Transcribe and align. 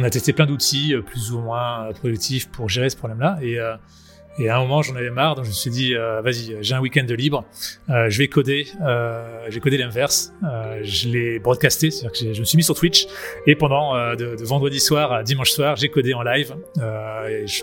On 0.00 0.04
a 0.04 0.10
testé 0.10 0.32
plein 0.32 0.46
d'outils 0.46 0.94
euh, 0.94 1.02
plus 1.02 1.32
ou 1.32 1.40
moins 1.40 1.92
productifs 1.92 2.48
pour 2.52 2.68
gérer 2.68 2.88
ce 2.88 2.96
problème-là. 2.96 3.36
Et, 3.42 3.58
euh, 3.58 3.74
et 4.38 4.48
à 4.48 4.56
un 4.56 4.60
moment, 4.60 4.80
j'en 4.80 4.94
avais 4.94 5.10
marre, 5.10 5.34
donc 5.34 5.44
je 5.46 5.50
me 5.50 5.54
suis 5.54 5.70
dit, 5.70 5.96
euh, 5.96 6.22
vas-y, 6.22 6.56
j'ai 6.60 6.74
un 6.76 6.80
week-end 6.80 7.02
de 7.02 7.14
libre, 7.14 7.44
euh, 7.90 8.08
je 8.08 8.18
vais 8.18 8.28
coder, 8.28 8.68
euh, 8.80 9.46
j'ai 9.48 9.58
codé 9.58 9.76
l'inverse, 9.76 10.32
euh, 10.44 10.78
je 10.84 11.08
l'ai 11.08 11.38
broadcasté, 11.40 11.90
c'est-à-dire 11.90 12.12
que 12.12 12.32
je 12.32 12.38
me 12.38 12.44
suis 12.44 12.56
mis 12.56 12.62
sur 12.62 12.76
Twitch, 12.76 13.08
et 13.48 13.56
pendant 13.56 13.96
de, 14.14 14.36
de, 14.36 14.44
vendredi 14.44 14.78
soir 14.78 15.12
à 15.12 15.24
dimanche 15.24 15.50
soir, 15.50 15.74
j'ai 15.74 15.88
codé 15.88 16.14
en 16.14 16.22
live, 16.22 16.54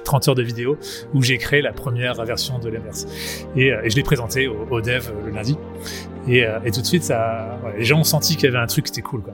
30 0.03 0.27
heures 0.27 0.35
de 0.35 0.43
vidéo, 0.43 0.77
où 1.13 1.21
j'ai 1.23 1.37
créé 1.37 1.61
la 1.61 1.71
première 1.71 2.21
version 2.25 2.59
de 2.59 2.67
l'inverse. 2.67 3.07
Et, 3.55 3.67
et, 3.67 3.89
je 3.89 3.95
l'ai 3.95 4.03
présenté 4.03 4.49
au, 4.49 4.67
au, 4.69 4.81
dev 4.81 5.09
le 5.23 5.31
lundi, 5.31 5.55
et, 6.27 6.45
et 6.65 6.71
tout 6.71 6.81
de 6.81 6.85
suite, 6.85 7.03
ça, 7.03 7.57
voilà, 7.61 7.77
les 7.77 7.85
gens 7.85 7.99
ont 7.99 8.03
senti 8.03 8.35
qu'il 8.35 8.43
y 8.43 8.47
avait 8.49 8.61
un 8.61 8.67
truc 8.67 8.83
qui 8.83 8.91
était 8.91 9.01
cool, 9.01 9.21
quoi. 9.21 9.33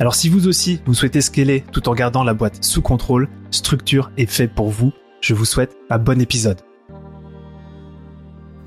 Alors 0.00 0.14
si 0.14 0.30
vous 0.30 0.48
aussi, 0.48 0.80
vous 0.86 0.94
souhaitez 0.94 1.20
scaler 1.20 1.62
tout 1.72 1.90
en 1.90 1.94
gardant 1.94 2.24
la 2.24 2.32
boîte 2.32 2.64
sous 2.64 2.80
contrôle, 2.80 3.28
Structure 3.50 4.10
est 4.16 4.24
fait 4.24 4.48
pour 4.48 4.70
vous. 4.70 4.94
Je 5.20 5.34
vous 5.34 5.44
souhaite 5.44 5.76
un 5.90 5.98
bon 5.98 6.18
épisode. 6.22 6.58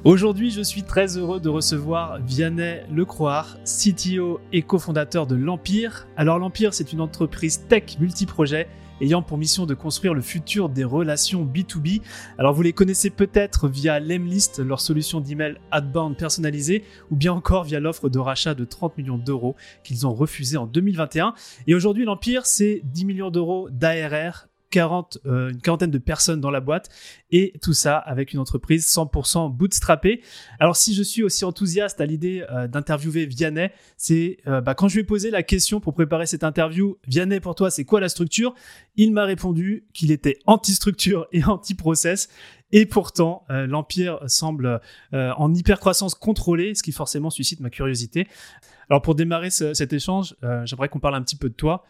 Aujourd'hui, 0.03 0.51
je 0.51 0.61
suis 0.61 0.83
très 0.83 1.17
heureux 1.17 1.39
de 1.39 1.49
recevoir 1.49 2.19
Vianney 2.21 2.81
Lecroire, 2.91 3.57
CTO 3.63 4.41
et 4.51 4.61
cofondateur 4.61 5.25
de 5.25 5.33
l'Empire. 5.33 6.07
Alors 6.17 6.37
l'Empire, 6.37 6.75
c'est 6.75 6.93
une 6.93 7.01
entreprise 7.01 7.65
tech 7.67 7.97
multiprojet 7.99 8.67
ayant 9.01 9.21
pour 9.21 9.37
mission 9.37 9.65
de 9.65 9.73
construire 9.73 10.13
le 10.13 10.21
futur 10.21 10.69
des 10.69 10.83
relations 10.83 11.45
B2B. 11.45 12.01
Alors 12.37 12.53
vous 12.53 12.61
les 12.61 12.73
connaissez 12.73 13.09
peut-être 13.09 13.67
via 13.67 13.99
Lemlist, 13.99 14.59
leur 14.59 14.81
solution 14.81 15.19
d'email 15.19 15.57
outbound 15.75 16.17
personnalisée, 16.17 16.83
ou 17.11 17.15
bien 17.15 17.33
encore 17.33 17.63
via 17.63 17.79
l'offre 17.79 18.09
de 18.09 18.19
rachat 18.19 18.53
de 18.53 18.65
30 18.65 18.97
millions 18.97 19.17
d'euros 19.17 19.55
qu'ils 19.83 20.07
ont 20.07 20.13
refusé 20.13 20.57
en 20.57 20.65
2021. 20.65 21.33
Et 21.67 21.75
aujourd'hui, 21.75 22.05
l'Empire, 22.05 22.45
c'est 22.45 22.81
10 22.85 23.05
millions 23.05 23.31
d'euros 23.31 23.69
d'ARR 23.69 24.47
40, 24.73 25.19
euh, 25.27 25.51
une 25.51 25.61
quarantaine 25.61 25.91
de 25.91 25.99
personnes 25.99 26.41
dans 26.41 26.49
la 26.49 26.59
boîte 26.59 26.89
et 27.29 27.53
tout 27.61 27.73
ça 27.73 27.97
avec 27.97 28.33
une 28.33 28.39
entreprise 28.39 28.87
100% 28.87 29.55
bootstrappée. 29.55 30.21
Alors 30.59 30.75
si 30.75 30.95
je 30.95 31.03
suis 31.03 31.21
aussi 31.21 31.45
enthousiaste 31.45 32.01
à 32.01 32.07
l'idée 32.07 32.43
euh, 32.51 32.67
d'interviewer 32.67 33.27
Vianney, 33.27 33.69
c'est 33.97 34.37
euh, 34.47 34.61
bah, 34.61 34.73
quand 34.73 34.87
je 34.87 34.95
lui 34.95 35.01
ai 35.01 35.03
posé 35.03 35.29
la 35.29 35.43
question 35.43 35.79
pour 35.79 35.93
préparer 35.93 36.25
cette 36.25 36.43
interview, 36.43 36.97
Vianney 37.07 37.39
pour 37.39 37.53
toi 37.53 37.69
c'est 37.69 37.85
quoi 37.85 38.01
la 38.01 38.09
structure? 38.09 38.55
Il 38.95 39.13
m'a 39.13 39.25
répondu 39.25 39.85
qu'il 39.93 40.11
était 40.11 40.39
anti-structure 40.47 41.27
et 41.31 41.43
anti-process 41.43 42.29
et 42.75 42.87
pourtant, 42.87 43.45
l'Empire 43.49 44.17
semble 44.25 44.81
en 45.11 45.53
hyper-croissance 45.53 46.15
contrôlée, 46.15 46.73
ce 46.73 46.81
qui 46.81 46.91
forcément 46.91 47.29
suscite 47.29 47.59
ma 47.59 47.69
curiosité. 47.69 48.27
Alors 48.89 49.03
pour 49.03 49.13
démarrer 49.13 49.51
cet 49.51 49.93
échange, 49.93 50.35
j'aimerais 50.63 50.89
qu'on 50.89 50.99
parle 50.99 51.13
un 51.13 51.21
petit 51.21 51.35
peu 51.35 51.49
de 51.49 51.53
toi 51.53 51.85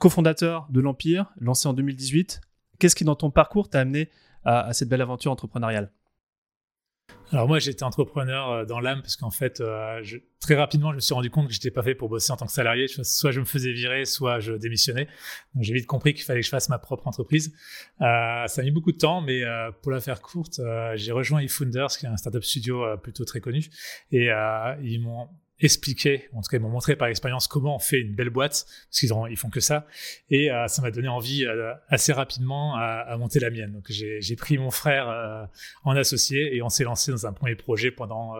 cofondateur 0.00 0.66
de 0.70 0.80
l'Empire, 0.80 1.32
lancé 1.38 1.68
en 1.68 1.72
2018. 1.72 2.40
Qu'est-ce 2.78 2.94
qui, 2.94 3.04
dans 3.04 3.16
ton 3.16 3.30
parcours, 3.30 3.68
t'a 3.68 3.80
amené 3.80 4.10
à, 4.44 4.72
cette 4.72 4.88
belle 4.88 5.02
aventure 5.02 5.32
entrepreneuriale? 5.32 5.90
Alors 7.32 7.48
moi 7.48 7.58
j'étais 7.58 7.82
entrepreneur 7.82 8.50
euh, 8.50 8.64
dans 8.64 8.80
l'âme 8.80 9.02
parce 9.02 9.16
qu'en 9.16 9.30
fait 9.30 9.60
euh, 9.60 10.02
très 10.40 10.54
rapidement 10.54 10.90
je 10.90 10.96
me 10.96 11.00
suis 11.00 11.14
rendu 11.14 11.30
compte 11.30 11.48
que 11.48 11.52
j'étais 11.52 11.70
pas 11.70 11.82
fait 11.82 11.94
pour 11.94 12.08
bosser 12.08 12.32
en 12.32 12.36
tant 12.36 12.46
que 12.46 12.52
salarié. 12.52 12.86
Soit 12.86 13.30
je 13.30 13.40
me 13.40 13.44
faisais 13.44 13.72
virer, 13.72 14.04
soit 14.04 14.40
je 14.40 14.52
démissionnais. 14.52 15.08
J'ai 15.60 15.74
vite 15.74 15.86
compris 15.86 16.14
qu'il 16.14 16.24
fallait 16.24 16.40
que 16.40 16.46
je 16.46 16.50
fasse 16.50 16.68
ma 16.68 16.78
propre 16.78 17.06
entreprise. 17.06 17.54
Euh, 18.00 18.46
ça 18.46 18.60
a 18.60 18.62
mis 18.62 18.70
beaucoup 18.70 18.92
de 18.92 18.98
temps, 18.98 19.20
mais 19.20 19.42
pour 19.82 19.92
la 19.92 20.00
faire 20.00 20.20
courte, 20.20 20.60
j'ai 20.94 21.12
rejoint 21.12 21.40
eFounders, 21.40 21.88
qui 21.98 22.06
est 22.06 22.08
un 22.08 22.16
startup 22.16 22.44
studio 22.44 22.96
plutôt 22.98 23.24
très 23.24 23.40
connu, 23.40 23.68
et 24.12 24.28
ils 24.82 24.98
m'ont 24.98 25.28
expliqué, 25.60 26.28
en 26.32 26.40
tout 26.42 26.48
cas 26.48 26.56
ils 26.56 26.60
m'ont 26.60 26.68
montré 26.68 26.96
par 26.96 27.08
expérience 27.08 27.46
comment 27.46 27.76
on 27.76 27.78
fait 27.78 28.00
une 28.00 28.14
belle 28.14 28.30
boîte, 28.30 28.66
parce 28.90 29.00
qu'ils 29.00 29.10
ils 29.30 29.36
font 29.36 29.50
que 29.50 29.60
ça, 29.60 29.86
et 30.30 30.50
euh, 30.50 30.66
ça 30.66 30.82
m'a 30.82 30.90
donné 30.90 31.08
envie 31.08 31.44
euh, 31.44 31.72
assez 31.88 32.12
rapidement 32.12 32.74
à, 32.76 33.16
monter 33.16 33.38
la 33.38 33.50
mienne. 33.50 33.72
Donc 33.72 33.86
j'ai 33.88 34.36
pris 34.36 34.58
mon 34.58 34.70
frère 34.70 35.08
euh, 35.08 35.44
en 35.84 35.96
associé 35.96 36.56
et 36.56 36.62
on 36.62 36.68
s'est 36.68 36.84
lancé 36.84 37.12
dans 37.12 37.26
un 37.26 37.32
premier 37.32 37.54
projet 37.54 37.90
pendant 37.90 38.34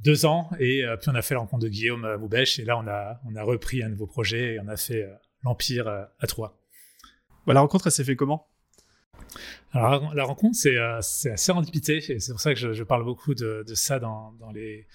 deux 0.00 0.26
ans, 0.26 0.50
et 0.58 0.84
puis 1.00 1.10
on 1.10 1.14
a 1.14 1.22
fait 1.22 1.34
la 1.34 1.40
rencontre 1.40 1.64
de 1.64 1.68
Guillaume 1.68 2.16
Moubèche, 2.16 2.58
et 2.58 2.64
là 2.64 2.78
on 2.78 2.86
a, 2.86 3.20
on 3.26 3.36
a 3.36 3.42
repris 3.42 3.82
un 3.82 3.88
nouveau 3.88 4.06
projet 4.06 4.54
et 4.54 4.60
on 4.60 4.68
a 4.68 4.76
fait 4.76 5.06
l'Empire 5.44 5.88
à 5.88 6.26
trois. 6.26 6.58
Bah, 7.46 7.54
la 7.54 7.60
rencontre, 7.60 7.86
elle 7.86 7.92
s'est 7.92 8.04
fait 8.04 8.16
comment? 8.16 8.48
Alors, 9.76 10.14
la 10.14 10.24
rencontre, 10.24 10.56
c'est 10.56 10.76
euh, 10.76 10.98
assez 10.98 11.36
serendipité, 11.36 11.98
et 12.10 12.18
c'est 12.18 12.32
pour 12.32 12.40
ça 12.40 12.54
que 12.54 12.60
je, 12.60 12.72
je 12.72 12.82
parle 12.82 13.04
beaucoup 13.04 13.34
de, 13.34 13.64
de 13.66 13.74
ça 13.74 13.98
dans, 13.98 14.32
dans, 14.40 14.50
les, 14.50 14.86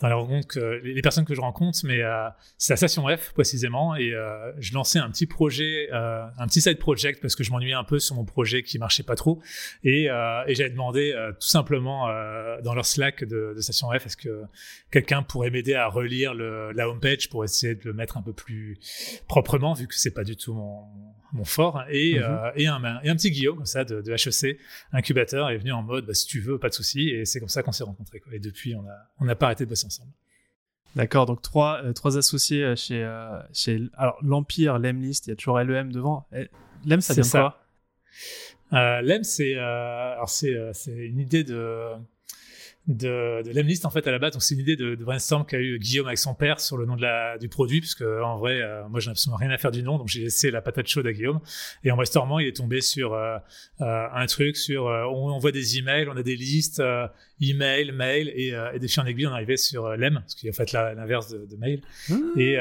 dans 0.00 0.08
les 0.08 0.14
rencontres, 0.14 0.48
que, 0.48 0.80
les, 0.82 1.02
personnes 1.02 1.24
que 1.24 1.34
je 1.34 1.40
rencontre, 1.40 1.80
mais 1.84 2.00
euh, 2.00 2.28
c'est 2.56 2.72
la 2.72 2.76
Station 2.76 3.06
F 3.14 3.32
précisément, 3.34 3.94
et 3.94 4.14
euh, 4.14 4.52
je 4.58 4.72
lançais 4.72 4.98
un 4.98 5.10
petit 5.10 5.26
projet, 5.26 5.88
euh, 5.92 6.24
un 6.38 6.46
petit 6.46 6.62
side 6.62 6.78
project, 6.78 7.20
parce 7.20 7.36
que 7.36 7.44
je 7.44 7.50
m'ennuyais 7.50 7.74
un 7.74 7.84
peu 7.84 7.98
sur 7.98 8.14
mon 8.16 8.24
projet 8.24 8.62
qui 8.62 8.78
marchait 8.78 9.02
pas 9.02 9.16
trop, 9.16 9.42
et, 9.84 10.08
euh, 10.08 10.44
et 10.46 10.54
j'avais 10.54 10.70
demandé 10.70 11.12
tout 11.38 11.48
simplement 11.48 12.06
dans 12.62 12.74
leur 12.74 12.86
Slack 12.86 13.24
de, 13.24 13.52
de 13.54 13.60
Station 13.60 13.88
F, 13.90 14.06
est-ce 14.06 14.16
que 14.16 14.44
quelqu'un 14.90 15.22
pourrait 15.22 15.50
m'aider 15.50 15.74
à 15.74 15.88
relire 15.88 16.32
le, 16.32 16.72
la 16.72 16.88
homepage 16.88 17.28
pour 17.28 17.44
essayer 17.44 17.74
de 17.74 17.84
le 17.84 17.92
mettre 17.92 18.16
un 18.16 18.22
peu 18.22 18.32
plus 18.32 18.78
proprement, 19.28 19.74
vu 19.74 19.86
que 19.86 19.94
c'est 19.94 20.14
pas 20.14 20.24
du 20.24 20.36
tout 20.36 20.54
mon, 20.54 20.84
mon 21.32 21.44
fort, 21.44 21.82
et, 21.88 22.14
mm-hmm. 22.14 22.52
et, 22.56 22.66
un, 22.66 23.00
et 23.02 23.08
un 23.08 23.16
petit 23.16 23.30
Guillaume, 23.30 23.56
comme 23.56 23.66
ça, 23.66 23.84
de, 23.84 24.02
de 24.02 24.12
HEC, 24.12 24.58
incubateur, 24.92 25.50
est 25.50 25.56
venu 25.56 25.72
en 25.72 25.82
mode 25.82 26.06
bah, 26.06 26.14
si 26.14 26.26
tu 26.26 26.40
veux, 26.40 26.58
pas 26.58 26.68
de 26.68 26.74
souci. 26.74 27.08
Et 27.08 27.24
c'est 27.24 27.40
comme 27.40 27.48
ça 27.48 27.62
qu'on 27.62 27.72
s'est 27.72 27.84
rencontrés. 27.84 28.20
Quoi. 28.20 28.34
Et 28.34 28.38
depuis, 28.38 28.74
on 28.74 28.82
n'a 28.82 29.10
on 29.18 29.28
a 29.28 29.34
pas 29.34 29.46
arrêté 29.46 29.64
de 29.64 29.70
bosser 29.70 29.86
ensemble. 29.86 30.12
D'accord, 30.94 31.24
donc 31.24 31.40
trois, 31.40 31.82
euh, 31.84 31.92
trois 31.92 32.18
associés 32.18 32.62
euh, 32.62 32.76
chez, 32.76 33.02
euh, 33.02 33.40
chez 33.52 33.80
alors 33.96 34.18
l'Empire, 34.22 34.78
l'Emlist, 34.78 35.26
il 35.26 35.30
y 35.30 35.32
a 35.32 35.36
toujours 35.36 35.58
LEM 35.58 35.90
devant. 35.90 36.26
Eh, 36.34 36.48
L'EM, 36.84 37.00
ça 37.00 37.14
vient 37.14 37.22
de 37.22 37.28
quoi? 37.28 37.64
Euh, 38.74 39.00
L'EM, 39.00 39.24
c'est 39.24 39.56
c'est 40.74 40.92
une 40.92 41.18
idée 41.18 41.44
de 41.44 41.92
de, 42.88 43.42
de 43.42 43.52
l'Emlist 43.52 43.84
en 43.84 43.90
fait 43.90 44.06
à 44.06 44.10
la 44.10 44.18
base. 44.18 44.32
Donc 44.32 44.42
c'est 44.42 44.54
une 44.54 44.60
idée 44.60 44.76
de, 44.76 44.94
de 44.94 45.04
brainstorm 45.04 45.46
qu'a 45.46 45.58
eu 45.58 45.78
Guillaume 45.78 46.06
avec 46.06 46.18
son 46.18 46.34
père 46.34 46.60
sur 46.60 46.76
le 46.76 46.84
nom 46.84 46.96
de 46.96 47.02
la, 47.02 47.38
du 47.38 47.48
produit, 47.48 47.80
puisque 47.80 48.02
en 48.02 48.38
vrai, 48.38 48.60
euh, 48.60 48.88
moi 48.88 48.98
j'ai 49.00 49.10
absolument 49.10 49.36
rien 49.36 49.50
à 49.50 49.58
faire 49.58 49.70
du 49.70 49.82
nom, 49.82 49.98
donc 49.98 50.08
j'ai 50.08 50.22
laissé 50.22 50.50
la 50.50 50.60
patate 50.60 50.88
chaude 50.88 51.06
à 51.06 51.12
Guillaume. 51.12 51.40
Et 51.84 51.90
en 51.92 51.96
brainstormant, 51.96 52.38
il 52.40 52.48
est 52.48 52.56
tombé 52.56 52.80
sur 52.80 53.14
euh, 53.14 53.36
euh 53.80 54.06
un 54.12 54.26
truc 54.26 54.56
sur 54.56 54.84
on 54.84 55.30
envoie 55.30 55.52
des 55.52 55.78
emails, 55.78 56.08
on 56.08 56.16
a 56.16 56.22
des 56.22 56.36
listes 56.36 56.82
email, 57.40 57.92
mail 57.92 58.28
et, 58.34 58.52
et 58.74 58.78
de 58.78 58.86
fil 58.86 59.00
en 59.00 59.06
aiguille, 59.06 59.26
on 59.26 59.32
arrivait 59.32 59.56
sur 59.56 59.96
l'EM, 59.96 60.22
ce 60.26 60.36
qui 60.36 60.46
est 60.46 60.50
en 60.50 60.52
fait 60.52 60.72
l'inverse 60.72 61.28
de, 61.28 61.46
de, 61.46 61.56
mail. 61.56 61.82
Mmh. 62.08 62.16
Et, 62.36 62.58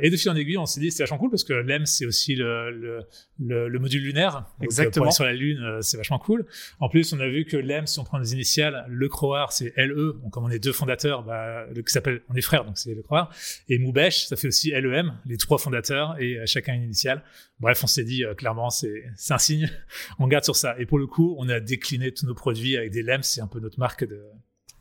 et 0.00 0.10
de 0.10 0.16
fil 0.16 0.30
en 0.30 0.36
aiguille, 0.36 0.58
on 0.58 0.66
s'est 0.66 0.80
dit 0.80 0.90
c'est 0.90 1.02
vachement 1.02 1.18
cool 1.18 1.30
parce 1.30 1.44
que 1.44 1.52
l'EM 1.52 1.86
c'est 1.86 2.06
aussi 2.06 2.34
le, 2.34 2.70
le, 2.70 3.00
le, 3.46 3.68
le, 3.68 3.78
module 3.78 4.02
lunaire. 4.02 4.46
Exactement. 4.60 5.10
sur 5.10 5.24
la 5.24 5.32
lune, 5.32 5.78
c'est 5.80 5.96
vachement 5.96 6.18
cool. 6.18 6.46
En 6.80 6.88
plus, 6.88 7.12
on 7.12 7.20
a 7.20 7.28
vu 7.28 7.44
que 7.44 7.56
l'EM, 7.56 7.86
si 7.86 7.98
on 7.98 8.04
prend 8.04 8.18
les 8.18 8.32
initiales, 8.32 8.84
le 8.88 9.08
croire, 9.08 9.52
c'est 9.52 9.72
LE. 9.76 10.18
Donc, 10.22 10.32
comme 10.32 10.44
on 10.44 10.50
est 10.50 10.58
deux 10.58 10.72
fondateurs, 10.72 11.22
bah, 11.24 11.66
le, 11.66 11.82
qui 11.82 11.92
s'appelle, 11.92 12.22
on 12.28 12.34
est 12.34 12.42
frères, 12.42 12.64
donc 12.64 12.78
c'est 12.78 12.94
le 12.94 13.02
croire. 13.02 13.34
Et 13.68 13.78
Moubèche, 13.78 14.26
ça 14.26 14.36
fait 14.36 14.48
aussi 14.48 14.70
LEM, 14.70 15.18
les 15.26 15.36
trois 15.36 15.58
fondateurs 15.58 16.16
et 16.20 16.38
euh, 16.38 16.46
chacun 16.46 16.74
une 16.74 16.84
initiale. 16.84 17.22
Bref, 17.60 17.82
on 17.84 17.86
s'est 17.86 18.04
dit 18.04 18.24
euh, 18.24 18.34
clairement, 18.34 18.70
c'est 18.70 19.04
un 19.30 19.38
signe. 19.38 19.70
on 20.18 20.26
garde 20.28 20.44
sur 20.44 20.56
ça. 20.56 20.78
Et 20.78 20.86
pour 20.86 20.98
le 20.98 21.06
coup, 21.06 21.34
on 21.38 21.48
a 21.48 21.60
décliné 21.60 22.12
tous 22.12 22.26
nos 22.26 22.34
produits 22.34 22.76
avec 22.76 22.90
des 22.90 23.02
LEM. 23.02 23.22
C'est 23.22 23.40
un 23.40 23.46
peu 23.46 23.60
notre 23.60 23.78
marque 23.78 24.04
de, 24.04 24.22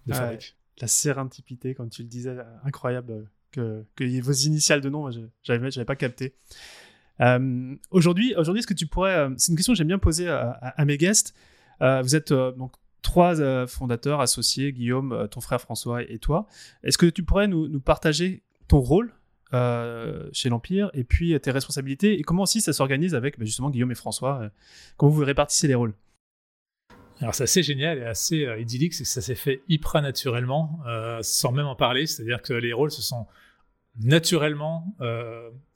de 0.07 0.13
fabrique. 0.13 0.55
la 0.79 0.87
sérendipité, 0.87 1.75
comme 1.75 1.89
tu 1.89 2.01
le 2.01 2.07
disais, 2.07 2.35
incroyable 2.63 3.29
que, 3.51 3.85
que 3.95 4.21
vos 4.21 4.31
initiales 4.31 4.81
de 4.81 4.89
nom, 4.89 5.09
j'avais 5.43 5.85
pas 5.85 5.95
capté. 5.95 6.35
Euh, 7.21 7.75
aujourd'hui, 7.91 8.33
aujourd'hui, 8.35 8.59
est-ce 8.59 8.67
que 8.67 8.73
tu 8.73 8.87
pourrais, 8.87 9.29
c'est 9.37 9.51
une 9.51 9.55
question 9.55 9.73
que 9.73 9.77
j'aime 9.77 9.87
bien 9.87 9.99
poser 9.99 10.27
à, 10.27 10.85
mes 10.85 10.97
guests. 10.97 11.35
vous 11.79 12.15
êtes 12.15 12.33
donc 12.33 12.73
trois 13.01 13.41
euh, 13.41 13.67
fondateurs 13.67 14.21
associés, 14.21 14.71
Guillaume, 14.71 15.11
euh, 15.11 15.27
ton 15.27 15.41
frère 15.41 15.61
François 15.61 16.03
et 16.03 16.19
toi. 16.19 16.47
Est-ce 16.83 16.97
que 16.97 17.05
tu 17.05 17.23
pourrais 17.23 17.47
nous, 17.47 17.79
partager 17.79 18.43
ton 18.67 18.79
rôle 18.79 19.13
euh, 19.53 20.29
chez 20.31 20.49
l'Empire 20.49 20.89
et 20.93 21.03
puis 21.03 21.37
tes 21.41 21.51
responsabilités 21.51 22.17
et 22.17 22.21
comment 22.21 22.43
aussi 22.43 22.61
ça 22.61 22.71
s'organise 22.71 23.15
avec 23.15 23.37
bah, 23.37 23.45
justement 23.45 23.69
Guillaume 23.69 23.91
et 23.91 23.95
François 23.95 24.49
Comment 24.97 25.11
vous 25.11 25.25
répartissez 25.25 25.67
les 25.67 25.75
rôles? 25.75 25.93
Alors 27.19 27.35
c'est 27.35 27.43
assez 27.43 27.61
génial 27.61 27.99
et 27.99 28.05
assez 28.05 28.47
idyllique, 28.59 28.95
c'est 28.95 29.03
que 29.03 29.09
ça 29.09 29.21
s'est 29.21 29.35
fait 29.35 29.61
hyper 29.67 30.01
naturellement, 30.01 30.79
sans 31.21 31.51
même 31.51 31.67
en 31.67 31.75
parler, 31.75 32.07
c'est-à-dire 32.07 32.41
que 32.41 32.53
les 32.53 32.73
rôles 32.73 32.89
se 32.89 33.03
sont 33.03 33.27
naturellement 33.99 34.95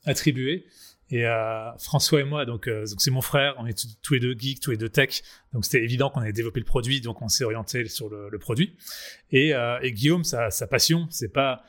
attribués 0.05 0.65
Et 1.11 1.25
euh, 1.25 1.71
François 1.77 2.21
et 2.21 2.23
moi, 2.23 2.45
donc 2.45 2.67
euh, 2.67 2.85
c'est 2.97 3.11
mon 3.11 3.21
frère, 3.21 3.53
on 3.59 3.67
est 3.67 3.87
tous 4.01 4.15
les 4.15 4.19
deux 4.19 4.35
geeks, 4.37 4.59
tous 4.59 4.71
les 4.71 4.77
deux 4.77 4.89
tech, 4.89 5.21
donc 5.53 5.63
c'était 5.63 5.83
évident 5.83 6.09
qu'on 6.09 6.21
allait 6.21 6.33
développer 6.33 6.59
le 6.59 6.65
produit, 6.65 6.99
donc 6.99 7.21
on 7.21 7.27
s'est 7.27 7.43
orienté 7.43 7.87
sur 7.87 8.09
le, 8.09 8.29
le 8.29 8.39
produit. 8.39 8.75
Et, 9.31 9.53
euh, 9.53 9.77
et 9.81 9.91
Guillaume, 9.91 10.23
sa, 10.23 10.49
sa 10.49 10.65
passion, 10.65 11.07
c'est 11.11 11.31
pas 11.31 11.63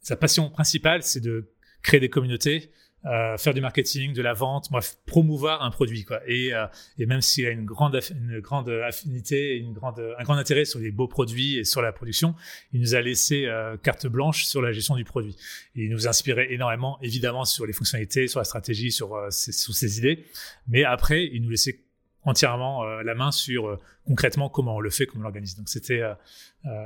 sa 0.00 0.16
passion 0.16 0.50
principale, 0.50 1.02
c'est 1.02 1.20
de 1.20 1.52
créer 1.82 2.00
des 2.00 2.08
communautés, 2.08 2.72
euh, 3.04 3.36
faire 3.36 3.54
du 3.54 3.60
marketing, 3.60 4.12
de 4.12 4.22
la 4.22 4.32
vente, 4.32 4.68
bref, 4.70 4.96
promouvoir 5.06 5.62
un 5.62 5.70
produit 5.70 6.04
quoi. 6.04 6.20
Et, 6.26 6.54
euh, 6.54 6.66
et 6.98 7.06
même 7.06 7.20
s'il 7.20 7.46
a 7.46 7.50
une 7.50 7.64
grande 7.64 7.98
une 8.10 8.40
grande 8.40 8.68
affinité, 8.68 9.56
une 9.56 9.72
grande 9.72 10.14
un 10.18 10.22
grand 10.22 10.36
intérêt 10.36 10.64
sur 10.64 10.78
les 10.78 10.90
beaux 10.90 11.08
produits 11.08 11.58
et 11.58 11.64
sur 11.64 11.82
la 11.82 11.92
production, 11.92 12.34
il 12.72 12.80
nous 12.80 12.94
a 12.94 13.00
laissé 13.00 13.46
euh, 13.46 13.76
carte 13.76 14.06
blanche 14.06 14.44
sur 14.44 14.62
la 14.62 14.72
gestion 14.72 14.96
du 14.96 15.04
produit. 15.04 15.36
Il 15.74 15.90
nous 15.90 16.08
inspirait 16.08 16.52
énormément, 16.52 16.98
évidemment, 17.02 17.44
sur 17.44 17.66
les 17.66 17.72
fonctionnalités, 17.72 18.28
sur 18.28 18.40
la 18.40 18.44
stratégie, 18.44 18.92
sur 18.92 19.14
euh, 19.14 19.30
ses, 19.30 19.52
sur 19.52 19.74
ses 19.74 19.98
idées. 19.98 20.24
Mais 20.68 20.84
après, 20.84 21.26
il 21.32 21.42
nous 21.42 21.50
laissait 21.50 21.80
entièrement 22.24 22.84
euh, 22.84 23.02
la 23.02 23.14
main 23.14 23.32
sur 23.32 23.78
concrètement 24.06 24.48
comment 24.48 24.76
on 24.76 24.80
le 24.80 24.90
fait, 24.90 25.06
comment 25.06 25.20
on 25.20 25.24
l'organise. 25.24 25.56
Donc 25.56 25.68
c'était 25.68 26.02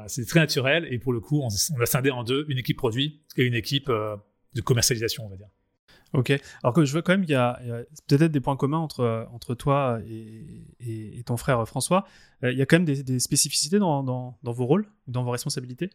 c'était 0.06 0.28
très 0.28 0.40
naturel 0.40 0.86
et 0.90 0.98
pour 0.98 1.12
le 1.12 1.20
coup, 1.20 1.42
on, 1.42 1.48
on, 1.48 1.80
a 1.80 1.86
scindé 1.86 2.10
en 2.10 2.24
deux 2.24 2.46
une 2.48 2.58
équipe 2.58 2.78
produit 2.78 3.20
et 3.36 3.44
une 3.44 3.54
équipe 3.54 3.88
de 3.88 4.60
commercialisation, 4.62 5.26
on 5.26 5.28
va 5.28 5.36
dire. 5.36 5.48
Ok. 6.16 6.32
Alors 6.62 6.72
que 6.72 6.84
je 6.84 6.92
vois 6.92 7.02
quand 7.02 7.12
même 7.12 7.26
qu'il 7.26 7.32
y 7.32 7.36
a, 7.36 7.60
peut-être 8.08 8.32
des 8.32 8.40
points 8.40 8.56
communs 8.56 8.78
entre, 8.78 9.28
entre 9.32 9.54
toi 9.54 10.00
et, 10.08 10.64
et, 10.80 11.22
ton 11.24 11.36
frère 11.36 11.66
François. 11.68 12.06
Euh, 12.42 12.52
il 12.52 12.58
y 12.58 12.62
a 12.62 12.66
quand 12.66 12.76
même 12.76 12.86
des, 12.86 13.02
des 13.02 13.20
spécificités 13.20 13.78
dans, 13.78 14.02
dans, 14.02 14.38
dans, 14.42 14.52
vos 14.52 14.64
rôles, 14.64 14.88
dans 15.06 15.22
vos 15.22 15.30
responsabilités? 15.30 15.90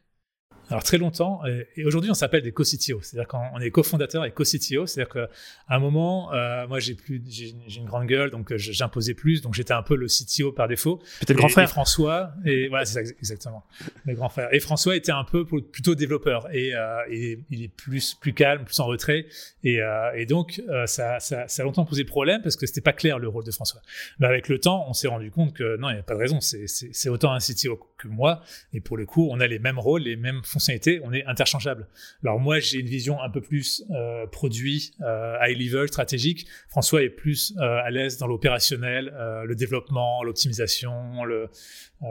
Alors 0.71 0.83
très 0.83 0.97
longtemps, 0.97 1.41
et 1.75 1.85
aujourd'hui 1.85 2.09
on 2.09 2.13
s'appelle 2.13 2.41
des 2.41 2.53
co-CTO, 2.53 3.01
c'est-à-dire 3.01 3.27
qu'on 3.27 3.59
est 3.59 3.71
cofondateur 3.71 4.23
et 4.23 4.31
co-CTO, 4.31 4.85
c'est-à-dire 4.85 5.11
qu'à 5.11 5.29
un 5.67 5.79
moment, 5.79 6.33
euh, 6.33 6.65
moi 6.67 6.79
j'ai 6.79 6.95
plus, 6.95 7.21
j'ai 7.27 7.53
une 7.77 7.85
grande 7.85 8.07
gueule, 8.07 8.31
donc 8.31 8.51
euh, 8.51 8.57
j'imposais 8.57 9.13
plus, 9.13 9.41
donc 9.41 9.53
j'étais 9.53 9.73
un 9.73 9.83
peu 9.83 9.95
le 9.95 10.07
CTO 10.07 10.53
par 10.53 10.69
défaut. 10.69 11.01
Peut-être 11.19 11.37
grand 11.37 11.49
frère. 11.49 11.65
Et 11.65 11.67
François, 11.67 12.31
et 12.45 12.67
voilà, 12.69 12.85
c'est 12.85 13.01
exactement, 13.01 13.65
le 14.05 14.15
grand 14.15 14.29
frère. 14.29 14.47
Et 14.53 14.61
François 14.61 14.95
était 14.95 15.11
un 15.11 15.25
peu 15.25 15.45
plutôt 15.45 15.93
développeur, 15.93 16.47
et, 16.53 16.73
euh, 16.73 17.01
et 17.09 17.39
il 17.49 17.63
est 17.63 17.67
plus 17.67 18.15
plus 18.15 18.33
calme, 18.33 18.63
plus 18.63 18.79
en 18.79 18.85
retrait, 18.85 19.25
et, 19.63 19.81
euh, 19.81 20.11
et 20.15 20.25
donc 20.25 20.61
ça, 20.85 21.19
ça, 21.19 21.47
ça 21.49 21.61
a 21.61 21.65
longtemps 21.65 21.85
posé 21.85 22.05
problème 22.05 22.41
parce 22.41 22.55
que 22.55 22.65
c'était 22.65 22.81
pas 22.81 22.93
clair 22.93 23.19
le 23.19 23.27
rôle 23.27 23.43
de 23.43 23.51
François. 23.51 23.81
Mais 24.19 24.27
avec 24.27 24.47
le 24.47 24.57
temps, 24.57 24.85
on 24.87 24.93
s'est 24.93 25.09
rendu 25.09 25.31
compte 25.31 25.53
que 25.53 25.75
non, 25.77 25.89
il 25.89 25.93
n'y 25.93 25.99
a 25.99 26.03
pas 26.03 26.13
de 26.13 26.19
raison, 26.19 26.39
c'est 26.39 27.09
autant 27.09 27.33
un 27.33 27.39
CTO 27.39 27.77
que 27.97 28.07
moi, 28.07 28.41
et 28.73 28.79
pour 28.79 28.95
le 28.95 29.05
coup, 29.05 29.27
on 29.29 29.41
a 29.41 29.47
les 29.47 29.59
mêmes 29.59 29.77
rôles, 29.77 30.03
les 30.03 30.15
mêmes 30.15 30.41
fonctions 30.43 30.60
on 31.03 31.13
est 31.13 31.25
interchangeable. 31.25 31.87
Alors 32.23 32.39
moi, 32.39 32.59
j'ai 32.59 32.79
une 32.79 32.87
vision 32.87 33.21
un 33.21 33.29
peu 33.29 33.41
plus 33.41 33.83
euh, 33.91 34.25
produit, 34.27 34.91
euh, 35.01 35.37
high 35.41 35.57
level, 35.57 35.87
stratégique. 35.87 36.47
François 36.69 37.03
est 37.03 37.09
plus 37.09 37.53
euh, 37.57 37.81
à 37.83 37.89
l'aise 37.89 38.17
dans 38.17 38.27
l'opérationnel, 38.27 39.13
le 39.45 39.55
développement, 39.55 40.23
l'optimisation, 40.23 41.23
le, 41.23 41.49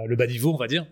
le 0.07 0.17
bas 0.17 0.27
niveau, 0.27 0.55
on 0.55 0.59
va 0.59 0.67
dire. 0.67 0.87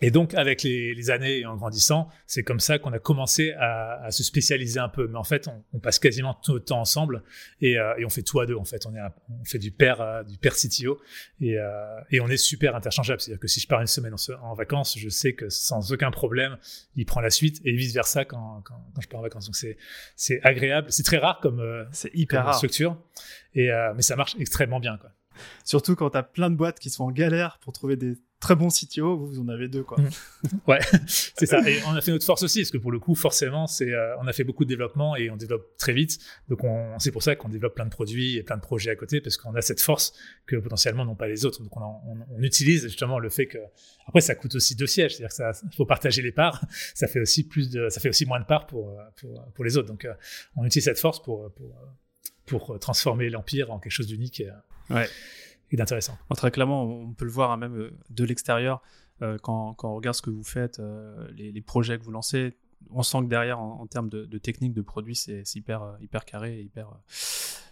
Et 0.00 0.10
donc, 0.10 0.34
avec 0.34 0.62
les, 0.64 0.94
les, 0.94 1.10
années 1.10 1.40
et 1.40 1.46
en 1.46 1.54
grandissant, 1.54 2.08
c'est 2.26 2.42
comme 2.42 2.58
ça 2.58 2.78
qu'on 2.78 2.92
a 2.92 2.98
commencé 2.98 3.52
à, 3.52 4.02
à, 4.04 4.10
se 4.10 4.24
spécialiser 4.24 4.80
un 4.80 4.88
peu. 4.88 5.06
Mais 5.06 5.18
en 5.18 5.24
fait, 5.24 5.46
on, 5.46 5.62
on 5.72 5.78
passe 5.78 6.00
quasiment 6.00 6.34
tout 6.34 6.54
notre 6.54 6.64
temps 6.64 6.80
ensemble 6.80 7.22
et, 7.60 7.78
euh, 7.78 7.94
et, 7.98 8.04
on 8.04 8.08
fait 8.08 8.22
tout 8.22 8.40
à 8.40 8.46
deux. 8.46 8.56
En 8.56 8.64
fait, 8.64 8.84
on, 8.86 8.94
est 8.94 9.00
on 9.30 9.44
fait 9.44 9.58
du 9.58 9.70
père, 9.70 10.00
euh, 10.00 10.24
du 10.24 10.38
père 10.38 10.54
CTO 10.54 11.00
et, 11.40 11.56
euh, 11.58 12.00
et, 12.10 12.20
on 12.20 12.28
est 12.28 12.36
super 12.36 12.74
interchangeable. 12.74 13.20
C'est-à-dire 13.20 13.40
que 13.40 13.46
si 13.46 13.60
je 13.60 13.68
pars 13.68 13.80
une 13.80 13.86
semaine 13.86 14.14
en, 14.14 14.50
en, 14.50 14.54
vacances, 14.54 14.98
je 14.98 15.08
sais 15.08 15.34
que 15.34 15.48
sans 15.48 15.92
aucun 15.92 16.10
problème, 16.10 16.56
il 16.96 17.06
prend 17.06 17.20
la 17.20 17.30
suite 17.30 17.60
et 17.64 17.72
vice 17.72 17.94
versa 17.94 18.24
quand, 18.24 18.62
quand, 18.64 18.84
quand 18.94 19.00
je 19.00 19.08
pars 19.08 19.20
en 19.20 19.22
vacances. 19.22 19.46
Donc 19.46 19.56
c'est 19.56 19.76
c'est 20.16 20.40
agréable. 20.42 20.88
C'est 20.90 21.02
très 21.02 21.18
rare 21.18 21.40
comme 21.40 21.60
euh, 21.60 21.84
c'est 21.92 22.10
hyper 22.14 22.40
comme 22.40 22.46
rare. 22.46 22.56
structure 22.56 22.96
et 23.54 23.70
euh, 23.70 23.92
mais 23.94 24.02
ça 24.02 24.16
marche 24.16 24.36
extrêmement 24.38 24.80
bien 24.80 24.96
quoi. 24.98 25.10
Surtout 25.64 25.96
quand 25.96 26.10
tu 26.10 26.18
as 26.18 26.22
plein 26.22 26.50
de 26.50 26.56
boîtes 26.56 26.78
qui 26.78 26.90
sont 26.90 27.04
en 27.04 27.10
galère 27.10 27.58
pour 27.62 27.72
trouver 27.72 27.96
des 27.96 28.16
très 28.42 28.56
bon 28.56 28.68
CTO, 28.68 29.16
vous, 29.16 29.26
vous 29.28 29.40
en 29.40 29.48
avez 29.48 29.68
deux, 29.68 29.84
quoi. 29.84 29.98
Mmh. 29.98 30.08
Ouais, 30.66 30.80
c'est 31.06 31.46
ça. 31.46 31.66
Et 31.66 31.80
on 31.86 31.94
a 31.94 32.00
fait 32.00 32.10
notre 32.10 32.26
force 32.26 32.42
aussi, 32.42 32.60
parce 32.60 32.72
que 32.72 32.78
pour 32.78 32.90
le 32.90 32.98
coup, 32.98 33.14
forcément, 33.14 33.66
c'est, 33.66 33.92
euh, 33.92 34.16
on 34.20 34.26
a 34.26 34.32
fait 34.32 34.44
beaucoup 34.44 34.64
de 34.64 34.68
développement 34.68 35.16
et 35.16 35.30
on 35.30 35.36
développe 35.36 35.76
très 35.78 35.92
vite. 35.92 36.18
Donc, 36.48 36.64
on, 36.64 36.98
c'est 36.98 37.12
pour 37.12 37.22
ça 37.22 37.36
qu'on 37.36 37.48
développe 37.48 37.74
plein 37.74 37.84
de 37.86 37.90
produits 37.90 38.36
et 38.36 38.42
plein 38.42 38.56
de 38.56 38.62
projets 38.62 38.90
à 38.90 38.96
côté, 38.96 39.20
parce 39.20 39.36
qu'on 39.36 39.54
a 39.54 39.62
cette 39.62 39.80
force 39.80 40.12
que 40.46 40.56
potentiellement 40.56 41.04
n'ont 41.04 41.14
pas 41.14 41.28
les 41.28 41.46
autres. 41.46 41.62
Donc, 41.62 41.74
on, 41.76 41.80
on, 41.80 42.16
on, 42.36 42.42
utilise 42.42 42.82
justement 42.82 43.20
le 43.20 43.30
fait 43.30 43.46
que, 43.46 43.58
après, 44.06 44.20
ça 44.20 44.34
coûte 44.34 44.56
aussi 44.56 44.74
deux 44.74 44.88
sièges, 44.88 45.16
c'est-à-dire 45.16 45.28
que 45.28 45.34
ça, 45.34 45.52
faut 45.76 45.86
partager 45.86 46.20
les 46.20 46.32
parts. 46.32 46.60
Ça 46.94 47.06
fait 47.06 47.20
aussi 47.20 47.46
plus 47.46 47.70
de, 47.70 47.88
ça 47.88 48.00
fait 48.00 48.08
aussi 48.08 48.26
moins 48.26 48.40
de 48.40 48.44
parts 48.44 48.66
pour, 48.66 48.98
pour, 49.20 49.44
pour 49.54 49.64
les 49.64 49.76
autres. 49.76 49.88
Donc, 49.88 50.04
euh, 50.04 50.12
on 50.56 50.64
utilise 50.64 50.84
cette 50.84 51.00
force 51.00 51.22
pour, 51.22 51.50
pour, 51.52 51.74
pour 52.46 52.78
transformer 52.78 53.30
l'empire 53.30 53.70
en 53.70 53.78
quelque 53.78 53.92
chose 53.92 54.08
d'unique. 54.08 54.42
Et, 55.72 55.76
d'intéressant. 55.76 56.16
Très 56.36 56.50
clairement, 56.50 56.84
on 56.84 57.12
peut 57.12 57.24
le 57.24 57.30
voir 57.30 57.50
hein, 57.50 57.56
même 57.56 57.90
de 58.10 58.24
l'extérieur 58.24 58.82
euh, 59.22 59.38
quand, 59.40 59.76
on 59.82 59.94
regarde 59.94 60.16
ce 60.16 60.22
que 60.22 60.30
vous 60.30 60.42
faites, 60.42 60.80
euh, 60.80 61.28
les, 61.36 61.60
projets 61.60 61.98
que 61.98 62.04
vous 62.04 62.10
lancez. 62.10 62.56
On 62.90 63.02
sent 63.02 63.18
que 63.20 63.28
derrière, 63.28 63.60
en, 63.60 63.86
termes 63.86 64.08
de, 64.08 64.24
de, 64.24 64.38
technique, 64.38 64.72
de 64.72 64.82
produits, 64.82 65.14
c'est 65.14 65.44
hyper, 65.54 65.82
euh, 65.82 65.92
hyper 66.00 66.24
carré, 66.24 66.60
hyper. 66.60 66.88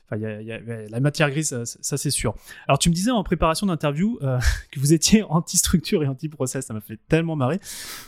Enfin, 0.07 0.17
la 0.17 1.01
matière 1.01 1.31
grise, 1.31 1.65
ça, 1.65 1.97
c'est 1.97 2.11
sûr. 2.11 2.35
Alors, 2.67 2.79
tu 2.79 2.89
me 2.89 2.95
disais 2.95 3.11
en 3.11 3.23
préparation 3.23 3.67
d'interview 3.67 4.19
que 4.73 4.81
vous 4.81 4.93
étiez 4.93 5.23
anti-structure 5.25 6.03
et 6.03 6.07
anti-process. 6.07 6.67
Ça 6.67 6.75
m'a 6.75 6.81
fait 6.81 6.99
tellement 7.09 7.37
marrer. 7.37 7.61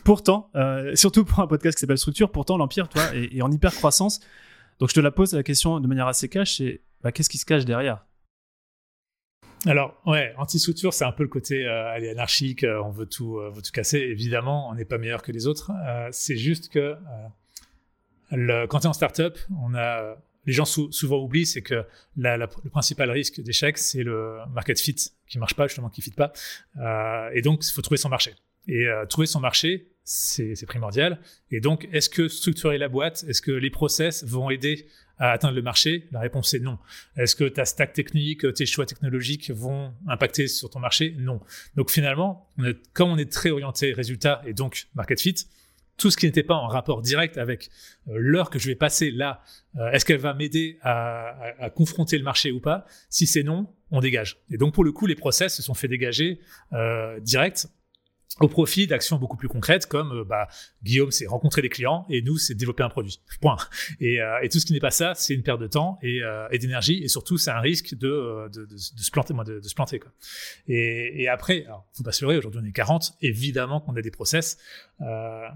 Pourtant, 0.05 0.51
surtout 0.95 1.25
pour 1.25 1.41
un 1.41 1.47
podcast 1.47 1.77
qui 1.77 1.81
s'appelle 1.81 1.99
Structure, 1.99 2.31
pourtant 2.31 2.57
l'Empire, 2.57 2.89
toi, 2.89 3.03
est, 3.15 3.37
est, 3.37 3.43
en 3.43 3.51
hyper 3.51 3.73
croissance. 3.73 4.21
Donc, 4.79 4.89
je 4.89 4.95
te 4.95 5.01
la 5.01 5.13
pose 5.13 5.33
la 5.33 5.45
question 5.45 5.79
de 5.79 5.87
manière 5.87 6.09
assez 6.09 6.29
cash 6.29 6.57
c'est 6.57 6.83
bah, 7.03 7.13
qu'est-ce 7.13 7.31
qui 7.31 7.39
se 7.39 7.45
cache 7.45 7.65
derrière? 7.65 8.05
Alors, 9.67 10.01
ouais, 10.07 10.35
anti-structure, 10.39 10.93
c'est 10.93 11.05
un 11.05 11.13
peu 11.13 11.23
le 11.23 11.29
côté 11.29 11.67
euh, 11.67 12.11
anarchique, 12.11 12.65
euh, 12.65 12.83
on 12.83 12.91
veut 12.91 13.07
tout, 13.07 13.39
euh, 13.39 13.51
veut 13.51 13.63
tout 13.63 13.71
casser. 13.71 13.99
Évidemment, 13.99 14.69
on 14.69 14.75
n'est 14.75 14.85
pas 14.85 14.99
meilleur 14.99 15.23
que 15.23 15.31
les 15.31 15.47
autres. 15.47 15.71
Euh, 15.87 16.09
c'est 16.11 16.37
juste 16.37 16.69
que 16.69 16.97
le, 18.33 18.67
quand 18.67 18.81
tu 18.81 18.85
es 18.87 18.89
en 18.89 18.93
startup, 18.93 19.39
on 19.63 19.75
a, 19.75 20.17
les 20.47 20.53
gens 20.53 20.65
sou 20.65 20.91
souvent 20.91 21.19
oublient, 21.19 21.47
c'est 21.47 21.63
que 21.63 21.85
la, 22.17 22.37
la, 22.37 22.49
le 22.65 22.71
principal 22.71 23.11
risque 23.11 23.41
d'échec, 23.41 23.79
c'est 23.79 24.03
le 24.03 24.39
market 24.53 24.81
fit 24.81 24.97
qui 25.29 25.39
marche 25.39 25.55
pas, 25.55 25.69
justement, 25.69 25.91
qui 25.91 26.03
fit 26.03 26.11
pas. 26.11 26.33
et 27.33 27.43
donc, 27.43 27.65
il 27.65 27.73
faut 27.73 27.83
trouver 27.83 27.99
son 27.99 28.09
marché. 28.09 28.35
Et 28.69 28.87
trouver 29.09 29.27
son 29.27 29.41
marché, 29.41 29.93
c'est 30.05 30.67
primordial. 30.67 31.21
Et 31.51 31.61
donc, 31.61 31.89
est-ce 31.93 32.09
que 32.09 32.29
structurer 32.29 32.79
la 32.79 32.89
boîte, 32.89 33.25
est-ce 33.29 33.43
que 33.43 33.53
les 33.53 33.71
process 33.71 34.25
vont 34.25 34.51
aider 34.51 34.87
à 35.19 35.31
atteindre 35.31 35.55
le 35.55 35.63
marché? 35.63 36.09
La 36.13 36.21
réponse 36.21 36.55
est 36.55 36.61
non. 36.61 36.79
Est-ce 37.17 37.37
que 37.37 37.45
ta 37.45 37.65
stack 37.65 37.93
technique, 37.93 38.53
tes 38.55 38.67
choix 38.67 38.87
technologiques 38.87 39.51
vont 39.51 39.95
impacter 40.09 40.49
sur 40.49 40.71
ton 40.71 40.81
marché? 40.81 41.15
Non. 41.19 41.41
Donc 41.77 41.91
finalement, 41.91 42.49
on 42.59 42.73
comme 42.93 43.11
on 43.11 43.19
est 43.19 43.31
très 43.31 43.51
orienté 43.51 43.93
résultat 43.93 44.43
et 44.47 44.55
donc 44.55 44.87
market 44.95 45.21
fit, 45.21 45.47
tout 45.97 46.11
ce 46.11 46.17
qui 46.17 46.27
n'était 46.27 46.43
pas 46.43 46.55
en 46.55 46.67
rapport 46.67 47.03
direct 47.03 47.39
avec 47.39 47.71
euh, 48.09 48.15
l'heure 48.17 48.51
que 48.51 48.59
je 48.59 48.67
vais 48.67 48.75
passer 48.75 49.11
là, 49.11 49.43
euh, 49.77 49.91
est-ce 49.91 50.05
qu'elle 50.05 50.19
va 50.19 50.35
m'aider 50.35 50.79
à, 50.83 51.71
confronter 51.75 52.19
le 52.19 52.25
marché 52.25 52.51
ou 52.51 52.61
pas? 52.61 52.87
Si 53.09 53.27
c'est 53.27 53.43
non, 53.43 53.73
on 53.91 54.01
dégage. 54.01 54.39
Et 54.51 54.57
donc 54.57 54.75
pour 54.75 54.85
le 54.85 54.93
coup, 54.93 55.07
les 55.07 55.15
process 55.15 55.55
se 55.55 55.63
sont 55.63 55.75
fait 55.75 55.89
dégager 55.89 56.41
euh, 56.73 57.21
direct 57.21 57.69
au 58.41 58.49
profit 58.49 58.87
d'actions 58.87 59.17
beaucoup 59.17 59.37
plus 59.37 59.49
concrètes 59.49 59.87
comme 59.87 60.13
euh, 60.13 60.25
bah, 60.25 60.49
Guillaume 60.83 61.11
c'est 61.11 61.27
rencontrer 61.27 61.63
des 61.63 61.69
clients 61.69 62.07
et 62.09 62.23
nous 62.23 62.39
c'est 62.39 62.55
développer 62.55 62.83
un 62.83 62.89
produit. 62.89 63.21
Point. 63.41 63.57
Et, 64.01 64.21
euh, 64.21 64.41
et 64.43 64.49
tout 64.49 64.59
ce 64.59 64.67
qui 64.67 64.73
n'est 64.73 64.81
pas 64.81 64.91
ça 64.91 65.15
c'est 65.15 65.35
une 65.35 65.43
perte 65.43 65.61
de 65.61 65.67
temps 65.67 65.99
et, 66.03 66.23
euh, 66.23 66.49
et 66.51 66.59
d'énergie 66.59 67.03
et 67.03 67.09
surtout 67.09 67.39
c'est 67.39 67.51
un 67.51 67.61
risque 67.61 67.95
de, 67.95 68.09
euh, 68.09 68.49
de, 68.49 68.65
de, 68.65 68.77
se 68.77 69.11
planter 69.11 69.35
de, 69.35 69.61
de 69.61 69.69
se 69.69 69.75
planter 69.75 69.99
quoi. 69.99 70.11
Et, 70.69 71.23
et 71.23 71.29
après 71.29 71.65
alors 71.67 71.87
faut 71.93 72.05
pas 72.05 72.13
se 72.13 72.25
leurrer 72.25 72.39
aujourd'hui 72.39 72.61
on 72.63 72.67
est 72.67 72.73
40 72.73 73.15
évidemment 73.21 73.81
qu'on 73.81 73.97
a 73.97 74.03
des 74.03 74.11
process 74.11 74.59
euh, 75.01 75.49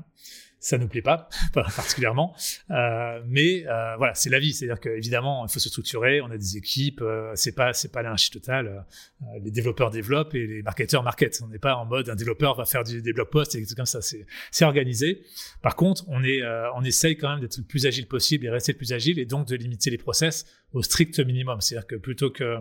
ça 0.67 0.79
nous 0.79 0.89
plaît 0.89 1.03
pas, 1.03 1.29
pas 1.53 1.63
particulièrement, 1.63 2.35
euh, 2.73 3.21
mais 3.27 3.65
euh, 3.67 3.95
voilà, 3.97 4.15
c'est 4.15 4.31
la 4.31 4.41
vie. 4.41 4.53
C'est-à-dire 4.53 4.81
qu'évidemment, 4.81 5.47
il 5.47 5.53
faut 5.53 5.61
se 5.61 5.69
structurer. 5.69 6.21
On 6.21 6.31
a 6.31 6.37
des 6.37 6.57
équipes. 6.57 7.03
Euh, 7.03 7.31
c'est 7.37 7.55
pas 7.55 7.73
c'est 7.73 7.93
pas 7.93 8.03
l'anarchie 8.03 8.31
totale. 8.31 8.85
Euh, 9.23 9.27
les 9.45 9.53
développeurs 9.53 9.91
développent 9.91 10.35
et 10.35 10.47
les 10.47 10.63
marketeurs 10.63 11.05
marketent. 11.05 11.41
On 11.45 11.49
n'est 11.49 11.61
pas 11.61 11.77
en 11.77 11.85
mode 11.85 12.09
un 12.09 12.17
développeur 12.17 12.57
va 12.57 12.65
faire 12.65 12.83
du, 12.83 13.01
des 13.01 13.13
blog 13.13 13.29
posts 13.31 13.55
et 13.55 13.65
trucs 13.65 13.77
comme 13.77 13.87
ça. 13.87 14.03
C'est 14.03 14.27
c'est 14.51 14.65
organisé. 14.65 15.23
Par 15.63 15.77
contre, 15.77 16.05
on 16.09 16.25
est 16.25 16.43
euh, 16.43 16.69
on 16.75 16.83
essaye 16.83 17.17
quand 17.17 17.31
même 17.31 17.41
d'être 17.41 17.59
le 17.59 17.65
plus 17.65 17.87
agile 17.87 18.09
possible 18.09 18.45
et 18.47 18.51
rester 18.51 18.73
le 18.73 18.79
plus 18.79 18.93
agile 18.93 19.21
et 19.21 19.25
donc 19.25 19.47
de 19.47 19.55
limiter 19.55 19.91
les 19.91 19.99
process 19.99 20.47
au 20.73 20.83
strict 20.83 21.21
minimum. 21.21 21.61
C'est-à-dire 21.61 21.87
que 21.87 21.97
plutôt 21.97 22.31
que 22.31 22.59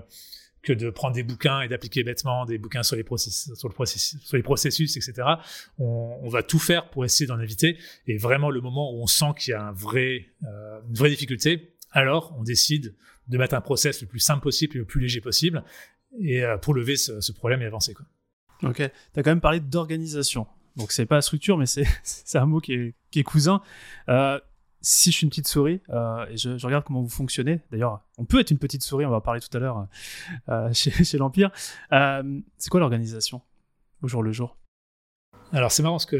que 0.66 0.74
de 0.74 0.90
prendre 0.90 1.16
des 1.16 1.24
bouquins 1.24 1.62
et 1.62 1.68
d'appliquer 1.68 2.04
bêtement 2.04 2.46
des 2.46 2.58
bouquins 2.58 2.84
sur 2.84 2.96
les 2.96 3.04
processus, 3.04 3.54
sur, 3.54 4.38
les 4.38 4.44
processus, 4.44 4.98
etc. 4.98 5.28
On, 5.78 6.28
va 6.28 6.44
tout 6.44 6.60
faire 6.60 6.90
pour 6.90 7.06
essayer 7.06 7.28
d'en 7.28 7.40
éviter. 7.40 7.78
Et 8.08 8.18
vraiment, 8.18 8.50
le 8.50 8.60
moment 8.60 8.92
où 8.92 9.02
on 9.02 9.08
sent 9.08 9.34
qu'il 9.38 9.52
y 9.52 9.54
a 9.54 9.74
euh, 9.74 10.82
une 10.90 10.96
vraie 10.96 11.10
difficulté, 11.10 11.76
alors 11.92 12.36
on 12.38 12.44
décide 12.44 12.96
de 13.28 13.38
mettre 13.38 13.56
un 13.56 13.62
process 13.62 14.02
le 14.02 14.08
plus 14.08 14.20
simple 14.20 14.42
possible 14.42 14.76
et 14.76 14.80
le 14.80 14.86
plus 14.86 15.02
léger 15.02 15.22
possible 15.22 15.64
et 16.20 16.44
euh, 16.44 16.58
pour 16.58 16.74
lever 16.74 16.98
ce, 16.98 17.32
problème 17.32 17.62
et 17.62 17.66
avancer. 17.66 17.94
Ok, 18.64 18.78
tu 18.78 18.84
as 18.84 19.24
quand 19.24 19.32
même 19.32 19.42
parlé 19.42 19.60
d'organisation. 19.60 20.48
Donc 20.76 20.92
c'est 20.92 21.06
pas 21.06 21.22
structure, 21.22 21.58
mais 21.58 21.66
c'est 21.66 21.86
un 22.36 22.46
mot 22.46 22.60
qui 22.60 22.74
est, 22.74 22.96
qui 23.12 23.20
est 23.20 23.24
cousin. 23.24 23.62
Euh, 24.10 24.40
si 24.86 25.12
je 25.12 25.18
suis 25.18 25.24
une 25.24 25.30
petite 25.30 25.48
souris 25.48 25.82
et 26.30 26.38
je, 26.38 26.64
regarde 26.66 26.84
comment 26.84 27.02
vous 27.02 27.10
fonctionnez, 27.10 27.62
d'ailleurs, 27.72 28.02
on 28.18 28.26
peut 28.26 28.40
être 28.40 28.52
une 28.52 28.60
petite 28.60 28.84
souris, 28.84 29.06
on 29.06 29.10
va 29.10 29.18
en 29.18 29.22
parler 29.22 29.42
tout 29.42 29.56
à 29.58 29.60
l'heure 29.60 29.88
chez, 30.74 30.92
chez 31.04 31.18
l'Empire. 31.18 31.52
c'est 31.90 32.70
quoi 32.70 32.80
l'organisation 32.80 33.42
au 34.02 34.08
jour 34.08 34.22
le 34.22 34.32
jour? 34.32 34.58
Alors 35.52 35.72
c'est 35.72 35.84
marrant 35.84 35.96
parce 35.96 36.06
que 36.06 36.18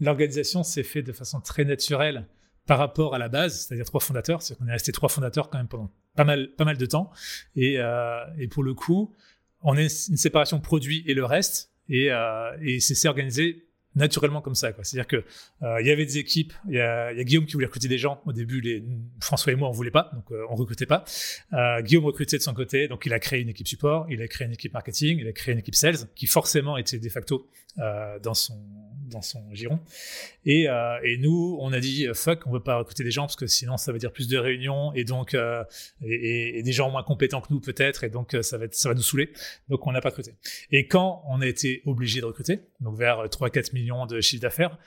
l'organisation 0.00 0.62
s'est 0.62 0.82
faite 0.82 1.06
de 1.06 1.12
façon 1.12 1.40
très 1.40 1.64
naturelle 1.64 2.26
par 2.66 2.78
rapport 2.78 3.14
à 3.14 3.18
la 3.18 3.28
base, 3.28 3.66
c'est-à-dire 3.66 3.84
trois 3.84 4.00
fondateurs. 4.00 4.42
C'est 4.42 4.56
qu'on 4.56 4.68
est 4.68 4.72
resté 4.72 4.92
trois 4.92 5.08
fondateurs 5.08 5.50
quand 5.50 5.58
même 5.58 5.68
pendant 5.68 5.90
pas 6.14 6.24
mal, 6.24 6.54
pas 6.56 6.64
mal 6.64 6.76
de 6.76 6.86
temps. 6.86 7.10
Et, 7.56 7.78
euh, 7.78 8.24
pour 8.50 8.62
le 8.62 8.74
coup, 8.74 9.12
on 9.62 9.76
est 9.76 10.08
une 10.08 10.16
séparation 10.16 10.60
produit 10.60 11.02
et 11.06 11.14
le 11.14 11.24
reste. 11.24 11.72
Et, 11.88 12.12
euh, 12.12 12.56
et 12.62 12.78
c'est 12.78 13.08
organisé 13.08 13.66
naturellement 13.94 14.40
comme 14.40 14.54
ça. 14.54 14.72
C'est-à-dire 14.82 15.06
que 15.06 15.24
euh, 15.62 15.80
il 15.80 15.86
y 15.86 15.90
avait 15.90 16.06
des 16.06 16.18
équipes. 16.18 16.52
Il 16.68 16.74
y, 16.74 16.80
a, 16.80 17.12
Guillaume 17.24 17.46
qui 17.46 17.54
voulait 17.54 17.66
recruter 17.66 17.88
des 17.88 17.98
gens. 17.98 18.20
Au 18.26 18.32
début, 18.32 18.84
François 19.20 19.52
et 19.52 19.56
moi, 19.56 19.68
on 19.68 19.72
voulait 19.72 19.90
pas, 19.90 20.10
donc 20.14 20.30
euh, 20.30 20.44
on 20.50 20.54
recrutait 20.54 20.86
pas. 20.86 21.04
Euh, 21.52 21.82
Guillaume 21.82 22.04
recrutait 22.04 22.38
de 22.38 22.42
son 22.42 22.54
côté, 22.54 22.88
donc 22.88 23.06
il 23.06 23.12
a 23.12 23.18
créé 23.18 23.40
une 23.40 23.48
équipe 23.48 23.68
support, 23.68 24.06
il 24.10 24.22
a 24.22 24.28
créé 24.28 24.46
une 24.46 24.54
équipe 24.54 24.72
marketing, 24.72 25.18
il 25.20 25.28
a 25.28 25.32
créé 25.32 25.52
une 25.52 25.60
équipe 25.60 25.74
sales, 25.74 26.08
qui 26.14 26.26
forcément 26.26 26.76
était 26.76 26.98
de 26.98 27.08
facto 27.08 27.48
euh, 27.78 28.18
dans 28.20 28.34
son 28.34 28.58
dans 29.10 29.22
son 29.22 29.42
giron. 29.52 29.80
Et, 30.46 30.68
nous, 31.18 31.58
on 31.60 31.72
a 31.72 31.80
dit 31.80 32.06
fuck, 32.14 32.46
on 32.46 32.52
veut 32.52 32.62
pas 32.62 32.76
recruter 32.76 33.02
des 33.02 33.10
gens 33.10 33.22
parce 33.22 33.34
que 33.34 33.48
sinon 33.48 33.76
ça 33.76 33.90
veut 33.90 33.98
dire 33.98 34.12
plus 34.12 34.28
de 34.28 34.38
réunions 34.38 34.92
et 34.94 35.02
donc 35.02 35.36
et, 36.00 36.62
des 36.62 36.72
gens 36.72 36.90
moins 36.90 37.02
compétents 37.02 37.40
que 37.40 37.48
nous 37.50 37.58
peut-être 37.58 38.04
et 38.04 38.08
donc 38.08 38.36
ça 38.42 38.56
va 38.56 38.66
ça 38.70 38.88
va 38.88 38.94
nous 38.94 39.02
saouler. 39.02 39.32
Donc 39.68 39.84
on 39.88 39.90
n'a 39.90 40.00
pas 40.00 40.10
recruté. 40.10 40.34
Et 40.70 40.86
quand 40.86 41.24
on 41.26 41.40
a 41.40 41.46
été 41.48 41.82
obligé 41.86 42.20
de 42.20 42.26
recruter, 42.26 42.60
donc 42.78 42.96
vers 42.96 43.24
3-4 43.24 43.74
millions 43.80 44.06
de 44.06 44.20
chiffre 44.20 44.42
d'affaires. 44.42 44.78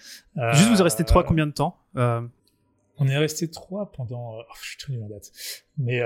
Juste 0.53 0.69
vous 0.69 0.75
êtes 0.75 0.81
resté 0.81 1.03
trois 1.03 1.23
combien 1.23 1.47
de 1.47 1.51
temps 1.51 1.77
On 1.95 3.07
est 3.07 3.17
resté 3.17 3.49
trois 3.49 3.91
pendant. 3.91 4.37
Oh, 4.39 4.53
je 4.61 4.69
suis 4.69 4.77
très 4.77 4.93
nul 4.93 5.03
en 5.03 5.09
date. 5.09 5.31
Mais 5.77 6.01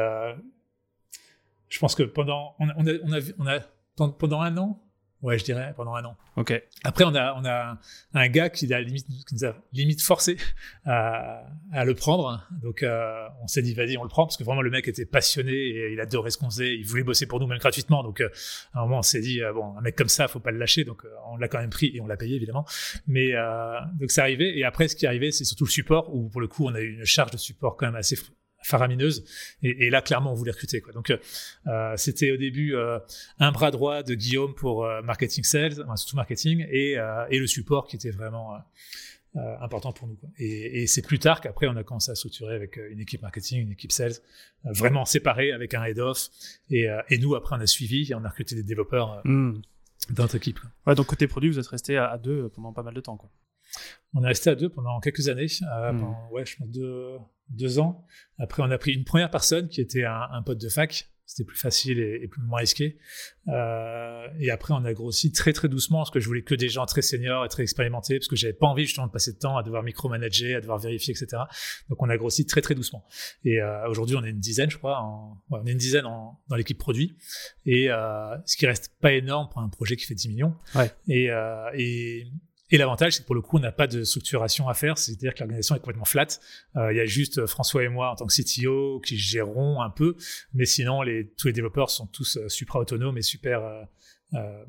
je 1.70 1.80
pense 1.80 1.96
que 1.96 2.04
pendant 2.04 2.56
on 2.60 2.70
a, 2.70 2.74
on 2.78 2.88
a, 2.88 2.92
on 3.04 3.14
a, 3.14 3.20
on 3.40 3.48
a 3.48 3.60
pendant 4.12 4.42
un 4.42 4.58
an, 4.58 4.82
Ouais, 5.24 5.40
je 5.40 5.44
dirais 5.44 5.74
pendant 5.76 5.96
un 5.96 6.06
an. 6.06 6.16
Ok. 6.36 6.54
Après, 6.84 7.04
on 7.04 7.16
a, 7.16 7.34
on 7.34 7.44
a 7.44 7.78
un 8.14 8.28
gars 8.30 8.50
qui, 8.50 8.72
a 8.72 8.80
limite, 8.80 9.08
qui 9.08 9.34
nous 9.34 9.46
a 9.46 9.56
limite 9.74 10.02
forcé 10.02 10.38
à, 10.86 11.44
à 11.74 11.86
le 11.86 11.96
prendre. 11.96 12.48
Donc, 12.62 12.84
euh, 12.84 13.28
on 13.42 13.48
s'est 13.48 13.64
dit, 13.64 13.74
vas-y, 13.74 13.98
on 13.98 14.04
le 14.04 14.10
prend, 14.10 14.28
parce 14.28 14.38
que 14.38 14.44
vraiment, 14.44 14.62
le 14.62 14.70
mec 14.70 14.88
était 14.88 15.08
passionné 15.08 15.52
et 15.52 15.94
il 15.94 16.00
adorait 16.00 16.30
ce 16.30 16.38
qu'on 16.38 16.52
faisait. 16.52 16.76
Il 16.76 16.86
voulait 16.86 17.04
bosser 17.04 17.26
pour 17.26 17.40
nous, 17.40 17.48
même 17.48 17.58
gratuitement. 17.58 18.04
Donc, 18.04 18.22
euh, 18.22 18.30
à 18.74 18.80
un 18.80 18.84
moment, 18.84 19.00
on 19.00 19.02
s'est 19.02 19.22
dit, 19.22 19.42
euh, 19.42 19.54
bon, 19.54 19.76
un 19.76 19.82
mec 19.82 19.96
comme 19.96 20.10
ça, 20.10 20.28
faut 20.28 20.40
pas 20.40 20.52
le 20.52 20.60
lâcher. 20.60 20.84
Donc, 20.84 21.04
on 21.32 21.38
l'a 21.38 21.48
quand 21.48 21.60
même 21.60 21.72
pris 21.72 21.92
et 21.96 22.00
on 22.00 22.06
l'a 22.06 22.18
payé, 22.18 22.36
évidemment. 22.36 22.66
Mais 23.08 23.34
donc, 24.00 24.12
c'est 24.12 24.22
arrivé. 24.22 24.58
Et 24.58 24.64
après, 24.64 24.88
ce 24.88 24.96
qui 24.96 25.06
est 25.06 25.08
arrivé, 25.08 25.32
c'est 25.32 25.46
surtout 25.46 25.66
le 25.66 25.72
support, 25.72 26.14
où 26.14 26.30
pour 26.30 26.42
le 26.42 26.48
coup, 26.48 26.68
on 26.68 26.76
a 26.76 26.80
eu 26.80 26.94
une 27.00 27.06
charge 27.06 27.32
de 27.32 27.38
support 27.38 27.76
quand 27.76 27.88
même 27.88 27.96
assez 27.96 28.18
faramineuse. 28.68 29.24
Et, 29.64 29.90
là, 29.90 30.02
clairement, 30.02 30.32
on 30.32 30.36
voulait 30.36 30.52
recruter. 30.52 30.82
Quoi. 30.82 30.94
Donc, 30.94 31.12
euh, 31.12 31.94
c'était 31.96 32.32
au 32.32 32.38
début 32.38 32.76
euh, 32.76 33.00
un 33.40 33.52
bras 33.52 33.72
droit 33.72 34.04
de 34.04 34.14
Guillaume 34.14 34.54
pour 34.54 34.86
euh, 34.86 35.02
marketing 35.02 35.44
sales, 35.44 35.74
surtout 35.96 36.16
marketing, 36.16 36.66
et, 36.70 36.98
et, 37.30 37.40
le 37.40 37.48
support 37.48 37.88
qui 37.88 37.96
était 37.96 38.12
vraiment 38.12 38.58
important 39.62 39.94
pour 39.94 40.08
nous. 40.08 40.16
Quoi. 40.16 40.30
Et, 40.38 40.86
c'est 40.88 41.02
plus 41.02 41.20
tard 41.20 41.42
qu'apraprès, 41.42 41.68
on 41.68 41.78
a 41.78 41.84
commencé 41.84 42.12
à 42.12 42.16
structurer 42.16 42.56
avec 42.56 42.78
une 42.78 43.00
équipe 43.00 43.22
marketing, 43.22 43.62
une 43.62 43.72
équipe 43.72 43.92
sales, 43.92 44.16
vraiment 44.64 45.06
séparée 45.06 45.52
avec 45.52 45.74
un 45.74 45.84
head-off. 45.84 46.30
Et, 46.70 46.88
nous, 47.20 47.36
après, 47.36 47.56
on 47.56 47.62
a 47.62 47.68
suivi 47.68 48.12
et 48.12 48.16
on 48.16 48.24
a 48.26 48.30
recruté 48.30 48.56
des 48.56 48.64
développeurs 48.64 49.22
mmh. 49.24 49.62
dans 50.12 50.24
notre 50.24 50.36
équipe. 50.36 50.60
Ouais, 50.86 50.96
donc 50.96 51.06
côté 51.06 51.28
produit, 51.28 51.50
vous 51.50 51.60
êtes 51.60 51.68
resté 51.68 51.98
à, 51.98 52.18
deux 52.18 52.50
pendant 52.50 52.74
pas 52.74 52.84
mal 52.84 52.94
de 52.94 53.02
temps. 53.02 53.18
Quoi. 53.18 53.30
On 54.14 54.24
est 54.24 54.28
resté 54.28 54.50
à 54.50 54.56
deux 54.56 54.70
pendant 54.70 55.00
quelques 55.00 55.28
années, 55.30 55.48
mmh. 55.62 56.00
pendant, 56.00 56.30
ouais, 56.32 56.46
je 56.46 56.58
pense 56.58 56.70
deux, 56.70 57.18
deux 57.50 57.80
ans. 57.80 58.06
Après, 58.40 58.64
on 58.64 58.72
a 58.72 58.78
pris 58.78 58.94
une 58.94 59.04
première 59.04 59.30
personne 59.30 59.68
qui 59.70 59.82
était 59.82 60.06
un, 60.06 60.42
pote 60.46 60.60
de 60.60 60.70
fac. 60.70 61.10
C'était 61.26 61.44
plus 61.44 61.58
facile 61.58 62.00
et, 62.00 62.26
plus 62.30 62.42
moins 62.42 62.60
risqué. 62.60 62.98
Euh, 63.50 64.28
et 64.40 64.50
après, 64.50 64.74
on 64.74 64.86
a 64.86 64.94
grossi 64.94 65.34
très 65.34 65.52
très 65.52 65.68
doucement 65.68 65.98
parce 66.00 66.10
que 66.10 66.22
je 66.22 66.26
voulais 66.26 66.42
que 66.42 66.56
des 66.56 66.70
gens 66.70 66.86
très 66.86 67.02
seniors 67.02 67.44
et 67.44 67.50
très 67.50 67.64
expérimentés 67.64 68.18
parce 68.18 68.30
que 68.30 68.38
j'avais 68.38 68.54
pas 68.54 68.68
envie 68.68 68.86
justement 68.86 69.08
de 69.08 69.12
passer 69.12 69.34
de 69.34 69.38
temps 69.38 69.58
à 69.58 69.64
devoir 69.64 69.84
micromanager, 69.84 70.56
à 70.56 70.62
devoir 70.62 70.78
vérifier, 70.78 71.14
etc. 71.14 71.44
Donc, 71.90 72.02
on 72.02 72.08
a 72.08 72.16
grossi 72.16 72.46
très 72.46 72.62
très 72.62 72.76
doucement. 72.76 73.06
Et 73.44 73.62
euh, 73.62 73.90
aujourd'hui, 73.90 74.16
on 74.16 74.24
est 74.24 74.30
une 74.30 74.40
dizaine, 74.40 74.72
je 74.72 74.78
crois. 74.78 75.04
on 75.50 75.66
est 75.66 75.72
une 75.72 75.78
dizaine 75.78 76.04
dans 76.04 76.56
l'équipe 76.56 76.78
produit. 76.78 77.18
Et 77.66 77.92
euh, 77.92 78.38
ce 78.46 78.56
qui 78.56 78.66
reste 78.66 78.94
pas 79.02 79.12
énorme 79.12 79.50
pour 79.50 79.60
un 79.60 79.68
projet 79.68 79.98
qui 79.98 80.06
fait 80.06 80.16
10 80.16 80.30
millions. 80.30 80.56
Et, 81.10 81.30
et 81.74 82.32
et 82.70 82.78
l'avantage, 82.78 83.14
c'est 83.14 83.22
que 83.22 83.26
pour 83.26 83.36
le 83.36 83.42
coup, 83.42 83.58
on 83.58 83.62
n'a 83.62 83.72
pas 83.72 83.88
de 83.88 84.04
structuration 84.04 84.68
à 84.68 84.74
faire, 84.74 84.98
c'est-à-dire 84.98 85.34
que 85.34 85.40
l'organisation 85.40 85.76
est 85.76 85.80
complètement 85.80 86.06
flat. 86.06 86.28
Euh, 86.76 86.92
il 86.92 86.98
y 86.98 87.00
a 87.00 87.06
juste 87.06 87.46
François 87.46 87.84
et 87.84 87.88
moi 87.88 88.12
en 88.12 88.16
tant 88.16 88.26
que 88.26 88.34
CTO 88.34 89.00
qui 89.00 89.18
géreront 89.18 89.82
un 89.82 89.90
peu, 89.90 90.18
mais 90.54 90.66
sinon, 90.66 91.02
les, 91.02 91.30
tous 91.38 91.48
les 91.48 91.54
développeurs 91.54 91.90
sont 91.90 92.08
tous 92.08 92.38
euh, 92.38 92.50
supra-autonomes 92.50 93.18
et 93.18 93.22
super 93.22 93.64
euh, 93.64 93.84
euh, 94.34 94.66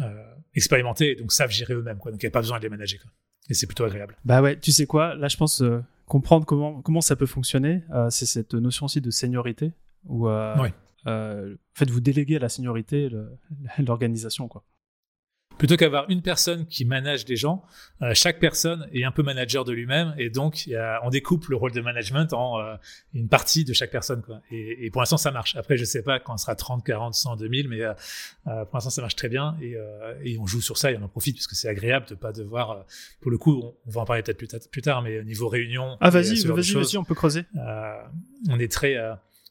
euh, 0.00 0.34
expérimentés, 0.54 1.14
donc 1.14 1.32
savent 1.32 1.50
gérer 1.50 1.74
eux-mêmes. 1.74 1.98
Quoi. 1.98 2.12
Donc 2.12 2.22
il 2.22 2.26
n'y 2.26 2.30
a 2.30 2.32
pas 2.32 2.40
besoin 2.40 2.58
de 2.58 2.62
les 2.62 2.68
manager. 2.68 3.00
Quoi. 3.00 3.10
Et 3.48 3.54
c'est 3.54 3.66
plutôt 3.66 3.84
agréable. 3.84 4.16
Bah 4.24 4.42
ouais, 4.42 4.58
tu 4.58 4.70
sais 4.70 4.86
quoi, 4.86 5.14
là 5.14 5.28
je 5.28 5.36
pense 5.36 5.62
comprendre 6.06 6.44
comment, 6.44 6.82
comment 6.82 7.00
ça 7.00 7.16
peut 7.16 7.26
fonctionner, 7.26 7.82
c'est 8.10 8.26
cette 8.26 8.54
notion 8.54 8.86
aussi 8.86 9.00
de 9.00 9.10
seniorité, 9.10 9.72
où 10.04 10.28
oui. 10.28 10.68
en 11.06 11.54
fait, 11.74 11.90
vous 11.90 12.00
déléguez 12.00 12.36
à 12.36 12.38
la 12.38 12.48
seniorité 12.48 13.08
l'organisation. 13.78 14.46
quoi 14.46 14.64
plutôt 15.60 15.76
qu'avoir 15.76 16.08
une 16.08 16.22
personne 16.22 16.64
qui 16.64 16.86
manage 16.86 17.26
des 17.26 17.36
gens, 17.36 17.62
euh, 18.00 18.14
chaque 18.14 18.38
personne 18.38 18.88
est 18.94 19.04
un 19.04 19.10
peu 19.10 19.22
manager 19.22 19.66
de 19.66 19.72
lui-même 19.72 20.14
et 20.16 20.30
donc 20.30 20.66
y 20.66 20.74
a, 20.74 21.02
on 21.04 21.10
découpe 21.10 21.48
le 21.48 21.56
rôle 21.56 21.72
de 21.72 21.82
management 21.82 22.32
en 22.32 22.58
euh, 22.58 22.76
une 23.12 23.28
partie 23.28 23.66
de 23.66 23.74
chaque 23.74 23.90
personne. 23.90 24.22
Quoi. 24.22 24.40
Et, 24.50 24.86
et, 24.86 24.90
pour 24.90 25.02
l'instant, 25.02 25.18
ça 25.18 25.30
marche. 25.30 25.56
Après, 25.56 25.76
je 25.76 25.84
sais 25.84 26.02
pas 26.02 26.18
quand 26.18 26.32
on 26.32 26.38
sera 26.38 26.54
30, 26.54 26.82
40, 26.82 27.12
100, 27.12 27.36
2000, 27.36 27.68
mais 27.68 27.82
euh, 27.82 27.92
pour 28.44 28.70
l'instant, 28.72 28.88
ça 28.88 29.02
marche 29.02 29.16
très 29.16 29.28
bien 29.28 29.54
et, 29.60 29.76
et, 30.24 30.38
on 30.38 30.46
joue 30.46 30.62
sur 30.62 30.78
ça 30.78 30.92
et 30.92 30.96
on 30.96 31.02
en 31.02 31.08
profite 31.08 31.36
parce 31.36 31.46
que 31.46 31.54
c'est 31.54 31.68
agréable 31.68 32.06
de 32.06 32.14
pas 32.14 32.32
devoir. 32.32 32.86
pour 33.20 33.30
le 33.30 33.36
coup, 33.36 33.62
on, 33.86 33.90
va 33.90 34.00
en 34.00 34.04
parler 34.06 34.22
peut-être 34.22 34.38
plus, 34.38 34.48
plus, 34.70 34.80
tard, 34.80 35.02
mais 35.02 35.20
au 35.20 35.24
niveau 35.24 35.48
réunion. 35.48 35.98
Ah 36.00 36.08
vas-y, 36.08 36.42
vas-y, 36.42 36.72
vas-y, 36.72 36.96
on 36.96 37.04
peut 37.04 37.14
creuser. 37.14 37.44
on 38.48 38.58
est 38.58 38.72
très 38.72 38.96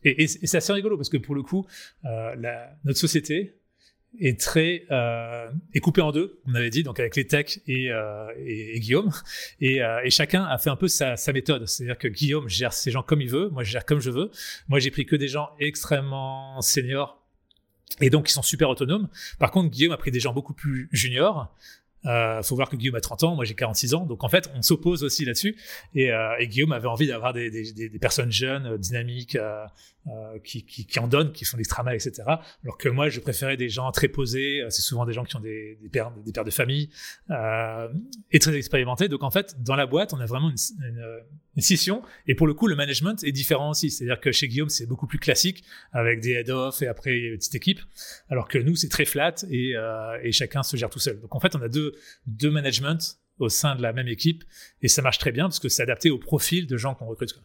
et, 0.03 0.23
et 0.23 0.27
c'est 0.27 0.57
assez 0.57 0.73
rigolo 0.73 0.97
parce 0.97 1.09
que 1.09 1.17
pour 1.17 1.35
le 1.35 1.43
coup, 1.43 1.67
la, 2.03 2.71
notre 2.83 2.97
société, 2.97 3.58
est 4.19 4.39
très 4.39 4.85
euh, 4.91 5.49
est 5.73 5.79
coupé 5.79 6.01
en 6.01 6.11
deux, 6.11 6.39
on 6.47 6.55
avait 6.55 6.69
dit, 6.69 6.83
donc 6.83 6.99
avec 6.99 7.15
les 7.15 7.27
techs 7.27 7.61
et, 7.67 7.91
euh, 7.91 8.27
et, 8.37 8.79
Guillaume, 8.79 9.11
et, 9.61 9.81
euh, 9.81 10.01
et, 10.03 10.09
chacun 10.09 10.43
a 10.43 10.57
fait 10.57 10.69
un 10.69 10.75
peu 10.75 10.87
sa, 10.87 11.15
méthode. 11.33 11.67
C'est-à-dire 11.67 11.97
que 11.97 12.07
Guillaume 12.07 12.49
gère 12.49 12.73
ses 12.73 12.91
gens 12.91 13.03
comme 13.03 13.21
il 13.21 13.29
veut, 13.29 13.49
moi 13.49 13.63
je 13.63 13.71
gère 13.71 13.85
comme 13.85 13.99
je 13.99 14.09
veux. 14.09 14.31
Moi 14.67 14.79
j'ai 14.79 14.91
pris 14.91 15.05
que 15.05 15.15
des 15.15 15.27
gens 15.27 15.49
extrêmement 15.59 16.59
seniors 16.61 17.23
et 18.01 18.09
donc 18.09 18.29
ils 18.29 18.33
sont 18.33 18.41
super 18.41 18.69
autonomes. 18.69 19.09
Par 19.37 19.51
contre 19.51 19.69
Guillaume 19.69 19.93
a 19.93 19.97
pris 19.97 20.11
des 20.11 20.19
gens 20.19 20.33
beaucoup 20.33 20.53
plus 20.53 20.89
juniors. 20.91 21.53
Euh, 22.05 22.41
faut 22.43 22.55
voir 22.55 22.69
que 22.69 22.77
Guillaume 22.77 22.95
a 22.95 23.01
30 23.01 23.23
ans, 23.23 23.35
moi 23.35 23.43
j'ai 23.43 23.55
46 23.55 23.93
ans, 23.93 24.05
donc 24.05 24.23
en 24.23 24.29
fait 24.29 24.49
on 24.55 24.61
s'oppose 24.61 25.03
aussi 25.03 25.25
là-dessus. 25.25 25.57
Et, 25.93 26.11
euh, 26.11 26.37
et, 26.39 26.47
Guillaume 26.47 26.71
avait 26.71 26.87
envie 26.87 27.07
d'avoir 27.07 27.33
des, 27.33 27.51
des, 27.51 27.89
des, 27.89 27.99
personnes 27.99 28.31
jeunes, 28.31 28.77
dynamiques, 28.77 29.37
euh, 30.07 30.39
qui, 30.39 30.65
qui, 30.65 30.85
qui, 30.85 30.99
en 30.99 31.07
donnent, 31.07 31.31
qui 31.31 31.45
font 31.45 31.57
l'extra 31.57 31.83
mal, 31.83 31.93
etc. 31.93 32.23
Alors 32.63 32.77
que 32.77 32.89
moi, 32.89 33.09
je 33.09 33.19
préférais 33.19 33.57
des 33.57 33.69
gens 33.69 33.91
très 33.91 34.07
posés. 34.07 34.61
Euh, 34.61 34.69
c'est 34.69 34.81
souvent 34.81 35.05
des 35.05 35.13
gens 35.13 35.23
qui 35.23 35.35
ont 35.35 35.41
des, 35.41 35.77
des, 35.81 35.89
pères, 35.89 36.11
des 36.25 36.31
pères 36.31 36.45
de 36.45 36.51
famille 36.51 36.89
euh, 37.29 37.87
et 38.31 38.39
très 38.39 38.55
expérimentés. 38.55 39.07
Donc 39.07 39.23
en 39.23 39.29
fait, 39.29 39.61
dans 39.61 39.75
la 39.75 39.85
boîte, 39.85 40.13
on 40.13 40.19
a 40.19 40.25
vraiment 40.25 40.49
une, 40.49 40.57
une, 40.87 41.05
une 41.57 41.61
scission. 41.61 42.01
Et 42.27 42.33
pour 42.33 42.47
le 42.47 42.53
coup, 42.53 42.67
le 42.67 42.75
management 42.75 43.23
est 43.23 43.31
différent 43.31 43.71
aussi. 43.71 43.91
C'est-à-dire 43.91 44.19
que 44.19 44.31
chez 44.31 44.47
Guillaume, 44.47 44.69
c'est 44.69 44.85
beaucoup 44.85 45.05
plus 45.05 45.19
classique 45.19 45.63
avec 45.91 46.21
des 46.21 46.31
head-off 46.31 46.81
et 46.81 46.87
après 46.87 47.15
une 47.15 47.37
petite 47.37 47.55
équipe. 47.55 47.79
Alors 48.29 48.47
que 48.47 48.57
nous, 48.57 48.75
c'est 48.75 48.89
très 48.89 49.05
flat 49.05 49.35
et, 49.49 49.75
euh, 49.75 50.17
et 50.23 50.31
chacun 50.31 50.63
se 50.63 50.77
gère 50.77 50.89
tout 50.89 50.99
seul. 50.99 51.19
Donc 51.19 51.35
en 51.35 51.39
fait, 51.39 51.55
on 51.55 51.61
a 51.61 51.67
deux, 51.67 51.93
deux 52.25 52.51
managements 52.51 52.97
au 53.37 53.49
sein 53.49 53.75
de 53.75 53.81
la 53.81 53.93
même 53.93 54.07
équipe 54.07 54.43
et 54.81 54.87
ça 54.87 55.01
marche 55.01 55.17
très 55.17 55.31
bien 55.31 55.45
parce 55.45 55.59
que 55.59 55.69
c'est 55.69 55.83
adapté 55.83 56.09
au 56.09 56.17
profil 56.17 56.67
de 56.67 56.77
gens 56.77 56.95
qu'on 56.95 57.05
recrute. 57.05 57.35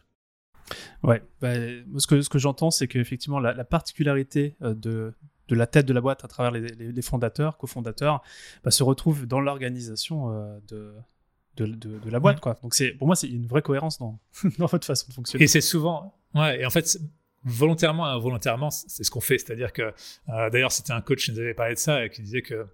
Ouais, 1.05 1.21
bah, 1.41 1.53
ce 1.97 2.07
que, 2.07 2.21
ce 2.21 2.29
que 2.29 2.39
j'entends, 2.39 2.71
c'est 2.71 2.87
qu'effectivement, 2.87 3.39
la, 3.39 3.53
la, 3.53 3.63
particularité 3.63 4.55
euh, 4.61 4.73
de, 4.73 5.13
de 5.47 5.55
la 5.55 5.67
tête 5.67 5.85
de 5.85 5.93
la 5.93 6.01
boîte 6.01 6.23
à 6.23 6.27
travers 6.27 6.51
les, 6.51 6.67
les, 6.69 7.01
fondateurs, 7.01 7.57
cofondateurs, 7.57 8.21
bah, 8.63 8.71
se 8.71 8.83
retrouve 8.83 9.25
dans 9.25 9.39
l'organisation 9.39 10.31
euh, 10.31 10.59
de, 10.67 10.93
de, 11.57 11.65
de, 11.67 12.09
la 12.09 12.19
boîte. 12.19 12.39
Quoi. 12.39 12.57
Donc 12.61 12.73
c'est, 12.73 12.91
pour 12.91 13.07
moi, 13.07 13.15
c'est 13.15 13.29
une 13.29 13.47
vraie 13.47 13.61
cohérence 13.61 13.99
dans, 13.99 14.19
dans 14.57 14.65
votre 14.65 14.85
façon 14.85 15.07
de 15.09 15.13
fonctionner. 15.13 15.43
Et 15.43 15.47
c'est 15.47 15.61
souvent, 15.61 16.17
ouais, 16.33 16.61
et 16.61 16.65
en 16.65 16.69
fait, 16.69 16.97
volontairement 17.43 18.07
et 18.07 18.15
involontairement, 18.15 18.71
c'est 18.71 19.03
ce 19.03 19.11
qu'on 19.11 19.21
fait. 19.21 19.37
C'est-à-dire 19.37 19.71
que, 19.71 19.93
euh, 20.29 20.49
d'ailleurs, 20.49 20.71
c'était 20.71 20.93
un 20.93 21.01
coach 21.01 21.25
qui 21.25 21.31
nous 21.31 21.39
avait 21.39 21.53
parlé 21.53 21.75
de 21.75 21.79
ça 21.79 22.03
et 22.03 22.09
qui 22.09 22.21
disait 22.21 22.41
que 22.41 22.65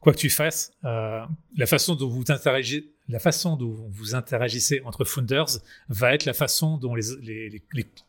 quoi 0.00 0.12
que 0.12 0.18
tu 0.18 0.30
fasses, 0.30 0.72
la 0.82 1.66
façon 1.66 1.94
dont 1.94 2.08
vous 2.08 2.24
interagissez, 2.28 2.90
la 3.10 3.18
façon 3.18 3.56
dont 3.56 3.88
vous 3.90 4.14
interagissez 4.14 4.80
entre 4.84 5.04
founders 5.04 5.58
va 5.88 6.14
être 6.14 6.24
la 6.24 6.32
façon 6.32 6.78
dont 6.78 6.94
les, 6.94 7.02
les, 7.22 7.62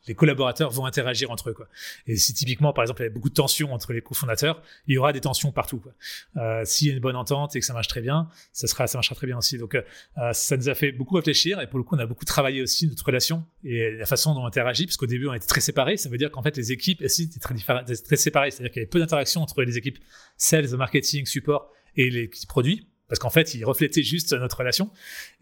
les, 0.08 0.16
collaborateurs 0.16 0.70
vont 0.70 0.86
interagir 0.86 1.32
entre 1.32 1.50
eux. 1.50 1.54
Quoi. 1.54 1.68
Et 2.08 2.18
si 2.18 2.34
typiquement, 2.34 2.72
par 2.72 2.84
exemple, 2.84 3.02
il 3.02 3.06
y 3.06 3.08
a 3.08 3.12
beaucoup 3.12 3.30
de 3.30 3.34
tensions 3.34 3.74
entre 3.74 3.94
les 3.94 4.02
cofondateurs, 4.02 4.62
il 4.88 4.94
y 4.94 4.98
aura 4.98 5.12
des 5.12 5.22
tensions 5.22 5.52
partout. 5.52 5.80
Quoi. 5.80 5.94
Euh, 6.38 6.62
S'il 6.66 6.88
y 6.90 6.92
a 6.92 6.94
une 6.94 7.00
bonne 7.00 7.16
entente 7.16 7.56
et 7.56 7.60
que 7.60 7.66
ça 7.66 7.74
marche 7.74 7.88
très 7.88 8.02
bien, 8.02 8.30
ça, 8.54 8.68
sera, 8.68 8.86
ça 8.86 8.98
marchera 8.98 9.16
très 9.16 9.28
bien 9.28 9.38
aussi. 9.38 9.58
Donc, 9.58 9.76
euh, 9.76 10.34
ça 10.34 10.56
nous 10.56 10.70
a 10.70 10.76
fait 10.76 10.92
beaucoup 10.92 11.16
réfléchir 11.16 11.60
et 11.62 11.68
pour 11.68 11.80
le 11.80 11.84
coup, 11.84 11.96
on 11.96 12.00
a 12.00 12.06
beaucoup 12.06 12.26
travaillé 12.26 12.62
aussi 12.62 12.88
notre 12.88 13.06
relation 13.06 13.44
et 13.64 13.92
la 13.92 14.06
façon 14.06 14.36
dont 14.36 14.42
on 14.42 14.46
interagit, 14.46 14.86
parce 14.86 14.98
qu'au 14.98 15.08
début, 15.08 15.28
on 15.28 15.34
était 15.34 15.48
très 15.48 15.62
séparés. 15.62 15.98
Ça 15.98 16.10
veut 16.10 16.18
dire 16.18 16.30
qu'en 16.30 16.44
fait, 16.44 16.56
les 16.58 16.72
équipes 16.72 17.02
aussi 17.02 17.24
étaient 17.24 17.40
très, 17.40 17.56
très 17.56 18.16
séparées. 18.18 18.52
C'est-à-dire 18.52 18.72
qu'il 18.72 18.82
y 18.82 18.84
avait 18.84 18.90
peu 18.90 19.00
d'interaction 19.00 19.42
entre 19.42 19.64
les 19.64 19.78
équipes 19.78 19.98
sales, 20.38 20.70
marketing, 20.78 21.26
support 21.26 21.72
et 21.96 22.10
les 22.10 22.30
produits 22.48 22.88
parce 23.12 23.20
qu'en 23.20 23.30
fait, 23.30 23.56
il 23.56 23.66
reflétait 23.66 24.04
juste 24.04 24.32
notre 24.32 24.60
relation. 24.60 24.90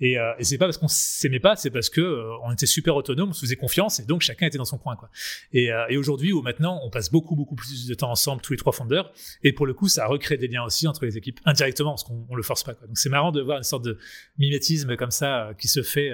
Et, 0.01 0.17
euh, 0.17 0.33
et 0.39 0.43
c'est 0.43 0.57
pas 0.57 0.65
parce 0.65 0.79
qu'on 0.79 0.87
s'aimait 0.87 1.39
pas, 1.39 1.55
c'est 1.55 1.69
parce 1.69 1.91
que 1.91 2.01
euh, 2.01 2.35
on 2.41 2.51
était 2.51 2.65
super 2.65 2.95
autonome, 2.95 3.29
on 3.29 3.33
se 3.33 3.41
faisait 3.41 3.57
confiance, 3.57 3.99
et 3.99 4.05
donc 4.05 4.21
chacun 4.21 4.47
était 4.47 4.57
dans 4.57 4.65
son 4.65 4.79
coin, 4.79 4.95
quoi. 4.95 5.11
Et, 5.53 5.71
euh, 5.71 5.85
et 5.87 5.95
aujourd'hui, 5.95 6.33
ou 6.33 6.41
maintenant, 6.41 6.79
on 6.83 6.89
passe 6.89 7.11
beaucoup 7.11 7.35
beaucoup 7.35 7.53
plus 7.53 7.85
de 7.85 7.93
temps 7.93 8.09
ensemble, 8.09 8.41
tous 8.41 8.53
les 8.53 8.57
trois 8.57 8.73
fondeurs, 8.73 9.13
et 9.43 9.53
pour 9.53 9.67
le 9.67 9.75
coup, 9.75 9.87
ça 9.87 10.07
recrée 10.07 10.37
des 10.37 10.47
liens 10.47 10.63
aussi 10.63 10.87
entre 10.87 11.05
les 11.05 11.15
équipes 11.15 11.39
indirectement, 11.45 11.91
parce 11.91 12.03
qu'on 12.03 12.25
on 12.27 12.35
le 12.35 12.41
force 12.41 12.63
pas, 12.63 12.73
quoi. 12.73 12.87
Donc 12.87 12.97
c'est 12.97 13.09
marrant 13.09 13.31
de 13.31 13.39
voir 13.39 13.57
une 13.57 13.63
sorte 13.63 13.85
de 13.85 13.99
mimétisme 14.39 14.95
comme 14.95 15.11
ça 15.11 15.51
qui 15.59 15.67
se 15.67 15.83
fait. 15.83 16.11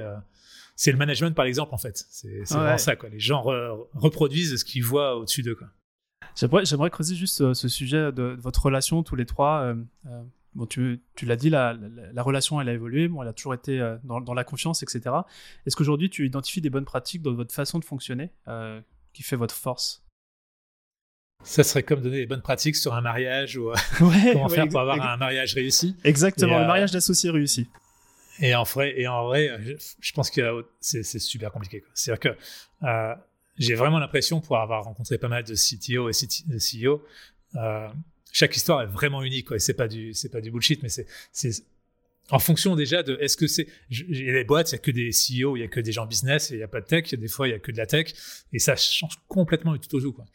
c'est 0.75 0.91
le 0.91 0.97
management 0.97 1.33
par 1.33 1.45
exemple, 1.45 1.73
en 1.73 1.77
fait. 1.77 2.05
C'est 2.09 2.43
vraiment 2.49 2.77
ça, 2.77 2.97
quoi. 2.97 3.07
Les 3.07 3.21
gens 3.21 3.45
reproduisent 3.93 4.57
ce 4.57 4.65
qu'ils 4.65 4.83
voient 4.83 5.15
au-dessus 5.15 5.41
d'eux, 5.41 5.55
quoi. 5.55 5.69
J'aimerais 6.35 6.89
creuser 6.89 7.15
juste 7.15 7.53
ce 7.53 7.67
sujet 7.67 8.11
de, 8.11 8.37
votre 8.39 8.65
relation 8.65 9.03
tous 9.03 9.15
les 9.15 9.25
trois. 9.25 9.73
Bon, 10.55 10.65
tu, 10.65 11.01
tu 11.15 11.25
l'as 11.25 11.35
dit, 11.35 11.49
la, 11.49 11.77
la, 12.13 12.23
relation, 12.23 12.61
elle 12.61 12.69
a 12.69 12.73
évolué, 12.73 13.09
bon, 13.09 13.21
elle 13.21 13.27
a 13.27 13.33
toujours 13.33 13.53
été 13.53 13.81
euh, 13.81 13.97
dans, 14.05 14.21
dans 14.21 14.33
la 14.33 14.45
confiance, 14.45 14.83
etc. 14.83 15.13
Est-ce 15.65 15.75
qu'aujourd'hui, 15.75 16.09
tu 16.09 16.25
identifies 16.25 16.61
des 16.61 16.69
bonnes 16.69 16.85
pratiques 16.85 17.21
dans 17.21 17.33
votre 17.33 17.53
façon 17.53 17.77
de 17.77 17.83
fonctionner 17.83 18.31
euh, 18.47 18.79
qui 19.11 19.21
fait 19.21 19.35
votre 19.35 19.53
force? 19.53 20.05
Ça 21.43 21.65
serait 21.65 21.83
comme 21.83 22.01
donner 22.01 22.19
des 22.19 22.25
bonnes 22.25 22.41
pratiques 22.41 22.77
sur 22.77 22.93
un 22.93 23.01
mariage 23.01 23.57
ou 23.57 23.69
euh, 23.69 23.75
comment 24.31 24.47
faire 24.47 24.69
pour 24.69 24.79
avoir 24.79 25.01
un 25.01 25.17
mariage 25.17 25.53
réussi. 25.55 25.97
Exactement, 26.05 26.57
le 26.59 26.67
mariage 26.67 26.91
d'associés 26.91 27.31
réussi. 27.31 27.67
Et 28.39 28.55
en 28.55 28.63
vrai, 28.63 28.93
et 28.97 29.07
en 29.09 29.25
vrai 29.25 29.49
je, 29.99 30.13
pense 30.13 30.29
que 30.29 30.65
c'est 30.79 31.03
super 31.19 31.51
compliqué. 31.51 31.83
C'est-à-dire 31.93 32.33
que 32.81 32.85
j'ai 33.57 33.75
vraiment 33.75 33.99
l'impression, 33.99 34.41
pour 34.41 34.57
avoir 34.57 34.83
rencontré 34.83 35.17
pas 35.17 35.27
mal 35.27 35.43
de 35.43 35.55
CTO 35.55 36.09
et 36.09 36.13
de 36.47 36.57
CEO, 36.59 37.01
chaque 38.35 38.55
histoire 38.57 38.81
est 38.81 38.87
vraiment 38.87 39.23
unique. 39.23 39.47
Quoi. 39.47 39.57
Et 39.57 39.59
c'est 39.59 39.73
pas 39.73 39.87
du, 39.87 40.13
pas 40.31 40.41
du 40.41 40.51
bullshit, 40.51 40.83
mais 40.83 40.89
c'est, 40.89 41.07
en 42.31 42.39
fonction 42.39 42.75
déjà 42.75 43.03
de 43.03 43.17
est-ce 43.21 43.37
que 43.37 43.47
c'est 43.47 43.67
il 43.89 44.39
y 44.39 44.43
boîtes, 44.43 44.71
il 44.71 44.75
y 44.75 44.75
a 44.75 44.79
que 44.79 44.91
des 44.91 45.11
CEO, 45.11 45.55
il 45.55 45.61
y 45.61 45.63
a 45.63 45.67
que 45.67 45.79
des 45.79 45.91
gens 45.91 46.05
business, 46.05 46.49
il 46.49 46.57
y 46.57 46.63
a 46.63 46.67
pas 46.67 46.81
de 46.81 46.85
tech. 46.85 47.13
Des 47.13 47.27
fois, 47.27 47.47
il 47.47 47.51
y 47.51 47.53
a 47.53 47.59
que 47.59 47.71
de 47.71 47.77
la 47.77 47.85
tech, 47.85 48.13
et 48.51 48.59
ça 48.59 48.75
change 48.75 49.17
complètement 49.27 49.73
du 49.73 49.79
tout 49.79 49.95
au 49.95 50.01
tout. 50.01 50.11
Quoi. 50.11 50.25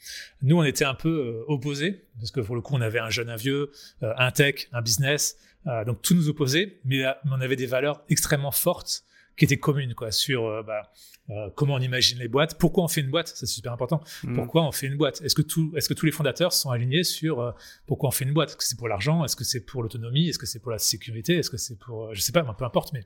Nous, 0.43 0.57
on 0.57 0.65
était 0.65 0.85
un 0.85 0.95
peu 0.95 1.09
euh, 1.09 1.45
opposés 1.53 2.05
parce 2.19 2.31
que 2.31 2.41
pour 2.41 2.55
le 2.55 2.63
coup, 2.63 2.75
on 2.75 2.81
avait 2.81 3.01
un 3.01 3.11
jeune, 3.11 3.29
un 3.29 3.37
vieux, 3.37 3.71
euh, 4.03 4.13
un 4.17 4.31
tech, 4.31 4.69
un 4.73 4.83
business, 4.83 5.37
euh, 5.67 5.85
donc 5.85 6.01
tout 6.01 6.15
nous 6.15 6.29
opposait, 6.29 6.79
mais, 6.85 7.05
on 7.27 7.41
avait 7.41 7.57
des 7.57 7.67
valeurs 7.67 8.03
extrêmement 8.09 8.53
fortes 8.53 9.05
qui 9.41 9.47
étaient 9.47 9.59
communes 9.59 9.95
quoi 9.95 10.13
sur 10.13 10.63
bah, 10.65 10.93
euh, 11.31 11.49
comment 11.55 11.75
on 11.75 11.81
imagine 11.81 12.19
les 12.19 12.29
boîtes, 12.29 12.59
pourquoi 12.59 12.83
on 12.85 12.89
fait 12.89 13.01
une 13.01 13.11
boîte, 13.11 13.33
c'est 13.35 13.47
super 13.47 13.73
important. 13.73 14.01
Mm. 14.25 14.35
Pourquoi 14.35 14.67
on 14.67 14.73
fait 14.73 14.87
une 14.87 14.97
boîte 14.97 15.23
Est-ce 15.23 15.35
que, 15.35 15.43
tout, 15.43 15.73
est-ce 15.77 15.89
que 15.89 15.95
tous 15.95 16.07
les 16.07 16.13
fondateurs 16.13 16.53
sont 16.53 16.71
alignés 16.71 17.05
sur 17.05 17.41
euh, 17.41 17.53
pourquoi 17.87 18.09
on 18.09 18.13
fait 18.13 18.25
une 18.25 18.33
boîte 18.33 18.51
Est-ce 18.51 18.57
que 18.57 18.65
c'est 18.65 18.79
pour 18.79 18.89
l'argent 18.89 19.25
Est-ce 19.25 19.37
que 19.37 19.45
c'est 19.45 19.65
pour 19.65 19.83
l'autonomie 19.83 20.29
Est-ce 20.29 20.39
que 20.39 20.47
c'est 20.47 20.59
pour 20.59 20.73
la 20.73 20.79
sécurité 20.79 21.37
Est-ce 21.37 21.51
que 21.51 21.57
c'est 21.57 21.79
pour, 21.79 22.07
euh, 22.07 22.15
je 22.15 22.21
sais 22.21 22.33
pas, 22.33 22.43
peu 22.43 22.65
importe, 22.65 22.93
mais 22.93 23.05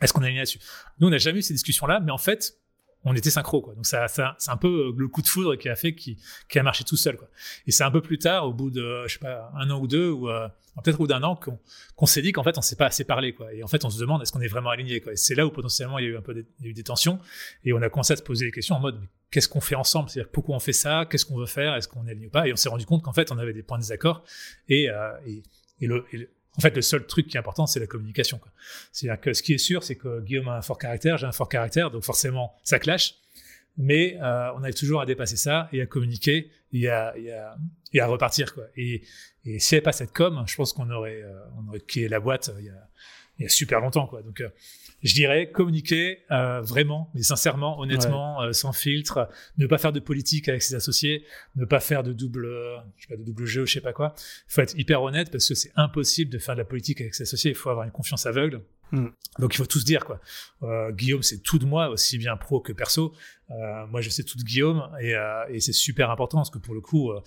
est-ce 0.00 0.12
qu'on 0.12 0.22
est 0.22 0.26
aligné 0.26 0.40
là-dessus? 0.40 0.60
Nous, 1.00 1.08
on 1.08 1.10
n'a 1.10 1.18
jamais 1.18 1.40
eu 1.40 1.42
ces 1.42 1.54
discussions-là, 1.54 2.00
mais 2.00 2.12
en 2.12 2.18
fait, 2.18 2.59
on 3.04 3.14
était 3.14 3.30
synchro 3.30 3.62
quoi. 3.62 3.74
Donc 3.74 3.86
ça, 3.86 4.08
ça 4.08 4.34
c'est 4.38 4.50
un 4.50 4.56
peu 4.56 4.92
le 4.96 5.08
coup 5.08 5.22
de 5.22 5.28
foudre 5.28 5.56
qui 5.56 5.68
a 5.68 5.76
fait 5.76 5.94
qui, 5.94 6.18
qui 6.48 6.58
a 6.58 6.62
marché 6.62 6.84
tout 6.84 6.96
seul 6.96 7.16
quoi. 7.16 7.28
Et 7.66 7.70
c'est 7.70 7.84
un 7.84 7.90
peu 7.90 8.00
plus 8.00 8.18
tard 8.18 8.46
au 8.46 8.52
bout 8.52 8.70
de 8.70 9.04
je 9.06 9.14
sais 9.14 9.18
pas 9.18 9.50
un 9.56 9.70
an 9.70 9.80
ou 9.80 9.86
deux 9.86 10.10
ou 10.10 10.28
euh, 10.28 10.48
peut-être 10.82 10.96
au 10.96 11.04
bout 11.04 11.06
d'un 11.06 11.22
an 11.22 11.38
qu'on 11.96 12.06
s'est 12.06 12.22
dit 12.22 12.32
qu'en 12.32 12.42
fait 12.42 12.58
on 12.58 12.62
s'est 12.62 12.76
pas 12.76 12.86
assez 12.86 13.04
parlé 13.04 13.32
quoi. 13.34 13.52
Et 13.54 13.62
en 13.62 13.68
fait 13.68 13.84
on 13.84 13.90
se 13.90 13.98
demande 13.98 14.22
est-ce 14.22 14.32
qu'on 14.32 14.40
est 14.40 14.48
vraiment 14.48 14.70
aligné 14.70 15.00
quoi. 15.00 15.12
Et 15.12 15.16
c'est 15.16 15.34
là 15.34 15.46
où 15.46 15.50
potentiellement 15.50 15.98
il 15.98 16.04
y 16.04 16.08
a 16.08 16.10
eu 16.10 16.16
un 16.16 16.22
peu 16.22 16.34
des, 16.34 16.46
il 16.60 16.64
y 16.66 16.68
a 16.68 16.70
eu 16.70 16.74
des 16.74 16.84
tensions. 16.84 17.18
Et 17.64 17.72
on 17.72 17.80
a 17.80 17.88
commencé 17.88 18.12
à 18.12 18.16
se 18.16 18.22
poser 18.22 18.46
des 18.46 18.52
questions 18.52 18.76
en 18.76 18.80
mode 18.80 19.00
qu'est-ce 19.30 19.48
qu'on 19.48 19.60
fait 19.60 19.76
ensemble? 19.76 20.10
C'est-à-dire 20.10 20.30
pourquoi 20.30 20.56
on 20.56 20.60
fait 20.60 20.72
ça? 20.72 21.06
Qu'est-ce 21.08 21.24
qu'on 21.24 21.38
veut 21.38 21.46
faire? 21.46 21.74
Est-ce 21.76 21.88
qu'on 21.88 22.06
est 22.06 22.10
aligné 22.10 22.26
ou 22.26 22.30
pas? 22.30 22.46
Et 22.46 22.52
on 22.52 22.56
s'est 22.56 22.68
rendu 22.68 22.84
compte 22.84 23.02
qu'en 23.02 23.12
fait 23.12 23.32
on 23.32 23.38
avait 23.38 23.52
des 23.52 23.62
points 23.62 23.78
de 23.78 23.82
désaccord. 23.82 24.24
Et, 24.68 24.90
euh, 24.90 25.12
et 25.26 25.86
le, 25.86 26.04
et 26.12 26.18
le 26.18 26.30
en 26.56 26.60
fait, 26.60 26.74
le 26.74 26.82
seul 26.82 27.06
truc 27.06 27.28
qui 27.28 27.36
est 27.36 27.40
important, 27.40 27.66
c'est 27.66 27.80
la 27.80 27.86
communication. 27.86 28.40
C'est-à-dire 28.92 29.20
que 29.20 29.32
ce 29.32 29.42
qui 29.42 29.54
est 29.54 29.58
sûr, 29.58 29.82
c'est 29.82 29.94
que 29.94 30.20
Guillaume 30.20 30.48
a 30.48 30.56
un 30.56 30.62
fort 30.62 30.78
caractère, 30.78 31.16
j'ai 31.16 31.26
un 31.26 31.32
fort 31.32 31.48
caractère, 31.48 31.90
donc 31.90 32.02
forcément, 32.02 32.54
ça 32.64 32.78
clash 32.78 33.19
mais 33.76 34.18
euh, 34.20 34.52
on 34.56 34.62
arrive 34.62 34.74
toujours 34.74 35.00
à 35.00 35.06
dépasser 35.06 35.36
ça 35.36 35.68
et 35.72 35.80
à 35.80 35.86
communiquer 35.86 36.50
et 36.72 36.88
à, 36.88 37.16
et 37.16 37.32
à, 37.32 37.56
et 37.92 38.00
à 38.00 38.06
repartir 38.06 38.54
quoi. 38.54 38.64
Et, 38.76 39.02
et 39.44 39.58
s'il 39.58 39.76
n'y 39.76 39.78
avait 39.78 39.84
pas 39.84 39.92
cette 39.92 40.12
com, 40.12 40.44
je 40.46 40.56
pense 40.56 40.72
qu'on 40.72 40.90
aurait 40.90 41.22
euh, 41.22 41.38
on 41.58 41.68
aurait 41.68 41.80
quitté 41.80 42.08
la 42.08 42.20
boîte 42.20 42.50
il 42.58 42.66
y 42.66 42.68
a, 42.68 42.88
il 43.38 43.42
y 43.44 43.46
a 43.46 43.48
super 43.48 43.80
longtemps 43.80 44.06
quoi. 44.06 44.22
Donc 44.22 44.40
euh, 44.40 44.48
je 45.02 45.14
dirais 45.14 45.50
communiquer 45.50 46.18
euh, 46.30 46.60
vraiment, 46.60 47.10
mais 47.14 47.22
sincèrement, 47.22 47.80
honnêtement, 47.80 48.42
euh, 48.42 48.52
sans 48.52 48.74
filtre, 48.74 49.30
ne 49.56 49.66
pas 49.66 49.78
faire 49.78 49.92
de 49.92 50.00
politique 50.00 50.46
avec 50.48 50.60
ses 50.60 50.74
associés, 50.74 51.24
ne 51.56 51.64
pas 51.64 51.80
faire 51.80 52.02
de 52.02 52.12
double, 52.12 52.46
je 52.98 53.06
sais 53.06 53.08
pas, 53.08 53.16
de 53.16 53.24
double 53.24 53.46
jeu, 53.46 53.64
je 53.64 53.72
sais 53.72 53.80
pas 53.80 53.94
quoi. 53.94 54.14
Il 54.48 54.52
faut 54.52 54.60
être 54.60 54.78
hyper 54.78 55.02
honnête 55.02 55.30
parce 55.30 55.48
que 55.48 55.54
c'est 55.54 55.72
impossible 55.76 56.30
de 56.30 56.38
faire 56.38 56.54
de 56.54 56.60
la 56.60 56.66
politique 56.66 57.00
avec 57.00 57.14
ses 57.14 57.22
associés. 57.22 57.52
Il 57.52 57.56
faut 57.56 57.70
avoir 57.70 57.86
une 57.86 57.92
confiance 57.92 58.26
aveugle. 58.26 58.60
Hmm. 58.92 59.08
Donc 59.38 59.54
il 59.54 59.58
faut 59.58 59.66
tout 59.66 59.78
se 59.78 59.84
dire 59.84 60.04
quoi. 60.04 60.20
Euh, 60.62 60.90
Guillaume 60.90 61.22
c'est 61.22 61.38
tout 61.38 61.58
de 61.58 61.64
moi 61.64 61.88
aussi 61.88 62.18
bien 62.18 62.36
pro 62.36 62.60
que 62.60 62.72
perso. 62.72 63.14
Euh, 63.50 63.86
moi 63.86 64.00
je 64.00 64.10
sais 64.10 64.24
tout 64.24 64.36
de 64.36 64.42
Guillaume 64.42 64.90
et, 65.00 65.14
euh, 65.14 65.44
et 65.48 65.60
c'est 65.60 65.72
super 65.72 66.10
important 66.10 66.38
parce 66.38 66.50
que 66.50 66.58
pour 66.58 66.74
le 66.74 66.80
coup 66.80 67.10
euh, 67.10 67.20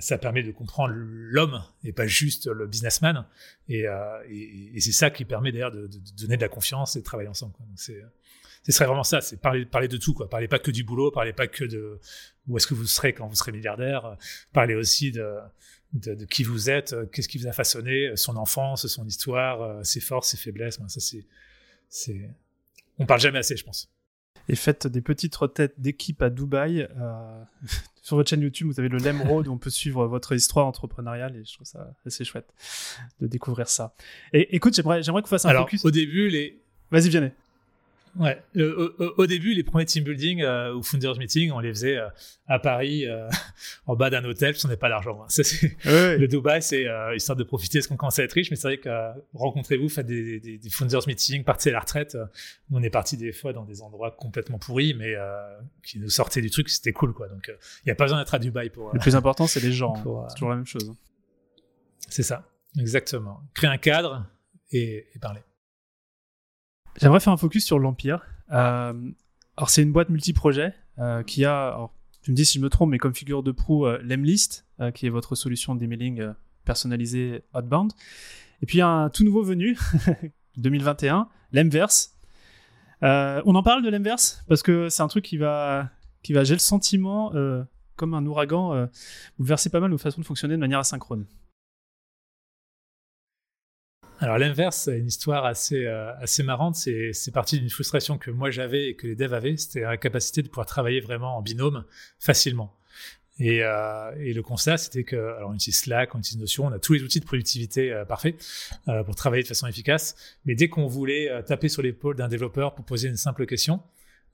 ça 0.00 0.18
permet 0.18 0.42
de 0.42 0.52
comprendre 0.52 0.94
l'homme 0.94 1.62
et 1.84 1.92
pas 1.92 2.06
juste 2.06 2.46
le 2.46 2.66
businessman 2.66 3.26
et, 3.68 3.86
euh, 3.86 4.22
et, 4.28 4.72
et 4.76 4.80
c'est 4.80 4.92
ça 4.92 5.10
qui 5.10 5.24
permet 5.24 5.52
d'ailleurs 5.52 5.72
de, 5.72 5.86
de, 5.86 5.98
donner 6.20 6.36
de 6.36 6.42
la 6.42 6.48
confiance 6.48 6.96
et 6.96 7.00
de 7.00 7.04
travailler 7.04 7.28
ensemble. 7.28 7.52
Quoi. 7.54 7.66
Donc 7.66 7.78
c'est 7.78 8.02
ce 8.62 8.72
serait 8.72 8.86
vraiment 8.86 9.04
ça, 9.04 9.22
c'est 9.22 9.40
parler, 9.40 9.64
parler 9.64 9.88
de 9.88 9.96
tout, 9.96 10.12
quoi. 10.12 10.28
Parler 10.28 10.46
pas 10.46 10.58
que 10.58 10.70
du 10.70 10.84
boulot, 10.84 11.10
parler 11.10 11.32
pas 11.32 11.46
que 11.46 11.64
de 11.64 11.98
où 12.46 12.58
est-ce 12.58 12.66
que 12.66 12.74
vous 12.74 12.86
serez 12.86 13.14
quand 13.14 13.26
vous 13.26 13.34
serez 13.34 13.52
milliardaire, 13.52 14.18
parler 14.52 14.74
aussi 14.74 15.12
de, 15.12 15.38
de, 15.92 16.14
de, 16.14 16.24
qui 16.24 16.44
vous 16.44 16.70
êtes, 16.70 16.92
euh, 16.92 17.06
qu'est-ce 17.06 17.28
qui 17.28 17.38
vous 17.38 17.46
a 17.46 17.52
façonné, 17.52 18.08
euh, 18.08 18.16
son 18.16 18.36
enfance, 18.36 18.86
son 18.86 19.06
histoire, 19.06 19.62
euh, 19.62 19.82
ses 19.82 20.00
forces, 20.00 20.30
ses 20.30 20.36
faiblesses. 20.36 20.78
ça, 20.88 21.00
c'est, 21.00 21.26
c'est, 21.88 22.30
on 22.98 23.06
parle 23.06 23.20
jamais 23.20 23.38
assez, 23.38 23.56
je 23.56 23.64
pense. 23.64 23.90
Et 24.48 24.56
faites 24.56 24.86
des 24.86 25.00
petites 25.00 25.34
retraites 25.36 25.74
d'équipe 25.78 26.22
à 26.22 26.30
Dubaï. 26.30 26.88
Euh, 26.98 27.42
sur 28.02 28.16
votre 28.16 28.30
chaîne 28.30 28.40
YouTube, 28.40 28.68
vous 28.68 28.80
avez 28.80 28.88
le 28.88 28.98
Lem 28.98 29.22
Road 29.22 29.46
où 29.46 29.52
on 29.52 29.58
peut 29.58 29.70
suivre 29.70 30.06
votre 30.06 30.34
histoire 30.34 30.66
entrepreneuriale 30.66 31.36
et 31.36 31.44
je 31.44 31.54
trouve 31.54 31.66
ça 31.66 31.94
assez 32.06 32.24
chouette 32.24 32.52
de 33.20 33.26
découvrir 33.26 33.68
ça. 33.68 33.94
Et 34.32 34.56
écoute, 34.56 34.74
j'aimerais, 34.74 35.02
j'aimerais 35.02 35.22
qu'on 35.22 35.28
fasse 35.28 35.44
un 35.44 35.50
Alors, 35.50 35.64
focus. 35.64 35.84
Au 35.84 35.90
début, 35.90 36.28
les. 36.28 36.60
Vas-y, 36.90 37.08
Vianney. 37.08 37.32
Ouais. 38.18 38.42
au, 39.16 39.26
début, 39.26 39.54
les 39.54 39.62
premiers 39.62 39.84
team 39.84 40.04
building 40.04 40.42
euh, 40.42 40.74
ou 40.74 40.82
founders 40.82 41.16
meeting, 41.16 41.52
on 41.52 41.60
les 41.60 41.70
faisait 41.70 41.96
euh, 41.96 42.08
à 42.46 42.58
Paris, 42.58 43.06
euh, 43.06 43.28
en 43.86 43.94
bas 43.94 44.10
d'un 44.10 44.24
hôtel, 44.24 44.52
parce 44.52 44.62
qu'on 44.62 44.68
n'avait 44.68 44.78
pas 44.78 44.88
d'argent. 44.88 45.22
Hein. 45.22 45.26
Le 45.84 46.26
Dubaï, 46.26 46.62
c'est 46.62 46.86
histoire 47.14 47.36
de 47.36 47.44
profiter 47.44 47.78
parce 47.78 47.86
qu'on 47.86 47.96
commence 47.96 48.18
à 48.18 48.24
être 48.24 48.32
riche, 48.32 48.50
mais 48.50 48.56
c'est 48.56 48.68
vrai 48.68 48.78
que 48.78 48.88
rencontrez-vous, 49.34 49.88
faites 49.88 50.06
des, 50.06 50.40
des, 50.40 50.58
des, 50.58 50.70
founders 50.70 51.06
meeting, 51.06 51.44
partez 51.44 51.70
à 51.70 51.74
la 51.74 51.80
retraite. 51.80 52.16
Nous, 52.70 52.78
on 52.78 52.82
est 52.82 52.90
parti 52.90 53.16
des 53.16 53.32
fois 53.32 53.52
dans 53.52 53.64
des 53.64 53.82
endroits 53.82 54.10
complètement 54.10 54.58
pourris, 54.58 54.94
mais 54.94 55.14
qui 55.84 56.00
nous 56.00 56.10
sortaient 56.10 56.42
du 56.42 56.50
truc, 56.50 56.68
c'était 56.68 56.92
cool, 56.92 57.12
quoi. 57.12 57.28
Donc, 57.28 57.48
il 57.48 57.86
n'y 57.86 57.92
a 57.92 57.94
pas 57.94 58.04
besoin 58.04 58.18
d'être 58.18 58.34
à 58.34 58.38
Dubaï 58.38 58.70
pour. 58.70 58.92
Le 58.92 58.98
plus 58.98 59.16
important, 59.16 59.46
c'est 59.46 59.60
les 59.60 59.72
gens. 59.72 59.94
Hein. 59.96 60.26
c'est 60.28 60.34
toujours 60.34 60.50
la 60.50 60.56
même 60.56 60.66
chose. 60.66 60.94
C'est 62.08 62.24
ça, 62.24 62.48
exactement. 62.78 63.40
Créer 63.54 63.70
un 63.70 63.78
cadre 63.78 64.26
et, 64.72 65.06
et 65.14 65.18
parler. 65.20 65.40
J'aimerais 66.96 67.20
faire 67.20 67.32
un 67.32 67.36
focus 67.36 67.64
sur 67.64 67.78
l'Empire. 67.78 68.22
Euh, 68.52 68.92
alors, 69.60 69.68
c'est 69.68 69.82
une 69.82 69.92
boîte 69.92 70.08
multi-projet 70.08 70.74
euh, 70.98 71.22
qui 71.22 71.44
a, 71.44 71.68
alors, 71.68 71.94
tu 72.22 72.30
me 72.30 72.36
dis 72.36 72.46
si 72.46 72.58
je 72.58 72.62
me 72.62 72.70
trompe, 72.70 72.90
mais 72.90 72.98
comme 72.98 73.14
figure 73.14 73.42
de 73.42 73.52
proue, 73.52 73.86
euh, 73.86 73.98
l'Emlist, 74.02 74.66
euh, 74.80 74.90
qui 74.90 75.06
est 75.06 75.10
votre 75.10 75.34
solution 75.34 75.74
d'emailing 75.74 76.32
personnalisée 76.64 77.44
outbound. 77.54 77.92
Et 78.62 78.66
puis, 78.66 78.80
un 78.80 79.10
tout 79.10 79.24
nouveau 79.24 79.42
venu, 79.42 79.78
2021, 80.56 81.28
l'Emverse. 81.52 82.16
on 83.02 83.54
en 83.54 83.62
parle 83.62 83.82
de 83.82 83.90
l'Emverse 83.90 84.42
parce 84.48 84.62
que 84.62 84.88
c'est 84.88 85.02
un 85.02 85.08
truc 85.08 85.24
qui 85.24 85.36
va, 85.36 85.90
qui 86.22 86.32
va, 86.32 86.44
j'ai 86.44 86.54
le 86.54 86.60
sentiment, 86.60 87.32
comme 87.96 88.14
un 88.14 88.24
ouragan, 88.24 88.88
bouleverser 89.38 89.70
pas 89.70 89.80
mal 89.80 89.90
nos 89.90 89.98
façons 89.98 90.20
de 90.20 90.26
fonctionner 90.26 90.54
de 90.54 90.60
manière 90.60 90.78
asynchrone. 90.78 91.26
Alors 94.20 94.36
l'inverse, 94.36 94.76
c'est 94.84 94.98
une 94.98 95.06
histoire 95.06 95.46
assez, 95.46 95.86
euh, 95.86 96.14
assez 96.16 96.42
marrante. 96.42 96.76
C'est, 96.76 97.32
parti 97.32 97.58
d'une 97.58 97.70
frustration 97.70 98.18
que 98.18 98.30
moi 98.30 98.50
j'avais 98.50 98.90
et 98.90 98.94
que 98.94 99.06
les 99.06 99.16
devs 99.16 99.32
avaient. 99.32 99.56
C'était 99.56 99.80
la 99.80 99.96
capacité 99.96 100.42
de 100.42 100.48
pouvoir 100.48 100.66
travailler 100.66 101.00
vraiment 101.00 101.38
en 101.38 101.42
binôme 101.42 101.84
facilement. 102.18 102.76
Et, 103.38 103.60
et 104.18 104.34
le 104.34 104.40
constat, 104.42 104.76
c'était 104.76 105.02
que, 105.02 105.16
alors 105.16 105.48
on 105.48 105.54
utilise 105.54 105.78
Slack, 105.80 106.14
on 106.14 106.18
utilise 106.18 106.38
Notion, 106.38 106.66
on 106.66 106.72
a 106.72 106.78
tous 106.78 106.92
les 106.92 107.02
outils 107.02 107.20
de 107.20 107.24
productivité 107.24 108.02
parfaits 108.06 108.36
pour 109.06 109.14
travailler 109.14 109.42
de 109.42 109.48
façon 109.48 109.66
efficace. 109.66 110.14
Mais 110.44 110.54
dès 110.54 110.68
qu'on 110.68 110.86
voulait 110.86 111.30
taper 111.46 111.70
sur 111.70 111.80
l'épaule 111.80 112.16
d'un 112.16 112.28
développeur 112.28 112.74
pour 112.74 112.84
poser 112.84 113.08
une 113.08 113.16
simple 113.16 113.46
question, 113.46 113.80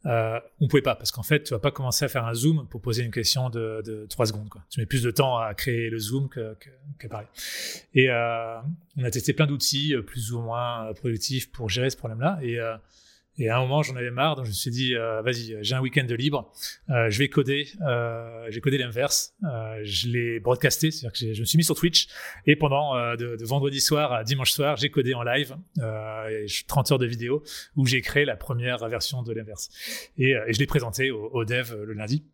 euh, 0.06 0.38
on 0.60 0.68
pouvait 0.68 0.82
pas 0.82 0.94
parce 0.94 1.10
qu'en 1.10 1.22
fait, 1.22 1.42
tu 1.42 1.52
vas 1.52 1.58
pas 1.58 1.70
commencer 1.70 2.04
à 2.04 2.08
faire 2.08 2.24
un 2.24 2.34
zoom 2.34 2.66
pour 2.68 2.80
poser 2.80 3.02
une 3.02 3.10
question 3.10 3.50
de, 3.50 3.82
de 3.84 4.06
3 4.08 4.26
secondes. 4.26 4.48
Quoi. 4.48 4.62
Tu 4.70 4.78
mets 4.80 4.86
plus 4.86 5.02
de 5.02 5.10
temps 5.10 5.38
à 5.38 5.52
créer 5.54 5.90
le 5.90 5.98
zoom 5.98 6.28
que, 6.28 6.54
que, 6.54 6.70
que 6.98 7.08
pareil. 7.08 7.26
Et 7.94 8.10
euh, 8.10 8.58
on 8.96 9.04
a 9.04 9.10
testé 9.10 9.32
plein 9.32 9.46
d'outils 9.46 9.94
euh, 9.94 10.02
plus 10.02 10.32
ou 10.32 10.40
moins 10.40 10.92
productifs 10.94 11.50
pour 11.50 11.68
gérer 11.68 11.90
ce 11.90 11.96
problème-là. 11.96 12.38
Et 12.42 12.60
euh, 12.60 12.76
et 13.38 13.48
à 13.48 13.58
un 13.58 13.60
moment, 13.60 13.82
j'en 13.82 13.96
avais 13.96 14.10
marre, 14.10 14.36
donc 14.36 14.46
je 14.46 14.50
me 14.50 14.54
suis 14.54 14.70
dit, 14.70 14.94
euh, 14.94 15.20
vas-y, 15.22 15.56
j'ai 15.60 15.74
un 15.74 15.80
week-end 15.80 16.04
de 16.04 16.14
libre, 16.14 16.52
euh, 16.88 17.10
je 17.10 17.18
vais 17.18 17.28
coder. 17.28 17.68
Euh, 17.82 18.46
j'ai 18.48 18.60
codé 18.60 18.78
l'inverse. 18.78 19.34
Euh, 19.44 19.80
je 19.82 20.08
l'ai 20.08 20.40
broadcasté, 20.40 20.90
c'est-à-dire 20.90 21.18
que 21.18 21.34
je 21.34 21.40
me 21.40 21.44
suis 21.44 21.58
mis 21.58 21.64
sur 21.64 21.74
Twitch 21.74 22.08
et 22.46 22.56
pendant 22.56 22.96
euh, 22.96 23.16
de, 23.16 23.36
de, 23.36 23.44
vendredi 23.44 23.80
soir 23.80 24.12
à 24.12 24.24
dimanche 24.24 24.52
soir, 24.52 24.76
j'ai 24.76 24.90
codé 24.90 25.14
en 25.14 25.22
live 25.22 25.56
30 26.66 26.92
heures 26.92 26.98
de 26.98 27.06
vidéo 27.06 27.42
où 27.76 27.86
j'ai 27.86 28.00
créé 28.00 28.24
la 28.24 28.36
première 28.36 28.86
version 28.88 29.22
de 29.22 29.32
l'inverse. 29.32 29.68
Et, 30.16 30.30
et, 30.30 30.52
je 30.52 30.58
l'ai 30.58 30.66
présenté 30.66 31.10
au, 31.10 31.28
au, 31.32 31.44
dev 31.44 31.74
le 31.84 31.92
lundi. 31.92 32.24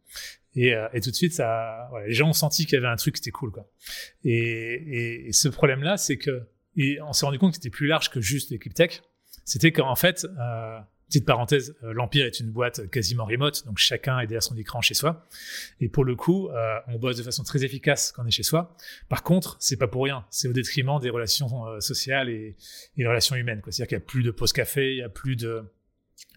Et, 0.55 0.75
et, 0.93 1.01
tout 1.01 1.11
de 1.11 1.15
suite, 1.15 1.33
ça, 1.33 1.87
voilà, 1.91 2.07
les 2.07 2.12
gens 2.12 2.29
ont 2.29 2.35
senti 2.35 2.67
qu'il 2.67 2.75
y 2.75 2.77
avait 2.77 2.87
un 2.87 2.97
truc, 2.97 3.17
c'était 3.17 3.31
cool, 3.31 3.51
quoi. 3.51 3.67
Et, 4.23 5.29
et 5.29 5.33
ce 5.33 5.49
problème-là, 5.49 5.97
c'est 5.97 6.19
que, 6.19 6.43
et 6.77 7.01
on 7.01 7.12
s'est 7.12 7.25
rendu 7.25 7.38
compte 7.38 7.53
que 7.53 7.57
c'était 7.57 7.71
plus 7.71 7.87
large 7.87 8.11
que 8.11 8.21
juste 8.21 8.51
l'équipe 8.51 8.75
tech. 8.75 9.03
C'était 9.45 9.73
qu'en 9.73 9.97
fait, 9.97 10.27
euh, 10.39 10.79
Petite 11.13 11.27
parenthèse, 11.27 11.77
euh, 11.85 11.93
l'Empire 11.93 12.25
est 12.25 12.41
une 12.41 12.51
boîte 12.51 12.89
quasiment 12.89 13.27
remote, 13.27 13.67
donc 13.67 13.77
chacun 13.77 14.19
est 14.21 14.27
derrière 14.27 14.43
son 14.43 14.57
écran 14.57 14.81
chez 14.81 14.95
soi. 14.95 15.29
Et 15.79 15.91
pour 15.91 16.07
le 16.07 16.17
coup, 16.17 16.49
euh, 16.49 16.79
on 16.89 16.99
bosse 16.99 17.19
de 17.19 17.23
façon 17.23 17.43
très 17.43 17.65
efficace 17.65 18.13
quand 18.13 18.23
on 18.23 18.27
est 18.27 18.31
chez 18.31 18.43
soi. 18.43 18.75
Par 19.11 19.23
contre, 19.23 19.59
c'est 19.61 19.77
pas 19.77 19.89
pour 19.89 20.05
rien. 20.05 20.25
C'est 20.31 20.49
au 20.49 20.55
détriment 20.55 20.99
des 20.99 21.11
relations 21.11 21.67
euh, 21.67 21.81
sociales 21.81 22.31
et, 22.31 22.57
et, 22.97 23.03
des 23.03 23.07
relations 23.07 23.37
humaines. 23.37 23.61
C'est-à-dire 23.63 23.89
qu'il 23.89 23.97
y 23.97 24.01
a 24.01 24.05
plus 24.07 24.23
de 24.23 24.31
pause 24.31 24.55
café, 24.55 24.93
il 24.93 24.99
y 25.01 25.03
a 25.03 25.11
plus 25.11 25.37
de 25.37 25.63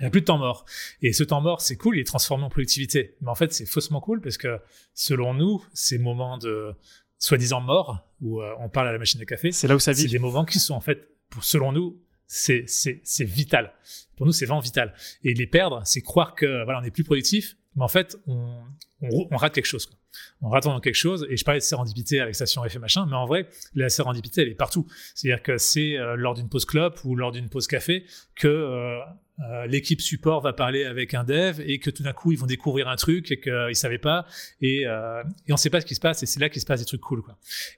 il 0.02 0.04
y 0.04 0.06
a 0.08 0.10
plus 0.10 0.20
de 0.20 0.26
temps 0.26 0.40
mort. 0.40 0.66
Et 1.02 1.14
ce 1.14 1.24
temps 1.24 1.40
mort, 1.40 1.62
c'est 1.62 1.78
cool, 1.78 1.96
il 1.96 2.02
est 2.02 2.04
transformé 2.04 2.44
en 2.44 2.50
productivité. 2.50 3.16
Mais 3.22 3.30
en 3.30 3.36
fait, 3.36 3.54
c'est 3.54 3.66
faussement 3.66 4.02
cool 4.02 4.20
parce 4.20 4.36
que 4.38 4.60
selon 4.94 5.34
nous, 5.34 5.64
ces 5.74 6.00
moments 6.00 6.38
de 6.38 6.74
soi-disant 7.18 7.62
mort, 7.62 8.06
où 8.20 8.44
on 8.44 8.68
parle 8.68 8.90
à 8.90 8.92
la 8.92 8.98
machine 8.98 9.22
à 9.22 9.26
café, 9.26 9.54
c'est 9.54 9.70
là 9.70 9.76
où 9.78 9.80
ça 9.80 9.94
vit. 9.94 10.02
C'est 10.02 10.08
des 10.10 10.20
moments 10.20 10.44
qui 10.44 10.60
sont 10.60 10.74
en 10.74 10.82
fait, 10.82 11.08
pour, 11.30 11.46
selon 11.46 11.72
nous, 11.72 11.98
c'est 12.28 13.24
vital. 13.24 13.74
Pour 14.16 14.26
nous, 14.26 14.32
c'est 14.32 14.46
vraiment 14.46 14.62
vital. 14.62 14.94
Et 15.24 15.34
les 15.34 15.48
perdre, 15.48 15.82
c'est 15.86 16.02
croire 16.02 16.36
que 16.36 16.64
voilà, 16.64 16.80
on 16.82 16.84
est 16.84 16.92
plus 16.92 17.04
productif, 17.04 17.58
mais 17.76 17.84
en 17.84 17.88
fait, 17.88 18.18
on, 18.28 18.62
on, 19.02 19.38
rate 19.38 19.54
quelque 19.54 19.66
chose. 19.66 19.86
Quoi. 19.86 19.98
On 20.42 20.50
rate 20.50 20.64
dans 20.64 20.80
quelque 20.80 20.96
chose. 20.96 21.28
Et 21.30 21.38
je 21.38 21.44
parlais 21.44 21.60
de 21.60 21.66
sérendipité 21.66 22.22
avec 22.22 22.36
station 22.36 22.64
F 22.64 22.76
et 22.76 22.80
machin, 22.80 23.06
mais 23.10 23.16
en 23.16 23.26
vrai, 23.26 23.50
la 23.74 23.90
sérendipité, 23.90 24.42
elle 24.42 24.50
est 24.50 24.56
partout. 24.56 24.88
C'est-à-dire 25.14 25.44
que 25.44 25.58
c'est 25.58 25.98
euh, 25.98 26.16
lors 26.16 26.34
d'une 26.34 26.50
pause 26.50 26.66
clope 26.66 27.00
ou 27.04 27.16
lors 27.16 27.32
d'une 27.32 27.50
pause 27.50 27.68
café 27.68 28.06
que 28.36 28.48
euh, 28.48 29.00
euh, 29.40 29.68
l'équipe 29.68 30.00
support 30.00 30.42
va 30.42 30.54
parler 30.54 30.86
avec 30.86 31.14
un 31.14 31.24
dev 31.24 31.60
et 31.66 31.80
que 31.80 31.90
tout 31.90 32.04
d'un 32.04 32.14
coup 32.14 32.32
ils 32.32 32.38
vont 32.38 32.46
découvrir 32.46 32.88
un 32.88 32.96
truc 32.96 33.32
et 33.32 33.40
qu'ils 33.40 33.52
ne 33.52 33.74
savaient 33.74 33.98
pas 33.98 34.26
et, 34.62 34.88
euh, 34.88 35.24
on 35.50 35.58
sait 35.58 35.70
pas 35.70 35.82
ce 35.82 35.86
qui 35.86 35.96
se 35.96 36.00
passe 36.00 36.24
et 36.24 36.26
c'est 36.26 36.40
là 36.40 36.50
qu'il 36.50 36.62
se 36.62 36.66
passe 36.66 36.80
des 36.80 36.86
trucs 36.86 37.02
cool. 37.02 37.22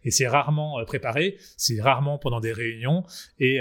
Et 0.04 0.12
c'est 0.12 0.28
rarement 0.28 0.80
euh, 0.80 0.86
préparé, 0.86 1.38
c'est 1.58 1.82
rarement 1.82 2.20
pendant 2.20 2.40
des 2.40 2.54
réunions 2.54 3.04
et, 3.40 3.60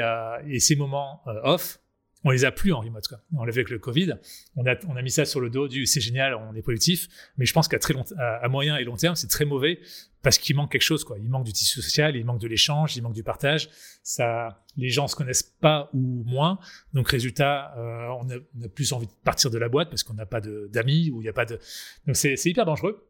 ces 0.59 0.77
moments 0.77 1.23
off 1.45 1.79
on 2.27 2.31
les 2.31 2.45
a 2.45 2.51
plus 2.51 2.73
en 2.73 2.81
remote. 2.81 3.05
On 3.37 3.45
l'a 3.45 3.53
vu 3.53 3.61
avec 3.61 3.71
le 3.71 3.79
Covid. 3.79 4.15
On 4.57 4.67
a, 4.67 4.75
on 4.89 4.97
a 4.97 5.03
mis 5.03 5.13
ça 5.13 5.25
sur 5.25 5.41
le 5.41 5.49
dos 5.49 5.69
du 5.69 5.87
c'est 5.87 6.01
génial, 6.01 6.35
on 6.35 6.57
est 6.57 6.63
productif. 6.63 7.07
Mais 7.39 7.47
je 7.47 7.53
pense 7.53 7.69
qu'à 7.69 7.79
très 7.79 7.95
long, 7.95 8.05
à, 8.19 8.49
moyen 8.49 8.77
et 8.77 8.83
long 8.83 8.97
terme, 8.97 9.15
c'est 9.15 9.29
très 9.29 9.45
mauvais 9.45 9.79
parce 10.27 10.39
qu'il 10.39 10.57
manque 10.57 10.73
quelque 10.73 10.83
chose. 10.83 11.05
Quoi. 11.05 11.19
Il 11.21 11.31
manque 11.31 11.45
du 11.45 11.53
tissu 11.53 11.81
social, 11.81 12.17
il 12.17 12.25
manque 12.25 12.41
de 12.41 12.49
l'échange, 12.49 12.97
il 12.97 13.01
manque 13.01 13.13
du 13.13 13.23
partage. 13.23 13.69
Ça, 14.03 14.61
les 14.77 14.89
gens 14.89 15.07
se 15.07 15.15
connaissent 15.15 15.45
pas 15.45 15.89
ou 15.95 16.25
moins. 16.27 16.59
Donc 16.95 17.09
résultat, 17.09 17.73
euh, 17.79 18.09
on, 18.09 18.29
a, 18.29 18.35
on, 18.59 18.65
a, 18.65 18.69
plus 18.69 18.93
envie 18.93 19.07
de 19.07 19.13
partir 19.23 19.53
de 19.53 19.59
la 19.59 19.69
boîte 19.69 19.89
parce 19.89 20.03
qu'on 20.03 20.15
n'a 20.15 20.27
pas 20.27 20.41
d'amis 20.41 21.11
ou 21.11 21.21
il 21.21 21.27
n'y 21.27 21.29
a 21.29 21.33
pas 21.33 21.45
de. 21.45 21.61
Donc 22.09 22.17
c'est 22.17 22.35
hyper 22.45 22.65
dangereux. 22.65 23.09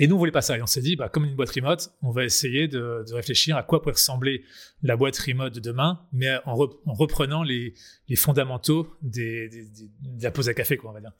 Et 0.00 0.06
nous, 0.06 0.16
on 0.16 0.18
voulait 0.18 0.32
pas 0.32 0.40
ça. 0.40 0.56
Et 0.56 0.62
on 0.62 0.66
s'est 0.66 0.80
dit, 0.80 0.96
bah, 0.96 1.10
comme 1.10 1.26
une 1.26 1.36
boîte 1.36 1.50
remote, 1.50 1.92
on 2.00 2.10
va 2.10 2.24
essayer 2.24 2.68
de, 2.68 3.04
de, 3.06 3.14
réfléchir 3.14 3.58
à 3.58 3.62
quoi 3.62 3.82
pourrait 3.82 3.92
ressembler 3.92 4.42
la 4.82 4.96
boîte 4.96 5.18
remote 5.18 5.54
de 5.54 5.60
demain, 5.60 6.00
mais 6.14 6.36
en, 6.46 6.58
en 6.86 6.94
reprenant 6.94 7.42
les, 7.42 7.74
les 8.08 8.16
fondamentaux 8.16 8.96
des, 9.02 9.50
des, 9.50 9.64
des, 9.66 9.90
de 10.00 10.22
la 10.22 10.30
pause 10.30 10.48
à 10.48 10.54
café, 10.54 10.78
quoi, 10.78 10.88
on 10.88 10.94
va 10.94 11.00
dire. 11.00 11.12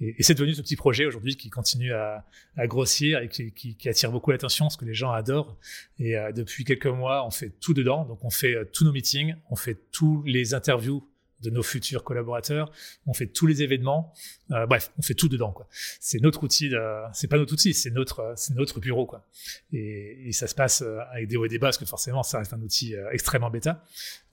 Et, 0.00 0.14
et 0.16 0.22
c'est 0.22 0.34
devenu 0.34 0.54
ce 0.54 0.62
petit 0.62 0.76
projet 0.76 1.06
aujourd'hui 1.06 1.34
qui 1.34 1.50
continue 1.50 1.92
à, 1.92 2.24
à 2.56 2.68
grossir 2.68 3.18
et 3.18 3.28
qui, 3.28 3.52
qui, 3.52 3.74
qui 3.74 3.88
attire 3.88 4.12
beaucoup 4.12 4.30
l'attention, 4.30 4.70
ce 4.70 4.76
que 4.76 4.84
les 4.84 4.94
gens 4.94 5.10
adorent. 5.10 5.58
Et 5.98 6.16
euh, 6.16 6.30
depuis 6.30 6.64
quelques 6.64 6.86
mois, 6.86 7.26
on 7.26 7.32
fait 7.32 7.50
tout 7.60 7.74
dedans. 7.74 8.04
Donc, 8.04 8.24
on 8.24 8.30
fait 8.30 8.54
euh, 8.54 8.64
tous 8.64 8.84
nos 8.84 8.92
meetings, 8.92 9.34
on 9.50 9.56
fait 9.56 9.76
tous 9.90 10.22
les 10.24 10.54
interviews 10.54 11.04
de 11.42 11.50
nos 11.50 11.62
futurs 11.62 12.04
collaborateurs. 12.04 12.70
On 13.06 13.14
fait 13.14 13.26
tous 13.26 13.46
les 13.46 13.62
événements. 13.62 14.12
Euh, 14.50 14.66
bref, 14.66 14.92
on 14.98 15.02
fait 15.02 15.14
tout 15.14 15.28
dedans. 15.28 15.52
quoi. 15.52 15.68
C'est 16.00 16.20
notre 16.20 16.42
outil. 16.42 16.72
C'est 17.12 17.28
pas 17.28 17.38
notre 17.38 17.52
outil, 17.52 17.74
c'est 17.74 17.90
notre, 17.90 18.32
c'est 18.36 18.54
notre 18.54 18.80
bureau. 18.80 19.06
quoi. 19.06 19.26
Et, 19.72 20.28
et, 20.28 20.32
ça 20.32 20.46
se 20.46 20.54
passe 20.54 20.82
euh, 20.82 20.98
avec 21.12 21.28
des 21.28 21.36
hauts 21.36 21.44
et 21.44 21.48
des 21.48 21.58
bas 21.58 21.68
parce 21.68 21.78
que 21.78 21.84
forcément, 21.84 22.22
ça 22.22 22.38
reste 22.38 22.52
un 22.52 22.60
outil 22.60 22.94
euh, 22.94 23.10
extrêmement 23.10 23.50
bêta. 23.50 23.84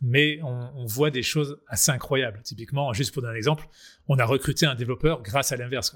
Mais 0.02 0.40
on, 0.44 0.72
on, 0.76 0.86
voit 0.86 1.12
des 1.12 1.24
choses 1.24 1.60
assez 1.68 1.92
incroyables. 1.92 2.42
Typiquement, 2.44 2.94
juste 2.94 3.14
pour 3.14 3.22
donner 3.22 3.34
un 3.34 3.38
exemple, 3.38 3.68
on 4.08 4.18
a 4.20 4.26
recruté 4.26 4.66
un 4.66 4.76
développeur 4.76 5.22
grâce 5.22 5.52
à 5.52 5.58
l'inverse. 5.58 5.96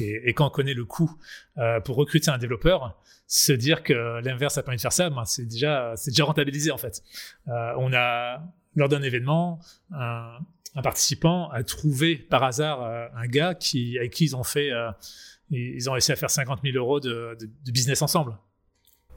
Et, 0.00 0.28
et, 0.28 0.34
quand 0.34 0.46
on 0.46 0.50
connaît 0.50 0.74
le 0.74 0.84
coût 0.84 1.18
euh, 1.58 1.80
pour 1.80 1.96
recruter 1.96 2.30
un 2.30 2.38
développeur, 2.38 3.00
se 3.26 3.52
dire 3.52 3.82
que 3.82 4.20
l'inverse 4.24 4.56
a 4.58 4.62
permis 4.62 4.76
de 4.76 4.82
faire 4.82 4.92
ça, 4.92 5.10
ben 5.10 5.24
c'est 5.24 5.44
déjà, 5.44 5.92
c'est 5.96 6.10
déjà 6.10 6.24
rentabilisé 6.24 6.70
en 6.70 6.78
fait. 6.78 7.02
Euh, 7.48 7.72
on 7.76 7.92
a 7.92 8.42
lors 8.78 8.88
d'un 8.88 9.02
événement, 9.02 9.60
un, 9.92 10.38
un, 10.74 10.82
participant 10.82 11.50
a 11.50 11.62
trouvé 11.62 12.16
par 12.16 12.42
hasard 12.44 12.82
euh, 12.82 13.06
un 13.16 13.26
gars 13.26 13.54
qui, 13.54 13.98
avec 13.98 14.12
qui 14.12 14.24
ils 14.24 14.36
ont 14.36 14.44
fait, 14.44 14.70
euh, 14.70 14.90
ils 15.50 15.88
ont 15.88 15.92
réussi 15.92 16.12
à 16.12 16.16
faire 16.16 16.30
50 16.30 16.60
000 16.62 16.76
euros 16.76 17.00
de, 17.00 17.36
de, 17.40 17.46
de 17.46 17.72
business 17.72 18.02
ensemble. 18.02 18.36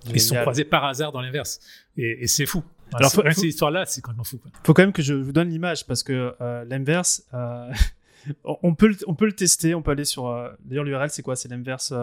Génial. 0.04 0.18
Ils 0.18 0.22
se 0.22 0.30
sont 0.30 0.36
croisés 0.36 0.66
par 0.66 0.86
hasard 0.86 1.12
dans 1.12 1.22
l'inverse. 1.22 1.60
Et, 1.98 2.24
et 2.24 2.28
c'est 2.28 2.46
fou. 2.46 2.64
Alors, 2.94 3.12
faut, 3.12 3.22
faut, 3.22 3.32
ces 3.32 3.48
histoires-là, 3.48 3.86
c'est 3.86 4.02
complètement 4.02 4.24
fou. 4.24 4.40
Il 4.46 4.52
faut 4.66 4.74
quand 4.74 4.84
même 4.84 4.94
que 4.94 5.02
je 5.02 5.14
vous 5.14 5.32
donne 5.32 5.50
l'image 5.50 5.86
parce 5.86 6.04
que 6.04 6.36
euh, 6.42 6.66
l'inverse, 6.66 7.26
euh, 7.34 7.72
on, 8.44 8.76
peut 8.76 8.88
le, 8.88 8.98
on 9.08 9.16
peut 9.16 9.26
le 9.26 9.34
tester. 9.34 9.74
On 9.76 9.82
peut 9.82 9.92
aller 9.92 10.06
sur. 10.06 10.28
Euh, 10.28 10.52
D'ailleurs, 10.66 10.84
l'URL, 10.84 11.10
c'est 11.10 11.22
quoi? 11.22 11.36
C'est 11.36 11.50
l'inverse. 11.50 11.94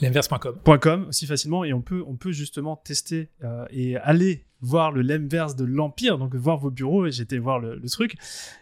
L'inverse.com. 0.00 1.06
aussi 1.08 1.26
facilement 1.26 1.64
et 1.64 1.72
on 1.72 1.82
peut, 1.82 2.02
on 2.06 2.16
peut 2.16 2.32
justement 2.32 2.76
tester 2.76 3.30
euh, 3.44 3.66
et 3.70 3.96
aller 3.96 4.44
voir 4.62 4.92
le 4.92 5.02
l'inverse 5.02 5.56
de 5.56 5.64
l'Empire, 5.64 6.18
donc 6.18 6.34
voir 6.36 6.56
vos 6.56 6.70
bureaux 6.70 7.06
et 7.06 7.10
j'étais 7.10 7.38
voir 7.38 7.58
le, 7.58 7.80
truc. 7.90 8.14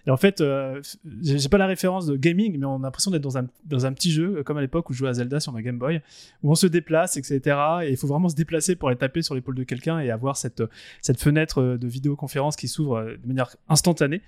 Et 0.07 0.11
en 0.11 0.17
fait, 0.17 0.41
euh, 0.41 0.81
j'ai 1.21 1.49
pas 1.49 1.59
la 1.59 1.67
référence 1.67 2.07
de 2.07 2.17
gaming, 2.17 2.59
mais 2.59 2.65
on 2.65 2.77
a 2.77 2.83
l'impression 2.83 3.11
d'être 3.11 3.23
dans 3.23 3.37
un, 3.37 3.47
dans 3.67 3.85
un 3.87 3.93
petit 3.93 4.11
jeu, 4.11 4.43
comme 4.43 4.57
à 4.57 4.63
l'époque 4.63 4.89
où 4.89 4.95
je 4.95 4.99
jouais 4.99 5.11
à 5.11 5.13
Zelda 5.13 5.41
sur 5.41 5.53
ma 5.53 5.61
Game 5.63 5.79
Boy, 5.79 6.01
où 6.43 6.51
on 6.51 6.55
se 6.55 6.67
déplace, 6.67 7.19
etc. 7.19 7.57
Et 7.83 7.91
il 7.91 7.97
faut 7.99 8.07
vraiment 8.07 8.31
se 8.31 8.35
déplacer 8.35 8.77
pour 8.77 8.89
aller 8.89 8.99
taper 8.99 9.21
sur 9.21 9.35
l'épaule 9.35 9.55
de 9.55 9.65
quelqu'un 9.65 10.01
et 10.01 10.11
avoir 10.11 10.37
cette, 10.37 10.63
cette 11.03 11.21
fenêtre 11.21 11.77
de 11.79 11.87
vidéoconférence 11.87 12.57
qui 12.57 12.67
s'ouvre 12.69 13.03
de 13.23 13.29
manière 13.29 13.55
instantanée, 13.69 14.23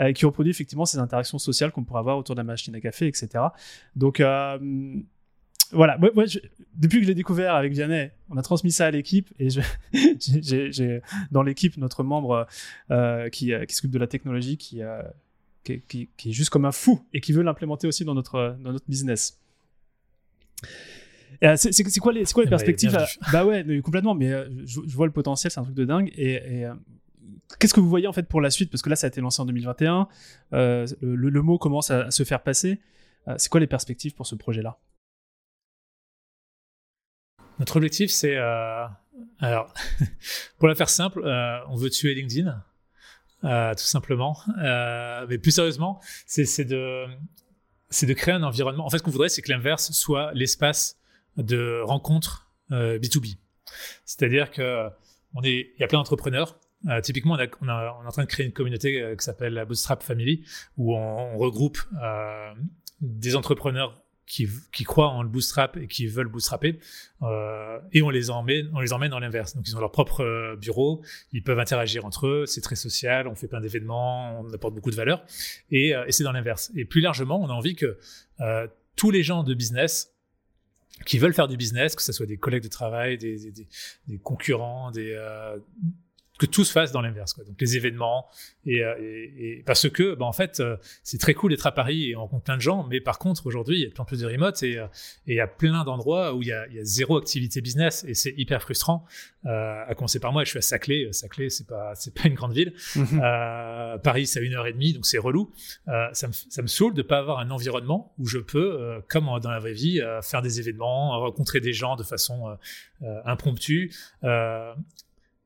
euh, 0.00 0.12
qui 0.12 0.24
reproduit 0.24 0.50
effectivement 0.50 0.86
ces 0.86 0.98
interactions 0.98 1.38
sociales 1.38 1.72
qu'on 1.72 1.84
pourrait 1.84 2.00
avoir 2.00 2.16
autour 2.16 2.34
de 2.34 2.40
la 2.40 2.44
machine 2.44 2.74
à 2.74 2.80
café, 2.80 3.06
etc. 3.06 3.28
Donc, 3.96 4.20
euh, 4.20 4.58
voilà, 5.72 5.98
moi, 5.98 6.10
moi 6.14 6.26
je, 6.26 6.38
depuis 6.74 6.98
que 6.98 7.02
je 7.04 7.08
l'ai 7.08 7.14
découvert 7.14 7.54
avec 7.54 7.72
Vianney, 7.72 8.10
on 8.30 8.36
a 8.36 8.42
transmis 8.42 8.72
ça 8.72 8.86
à 8.86 8.90
l'équipe 8.90 9.28
et 9.38 9.48
j'ai 10.20 11.02
dans 11.30 11.42
l'équipe 11.42 11.76
notre 11.76 12.02
membre 12.02 12.46
euh, 12.90 13.28
qui, 13.28 13.52
qui 13.66 13.74
s'occupe 13.74 13.90
de 13.90 13.98
la 13.98 14.06
technologie 14.06 14.56
qui, 14.56 14.82
euh, 14.82 15.02
qui, 15.64 15.80
qui, 15.82 16.08
qui, 16.16 16.30
est 16.30 16.32
juste 16.32 16.50
comme 16.50 16.64
un 16.64 16.72
fou 16.72 17.04
et 17.12 17.20
qui 17.20 17.32
veut 17.32 17.42
l'implémenter 17.42 17.86
aussi 17.86 18.04
dans 18.04 18.14
notre, 18.14 18.56
dans 18.60 18.72
notre 18.72 18.88
business. 18.88 19.38
C'est 21.56 22.00
quoi 22.00 22.12
les, 22.12 22.24
quoi 22.24 22.44
les 22.44 22.50
perspectives. 22.50 22.96
Bah 23.32 23.44
ouais, 23.44 23.64
complètement, 23.82 24.14
mais 24.14 24.32
euh, 24.32 24.48
je, 24.64 24.80
je, 24.86 24.96
vois 24.96 25.06
le 25.06 25.12
potentiel, 25.12 25.50
c'est 25.50 25.60
un 25.60 25.64
truc 25.64 25.76
de 25.76 25.84
dingue. 25.84 26.10
Et, 26.16 26.32
et 26.32 26.66
euh, 26.66 26.74
qu'est-ce 27.58 27.74
que 27.74 27.80
vous 27.80 27.88
voyez 27.88 28.06
en 28.06 28.12
fait 28.12 28.26
pour 28.28 28.40
la 28.40 28.50
suite? 28.50 28.70
Parce 28.70 28.82
que 28.82 28.90
là, 28.90 28.96
ça 28.96 29.06
a 29.06 29.08
été 29.08 29.20
lancé 29.20 29.40
en 29.40 29.46
2021, 29.46 30.08
euh, 30.52 30.86
le, 31.00 31.28
le, 31.30 31.42
mot 31.42 31.58
commence 31.58 31.90
à, 31.90 32.06
à 32.06 32.10
se 32.10 32.24
faire 32.24 32.42
passer. 32.42 32.80
c'est 33.36 33.48
quoi 33.48 33.60
les 33.60 33.66
perspectives 33.66 34.14
pour 34.14 34.26
ce 34.26 34.34
projet-là? 34.34 34.78
Notre 37.58 37.76
objectif, 37.76 38.10
c'est, 38.10 38.36
euh, 38.36 38.86
alors, 39.40 39.72
pour 40.58 40.68
la 40.68 40.74
faire 40.74 40.88
simple, 40.88 41.22
euh, 41.24 41.58
on 41.68 41.76
veut 41.76 41.90
tuer 41.90 42.14
LinkedIn, 42.14 42.62
euh, 43.44 43.74
tout 43.74 43.84
simplement. 43.84 44.38
Mais 45.28 45.38
plus 45.38 45.52
sérieusement, 45.52 46.00
c'est 46.26 46.64
de, 46.64 47.06
créer 48.14 48.34
un 48.34 48.42
environnement. 48.42 48.86
En 48.86 48.90
fait, 48.90 48.98
ce 48.98 49.02
qu'on 49.02 49.10
voudrait, 49.10 49.28
c'est 49.28 49.42
que 49.42 49.50
l'inverse 49.50 49.92
soit 49.92 50.32
l'espace 50.34 50.98
de 51.36 51.80
rencontre 51.82 52.50
B2B. 52.70 53.32
Euh, 53.32 53.38
C'est-à-dire 54.04 54.50
on 55.34 55.42
est, 55.42 55.72
y 55.78 55.84
a 55.84 55.86
plein 55.86 55.98
d'entrepreneurs. 55.98 56.58
Typiquement, 57.02 57.34
on, 57.34 57.38
est 57.38 58.06
en 58.06 58.10
train 58.10 58.22
de 58.22 58.28
créer 58.28 58.46
une 58.46 58.52
communauté 58.52 59.14
qui 59.18 59.24
s'appelle 59.24 59.54
la 59.54 59.64
Bootstrap 59.64 60.02
Family, 60.02 60.44
où 60.76 60.94
on 60.94 61.36
regroupe 61.36 61.78
des 63.00 63.36
entrepreneurs 63.36 64.00
qui, 64.28 64.84
croient 64.84 65.08
en 65.08 65.22
le 65.22 65.28
bootstrap 65.28 65.76
et 65.76 65.86
qui 65.88 66.06
veulent 66.06 66.28
bootstrapper, 66.28 66.78
euh, 67.22 67.78
et 67.92 68.02
on 68.02 68.10
les 68.10 68.30
emmène, 68.30 68.70
on 68.74 68.80
les 68.80 68.92
emmène 68.92 69.10
dans 69.10 69.18
l'inverse. 69.18 69.56
Donc 69.56 69.66
ils 69.66 69.76
ont 69.76 69.80
leur 69.80 69.90
propre 69.90 70.20
euh, 70.20 70.56
bureau, 70.56 71.02
ils 71.32 71.42
peuvent 71.42 71.58
interagir 71.58 72.04
entre 72.04 72.26
eux, 72.26 72.46
c'est 72.46 72.60
très 72.60 72.76
social, 72.76 73.26
on 73.26 73.34
fait 73.34 73.48
plein 73.48 73.60
d'événements, 73.60 74.40
on 74.40 74.52
apporte 74.52 74.74
beaucoup 74.74 74.90
de 74.90 74.96
valeur, 74.96 75.24
et, 75.70 75.94
et 76.06 76.12
c'est 76.12 76.24
dans 76.24 76.32
l'inverse. 76.32 76.70
Et 76.76 76.84
plus 76.84 77.00
largement, 77.00 77.40
on 77.40 77.48
a 77.48 77.52
envie 77.52 77.74
que 77.74 77.98
tous 78.96 79.10
les 79.10 79.22
gens 79.22 79.42
de 79.44 79.54
business 79.54 80.12
qui 81.06 81.18
veulent 81.18 81.34
faire 81.34 81.48
du 81.48 81.56
business, 81.56 81.94
que 81.94 82.02
ce 82.02 82.12
soit 82.12 82.26
des 82.26 82.36
collègues 82.36 82.62
de 82.62 82.68
travail, 82.68 83.18
des, 83.18 83.38
concurrents, 84.22 84.90
des, 84.90 85.12
euh, 85.12 85.58
que 86.38 86.46
tout 86.46 86.64
se 86.64 86.72
fasse 86.72 86.92
dans 86.92 87.00
l'inverse. 87.00 87.36
Donc 87.36 87.60
les 87.60 87.76
événements, 87.76 88.26
et, 88.64 88.84
euh, 88.84 88.94
et, 89.00 89.58
et 89.58 89.62
parce 89.66 89.88
que, 89.88 90.14
bah, 90.14 90.24
en 90.24 90.32
fait, 90.32 90.60
euh, 90.60 90.76
c'est 91.02 91.18
très 91.18 91.34
cool 91.34 91.50
d'être 91.50 91.66
à 91.66 91.72
Paris 91.72 92.10
et 92.10 92.16
on 92.16 92.20
rencontre 92.20 92.44
plein 92.44 92.56
de 92.56 92.62
gens, 92.62 92.86
mais 92.88 93.00
par 93.00 93.18
contre, 93.18 93.46
aujourd'hui, 93.46 93.78
il 93.78 93.82
y 93.82 93.86
a 93.86 93.90
plein 93.90 94.04
plus 94.04 94.20
de 94.20 94.26
remote 94.26 94.62
et, 94.62 94.74
et 94.74 94.82
il 95.26 95.34
y 95.34 95.40
a 95.40 95.46
plein 95.46 95.84
d'endroits 95.84 96.34
où 96.34 96.42
il 96.42 96.48
y, 96.48 96.52
a, 96.52 96.66
il 96.68 96.74
y, 96.74 96.78
a, 96.78 96.84
zéro 96.84 97.18
activité 97.18 97.60
business 97.60 98.04
et 98.06 98.14
c'est 98.14 98.34
hyper 98.36 98.62
frustrant. 98.62 99.04
Euh, 99.46 99.84
à 99.86 99.94
commencer 99.94 100.18
par 100.18 100.32
moi, 100.32 100.44
je 100.44 100.50
suis 100.50 100.58
à 100.58 100.62
Saclay. 100.62 101.08
Saclay, 101.12 101.48
c'est 101.48 101.66
pas, 101.66 101.94
c'est 101.94 102.12
pas 102.12 102.28
une 102.28 102.34
grande 102.34 102.52
ville. 102.52 102.72
Mhm. 102.96 103.20
euh, 103.22 103.98
Paris, 103.98 104.26
c'est 104.26 104.40
à 104.40 104.42
une 104.42 104.54
heure 104.54 104.66
et 104.66 104.72
demie, 104.72 104.92
donc 104.92 105.06
c'est 105.06 105.18
relou. 105.18 105.50
Euh, 105.88 106.08
ça, 106.12 106.28
me, 106.28 106.32
ça 106.32 106.62
me 106.62 106.66
saoule 106.66 106.94
de 106.94 107.02
pas 107.02 107.18
avoir 107.18 107.38
un 107.38 107.50
environnement 107.50 108.12
où 108.18 108.26
je 108.26 108.38
peux, 108.38 109.00
comme 109.08 109.26
dans 109.40 109.50
la 109.50 109.58
vraie 109.58 109.72
vie, 109.72 110.00
faire 110.22 110.42
des 110.42 110.60
événements, 110.60 111.18
rencontrer 111.20 111.60
des 111.60 111.72
gens 111.72 111.96
de 111.96 112.02
façon 112.02 112.56
impromptue 113.24 113.92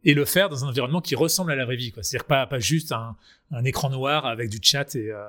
et 0.05 0.15
le 0.15 0.25
faire 0.25 0.49
dans 0.49 0.65
un 0.65 0.69
environnement 0.69 1.01
qui 1.01 1.15
ressemble 1.15 1.53
à 1.53 1.57
la 1.57 1.65
vraie 1.65 1.77
vie. 1.77 1.93
C'est-à-dire 2.01 2.27
pas, 2.27 2.47
pas 2.47 2.59
juste 2.59 2.93
un, 2.93 3.17
un, 3.51 3.65
écran 3.65 3.91
noir 3.91 4.27
avec 4.27 4.51
du 4.51 4.59
chat 4.61 4.95
et, 4.95 5.11
euh, 5.11 5.25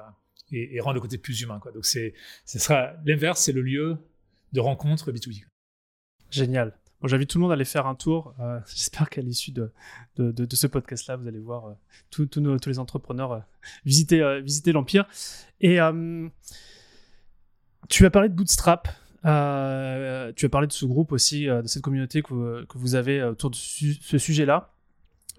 et, 0.52 0.76
et, 0.76 0.80
rendre 0.80 0.96
le 0.96 1.02
côté 1.02 1.18
plus 1.18 1.42
humain. 1.42 1.60
Quoi. 1.60 1.72
Donc 1.72 1.86
ce 1.86 2.12
sera 2.46 2.94
l'inverse, 3.06 3.42
c'est 3.42 3.52
le 3.52 3.62
lieu 3.62 3.98
de 4.52 4.60
rencontre 4.60 5.12
B2B. 5.12 5.44
Génial. 6.30 6.78
J'invite 7.06 7.30
tout 7.30 7.38
le 7.38 7.42
monde 7.42 7.52
à 7.52 7.56
aller 7.56 7.66
faire 7.66 7.86
un 7.86 7.96
tour. 7.96 8.34
Euh, 8.40 8.60
J'espère 8.68 9.10
qu'à 9.10 9.22
l'issue 9.22 9.52
de, 9.52 9.72
de, 10.16 10.32
de, 10.32 10.56
ce 10.56 10.68
podcast-là, 10.68 11.18
vous 11.18 11.28
allez 11.28 11.40
voir 11.40 11.68
euh, 11.68 11.74
tous 12.10 12.30
les 12.68 12.80
entrepreneurs 12.80 13.32
euh, 13.34 13.40
visiter, 13.86 14.42
visiter 14.42 14.72
l'Empire. 14.72 15.06
Et 15.60 15.80
tu 17.90 18.06
as 18.06 18.10
parlé 18.10 18.30
de 18.30 18.34
Bootstrap. 18.34 18.88
Euh, 19.26 20.32
tu 20.36 20.46
as 20.46 20.50
parlé 20.50 20.68
de 20.68 20.74
ce 20.74 20.86
groupe 20.86 21.12
aussi, 21.12 21.48
euh, 21.48 21.62
de 21.62 21.68
cette 21.68 21.82
communauté 21.82 22.22
que, 22.22 22.66
vous 22.76 22.96
avez 22.96 23.24
autour 23.24 23.50
de 23.50 23.56
ce 23.56 24.18
sujet-là. 24.18 24.74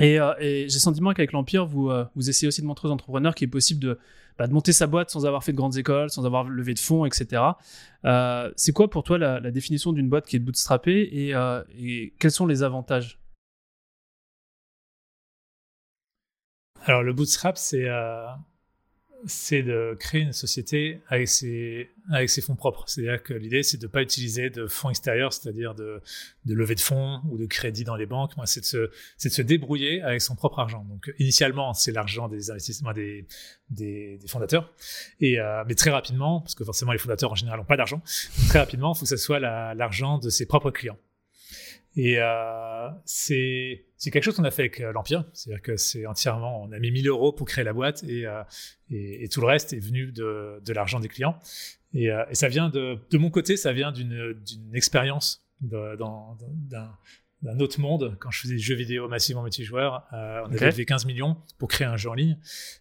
Et, 0.00 0.18
euh, 0.18 0.34
j'ai 0.40 0.64
le 0.64 0.68
sentiment 0.68 1.12
qu'avec 1.12 1.32
l'Empire, 1.32 1.66
vous, 1.66 1.90
euh, 1.90 2.04
essayez 2.18 2.48
aussi 2.48 2.60
de 2.60 2.66
montrer 2.66 2.88
aux 2.88 2.90
entrepreneurs 2.90 3.34
qu'il 3.34 3.46
est 3.46 3.50
possible 3.50 3.80
de, 3.80 3.98
bah, 4.38 4.46
de 4.48 4.52
monter 4.52 4.72
sa 4.72 4.86
boîte 4.86 5.10
sans 5.10 5.24
avoir 5.24 5.44
fait 5.44 5.52
de 5.52 5.56
grandes 5.56 5.76
écoles, 5.76 6.10
sans 6.10 6.26
avoir 6.26 6.44
levé 6.44 6.74
de 6.74 6.80
fonds, 6.80 7.04
etc. 7.04 7.42
Euh, 8.04 8.50
c'est 8.56 8.72
quoi 8.72 8.90
pour 8.90 9.04
toi 9.04 9.18
la, 9.18 9.38
la 9.38 9.50
définition 9.52 9.92
d'une 9.92 10.08
boîte 10.08 10.26
qui 10.26 10.36
est 10.36 10.40
bootstrappée 10.40 11.00
et, 11.02 11.34
et 11.78 12.14
quels 12.18 12.32
sont 12.32 12.46
les 12.46 12.62
avantages? 12.62 13.20
Alors 16.86 17.02
le 17.02 17.12
bootstrap, 17.12 17.56
c'est 17.56 17.88
c'est 19.26 19.62
de 19.62 19.96
créer 19.98 20.22
une 20.22 20.32
société 20.32 21.00
avec 21.08 21.28
ses, 21.28 21.90
avec 22.10 22.28
ses 22.30 22.40
fonds 22.42 22.56
propres. 22.56 22.84
C'est-à-dire 22.86 23.22
que 23.22 23.34
l'idée, 23.34 23.62
c'est 23.62 23.78
de 23.78 23.86
ne 23.86 23.90
pas 23.90 24.02
utiliser 24.02 24.50
de 24.50 24.66
fonds 24.66 24.90
extérieurs, 24.90 25.32
c'est-à-dire 25.32 25.74
de, 25.74 26.00
de 26.44 26.54
lever 26.54 26.74
de 26.74 26.80
fonds 26.80 27.20
ou 27.30 27.38
de 27.38 27.46
crédit 27.46 27.84
dans 27.84 27.96
les 27.96 28.06
banques. 28.06 28.32
C'est 28.44 28.60
de, 28.60 28.66
se, 28.66 28.76
de 28.76 29.28
se 29.28 29.42
débrouiller 29.42 30.02
avec 30.02 30.20
son 30.20 30.34
propre 30.34 30.58
argent. 30.58 30.84
Donc, 30.84 31.12
initialement, 31.18 31.74
c'est 31.74 31.92
l'argent 31.92 32.28
des 32.28 32.50
investissements 32.50 32.92
des, 32.92 33.26
des, 33.70 34.18
des 34.18 34.28
fondateurs. 34.28 34.72
Et, 35.20 35.40
euh, 35.40 35.64
mais 35.66 35.74
très 35.74 35.90
rapidement, 35.90 36.40
parce 36.40 36.54
que 36.54 36.64
forcément, 36.64 36.92
les 36.92 36.98
fondateurs 36.98 37.32
en 37.32 37.36
général 37.36 37.58
n'ont 37.58 37.64
pas 37.64 37.76
d'argent, 37.76 38.02
très 38.48 38.58
rapidement, 38.58 38.92
il 38.94 38.98
faut 38.98 39.04
que 39.04 39.08
ce 39.08 39.16
soit 39.16 39.40
l'argent 39.40 40.18
de 40.18 40.30
ses 40.30 40.46
propres 40.46 40.70
clients. 40.70 40.98
Et 41.96 42.16
euh, 42.18 42.88
c'est 43.04 43.84
quelque 44.02 44.22
chose 44.22 44.36
qu'on 44.36 44.44
a 44.44 44.50
fait 44.50 44.62
avec 44.62 44.80
euh, 44.80 44.92
l'Empire. 44.92 45.24
C'est-à-dire 45.32 45.62
que 45.62 45.76
c'est 45.76 46.06
entièrement, 46.06 46.62
on 46.62 46.72
a 46.72 46.78
mis 46.78 46.90
1000 46.90 47.08
euros 47.08 47.32
pour 47.32 47.46
créer 47.46 47.64
la 47.64 47.72
boîte 47.72 48.02
et, 48.04 48.26
euh, 48.26 48.42
et, 48.90 49.24
et 49.24 49.28
tout 49.28 49.40
le 49.40 49.46
reste 49.46 49.72
est 49.72 49.78
venu 49.78 50.12
de, 50.12 50.60
de 50.64 50.72
l'argent 50.72 51.00
des 51.00 51.08
clients. 51.08 51.38
Et, 51.94 52.10
euh, 52.10 52.24
et, 52.28 52.34
ça 52.34 52.48
vient 52.48 52.68
de, 52.68 52.98
de 53.10 53.18
mon 53.18 53.30
côté, 53.30 53.56
ça 53.56 53.72
vient 53.72 53.92
d'une 53.92 54.72
expérience 54.74 55.46
d'un 55.60 56.36
autre 57.60 57.80
monde. 57.80 58.16
Quand 58.18 58.30
je 58.30 58.40
faisais 58.40 58.54
des 58.54 58.60
jeux 58.60 58.74
vidéo 58.74 59.08
massivement 59.08 59.42
multijoueurs, 59.42 60.04
euh, 60.12 60.42
on 60.42 60.46
okay. 60.46 60.56
avait 60.56 60.70
levé 60.72 60.84
15 60.84 61.06
millions 61.06 61.36
pour 61.58 61.68
créer 61.68 61.86
un 61.86 61.96
jeu 61.96 62.10
en 62.10 62.14
ligne 62.14 62.36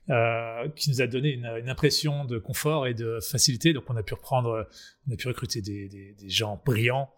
euh, 0.10 0.68
qui 0.76 0.90
nous 0.90 1.02
a 1.02 1.08
donné 1.08 1.34
une, 1.34 1.46
une, 1.46 1.70
impression 1.70 2.26
de 2.26 2.40
confort 2.40 2.88
et 2.88 2.96
de 2.96 3.20
facilité. 3.22 3.74
Donc 3.74 3.84
on 3.90 3.96
a 3.96 4.04
pu 4.04 4.16
reprendre, 4.16 4.68
on 5.08 5.14
a 5.14 5.16
pu 5.16 5.28
recruter 5.28 5.62
des, 5.62 5.88
des, 5.88 6.14
des 6.14 6.30
gens 6.30 6.62
brillants 6.66 7.14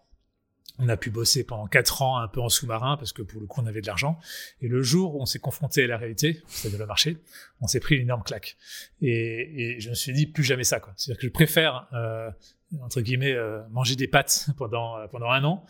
on 0.78 0.88
a 0.88 0.96
pu 0.96 1.10
bosser 1.10 1.44
pendant 1.44 1.66
quatre 1.66 2.02
ans 2.02 2.18
un 2.18 2.28
peu 2.28 2.40
en 2.40 2.48
sous-marin 2.48 2.96
parce 2.96 3.12
que 3.12 3.22
pour 3.22 3.40
le 3.40 3.46
coup 3.46 3.60
on 3.62 3.66
avait 3.66 3.80
de 3.80 3.86
l'argent. 3.86 4.18
Et 4.60 4.68
le 4.68 4.82
jour 4.82 5.16
où 5.16 5.22
on 5.22 5.26
s'est 5.26 5.38
confronté 5.38 5.84
à 5.84 5.86
la 5.86 5.96
réalité, 5.96 6.42
c'est-à-dire 6.48 6.78
le 6.78 6.86
marché, 6.86 7.16
on 7.60 7.66
s'est 7.66 7.80
pris 7.80 7.96
une 7.96 8.02
énorme 8.02 8.22
claque. 8.22 8.56
Et, 9.00 9.76
et, 9.76 9.80
je 9.80 9.90
me 9.90 9.94
suis 9.94 10.12
dit 10.12 10.26
plus 10.26 10.44
jamais 10.44 10.64
ça. 10.64 10.80
C'est-à-dire 10.96 11.20
que 11.20 11.26
je 11.26 11.32
préfère 11.32 11.88
euh, 11.92 12.30
entre 12.82 13.00
guillemets 13.00 13.32
euh, 13.32 13.60
manger 13.70 13.96
des 13.96 14.08
pâtes 14.08 14.48
pendant 14.56 14.98
euh, 14.98 15.06
pendant 15.06 15.30
un 15.30 15.44
an, 15.44 15.64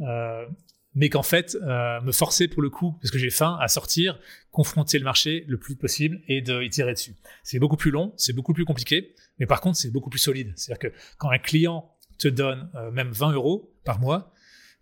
euh, 0.00 0.46
mais 0.94 1.08
qu'en 1.08 1.22
fait 1.22 1.56
euh, 1.56 2.00
me 2.02 2.12
forcer 2.12 2.48
pour 2.48 2.62
le 2.62 2.70
coup 2.70 2.92
parce 3.00 3.10
que 3.10 3.18
j'ai 3.18 3.30
faim 3.30 3.56
à 3.60 3.68
sortir, 3.68 4.18
confronter 4.50 4.98
le 4.98 5.04
marché 5.04 5.44
le 5.48 5.58
plus 5.58 5.76
possible 5.76 6.20
et 6.28 6.42
de 6.42 6.66
tirer 6.68 6.92
dessus. 6.92 7.14
C'est 7.42 7.58
beaucoup 7.58 7.76
plus 7.76 7.90
long, 7.90 8.12
c'est 8.16 8.32
beaucoup 8.32 8.52
plus 8.52 8.64
compliqué, 8.64 9.14
mais 9.38 9.46
par 9.46 9.60
contre 9.60 9.76
c'est 9.76 9.90
beaucoup 9.90 10.10
plus 10.10 10.18
solide. 10.18 10.52
C'est-à-dire 10.56 10.90
que 10.90 10.96
quand 11.18 11.30
un 11.30 11.38
client 11.38 11.90
te 12.18 12.28
donne 12.28 12.70
même 12.92 13.10
20 13.10 13.32
euros 13.32 13.74
par 13.84 13.98
mois, 13.98 14.31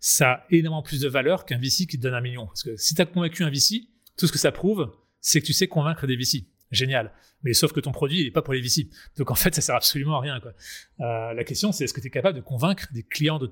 ça 0.01 0.31
a 0.31 0.45
énormément 0.49 0.81
plus 0.81 0.99
de 0.99 1.07
valeur 1.07 1.45
qu'un 1.45 1.59
VC 1.59 1.85
qui 1.85 1.97
te 1.97 2.01
donne 2.01 2.15
un 2.15 2.21
million. 2.21 2.47
Parce 2.47 2.63
que 2.63 2.75
si 2.75 2.95
tu 2.95 3.01
as 3.01 3.05
convaincu 3.05 3.43
un 3.43 3.49
VC, 3.49 3.87
tout 4.17 4.27
ce 4.27 4.31
que 4.31 4.39
ça 4.39 4.51
prouve, 4.51 4.91
c'est 5.21 5.39
que 5.39 5.45
tu 5.45 5.53
sais 5.53 5.67
convaincre 5.67 6.07
des 6.07 6.17
VC. 6.17 6.47
Génial. 6.71 7.13
Mais 7.43 7.53
sauf 7.53 7.71
que 7.71 7.79
ton 7.79 7.91
produit, 7.91 8.19
il 8.19 8.25
n'est 8.25 8.31
pas 8.31 8.41
pour 8.41 8.53
les 8.53 8.61
VC. 8.61 8.89
Donc 9.17 9.29
en 9.29 9.35
fait, 9.35 9.53
ça 9.53 9.61
sert 9.61 9.75
absolument 9.75 10.17
à 10.17 10.21
rien. 10.21 10.39
Quoi. 10.39 10.53
Euh, 11.01 11.33
la 11.33 11.43
question, 11.43 11.71
c'est 11.71 11.83
est-ce 11.83 11.93
que 11.93 12.01
tu 12.01 12.07
es 12.07 12.09
capable 12.09 12.35
de 12.35 12.43
convaincre 12.43 12.87
des 12.91 13.03
clients 13.03 13.37
de... 13.37 13.51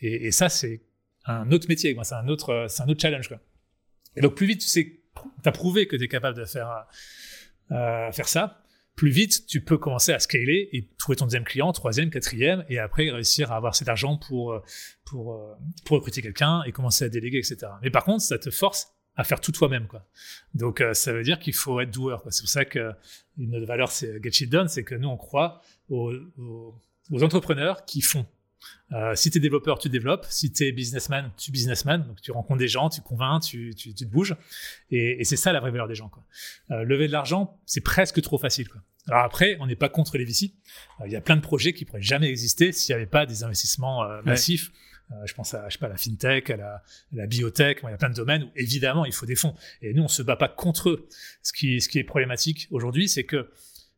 Et, 0.00 0.26
et 0.26 0.32
ça, 0.32 0.48
c'est 0.48 0.82
un 1.26 1.50
autre 1.52 1.68
métier. 1.68 1.96
C'est 2.02 2.14
un 2.14 2.26
autre, 2.26 2.66
c'est 2.68 2.82
un 2.82 2.88
autre 2.88 3.00
challenge. 3.00 3.28
Quoi. 3.28 3.40
Et 4.16 4.20
donc 4.20 4.34
plus 4.34 4.46
vite, 4.46 4.60
tu 4.60 4.68
sais, 4.68 5.00
tu 5.14 5.48
as 5.48 5.52
prouvé 5.52 5.86
que 5.86 5.94
tu 5.94 6.04
es 6.04 6.08
capable 6.08 6.36
de 6.36 6.44
faire, 6.44 6.86
euh, 7.70 8.10
faire 8.10 8.28
ça, 8.28 8.63
plus 8.96 9.10
vite 9.10 9.46
tu 9.46 9.60
peux 9.60 9.78
commencer 9.78 10.12
à 10.12 10.18
scaler 10.18 10.68
et 10.72 10.88
trouver 10.98 11.16
ton 11.16 11.26
deuxième 11.26 11.44
client, 11.44 11.72
troisième, 11.72 12.10
quatrième, 12.10 12.64
et 12.68 12.78
après 12.78 13.10
réussir 13.10 13.52
à 13.52 13.56
avoir 13.56 13.74
cet 13.74 13.88
argent 13.88 14.16
pour, 14.16 14.52
euh, 14.52 14.62
pour, 15.04 15.34
euh, 15.34 15.54
pour 15.84 15.96
recruter 15.96 16.22
quelqu'un 16.22 16.62
et 16.64 16.72
commencer 16.72 17.04
à 17.04 17.08
déléguer, 17.08 17.38
etc. 17.38 17.72
Mais 17.82 17.90
par 17.90 18.04
contre, 18.04 18.22
ça 18.22 18.38
te 18.38 18.50
force 18.50 18.88
à 19.16 19.24
faire 19.24 19.40
tout 19.40 19.52
toi-même, 19.52 19.86
quoi. 19.86 20.04
Donc, 20.54 20.80
euh, 20.80 20.92
ça 20.92 21.12
veut 21.12 21.22
dire 21.22 21.38
qu'il 21.38 21.54
faut 21.54 21.80
être 21.80 21.90
doueur, 21.90 22.22
quoi. 22.22 22.32
C'est 22.32 22.42
pour 22.42 22.50
ça 22.50 22.64
que 22.64 22.92
une 23.38 23.54
autre 23.56 23.66
valeur, 23.66 23.90
c'est 23.90 24.22
Get 24.22 24.32
Shit 24.32 24.50
Done, 24.50 24.68
c'est 24.68 24.84
que 24.84 24.94
nous, 24.94 25.08
on 25.08 25.16
croit 25.16 25.60
aux, 25.88 26.12
aux, 26.36 26.74
aux 27.10 27.22
entrepreneurs 27.22 27.84
qui 27.84 28.00
font. 28.00 28.26
Euh, 28.92 29.14
si 29.14 29.30
tu 29.30 29.38
es 29.38 29.40
développeur, 29.40 29.78
tu 29.78 29.88
développes. 29.88 30.26
Si 30.28 30.52
tu 30.52 30.64
es 30.64 30.72
businessman, 30.72 31.30
tu 31.36 31.50
businessman. 31.50 32.06
Donc 32.06 32.20
tu 32.20 32.30
rencontres 32.30 32.60
des 32.60 32.68
gens, 32.68 32.88
tu 32.88 33.00
convaincs, 33.00 33.42
tu, 33.42 33.74
tu, 33.74 33.94
tu 33.94 34.06
te 34.06 34.10
bouges. 34.10 34.36
Et, 34.90 35.20
et 35.20 35.24
c'est 35.24 35.36
ça 35.36 35.52
la 35.52 35.60
vraie 35.60 35.70
valeur 35.70 35.88
des 35.88 35.94
gens. 35.94 36.08
Quoi. 36.08 36.22
Euh, 36.70 36.84
lever 36.84 37.06
de 37.06 37.12
l'argent, 37.12 37.58
c'est 37.66 37.80
presque 37.80 38.20
trop 38.22 38.38
facile. 38.38 38.68
Quoi. 38.68 38.80
Alors 39.08 39.24
après, 39.24 39.56
on 39.60 39.66
n'est 39.66 39.76
pas 39.76 39.88
contre 39.88 40.16
les 40.16 40.24
VC. 40.24 40.52
Il 41.04 41.12
y 41.12 41.16
a 41.16 41.20
plein 41.20 41.36
de 41.36 41.42
projets 41.42 41.72
qui 41.72 41.84
pourraient 41.84 42.02
jamais 42.02 42.28
exister 42.28 42.72
s'il 42.72 42.94
n'y 42.94 42.96
avait 42.96 43.10
pas 43.10 43.26
des 43.26 43.42
investissements 43.42 44.04
euh, 44.04 44.22
massifs. 44.22 44.70
Ouais. 45.10 45.26
je 45.26 45.34
pense 45.34 45.52
à, 45.54 45.68
je 45.68 45.74
sais 45.74 45.78
pas, 45.78 45.86
à 45.86 45.90
la 45.90 45.96
fintech, 45.96 46.48
à 46.50 46.56
la, 46.56 46.74
à 46.74 46.82
la 47.12 47.26
biotech. 47.26 47.82
Bon, 47.82 47.88
il 47.88 47.90
y 47.90 47.94
a 47.94 47.98
plein 47.98 48.10
de 48.10 48.14
domaines 48.14 48.44
où 48.44 48.50
évidemment 48.56 49.04
il 49.04 49.12
faut 49.12 49.26
des 49.26 49.36
fonds. 49.36 49.54
Et 49.82 49.92
nous, 49.92 50.04
on 50.04 50.08
se 50.08 50.22
bat 50.22 50.36
pas 50.36 50.48
contre 50.48 50.90
eux. 50.90 51.08
Ce 51.42 51.52
qui, 51.52 51.80
ce 51.80 51.88
qui 51.88 51.98
est 51.98 52.04
problématique 52.04 52.68
aujourd'hui, 52.70 53.08
c'est 53.08 53.24
que 53.24 53.50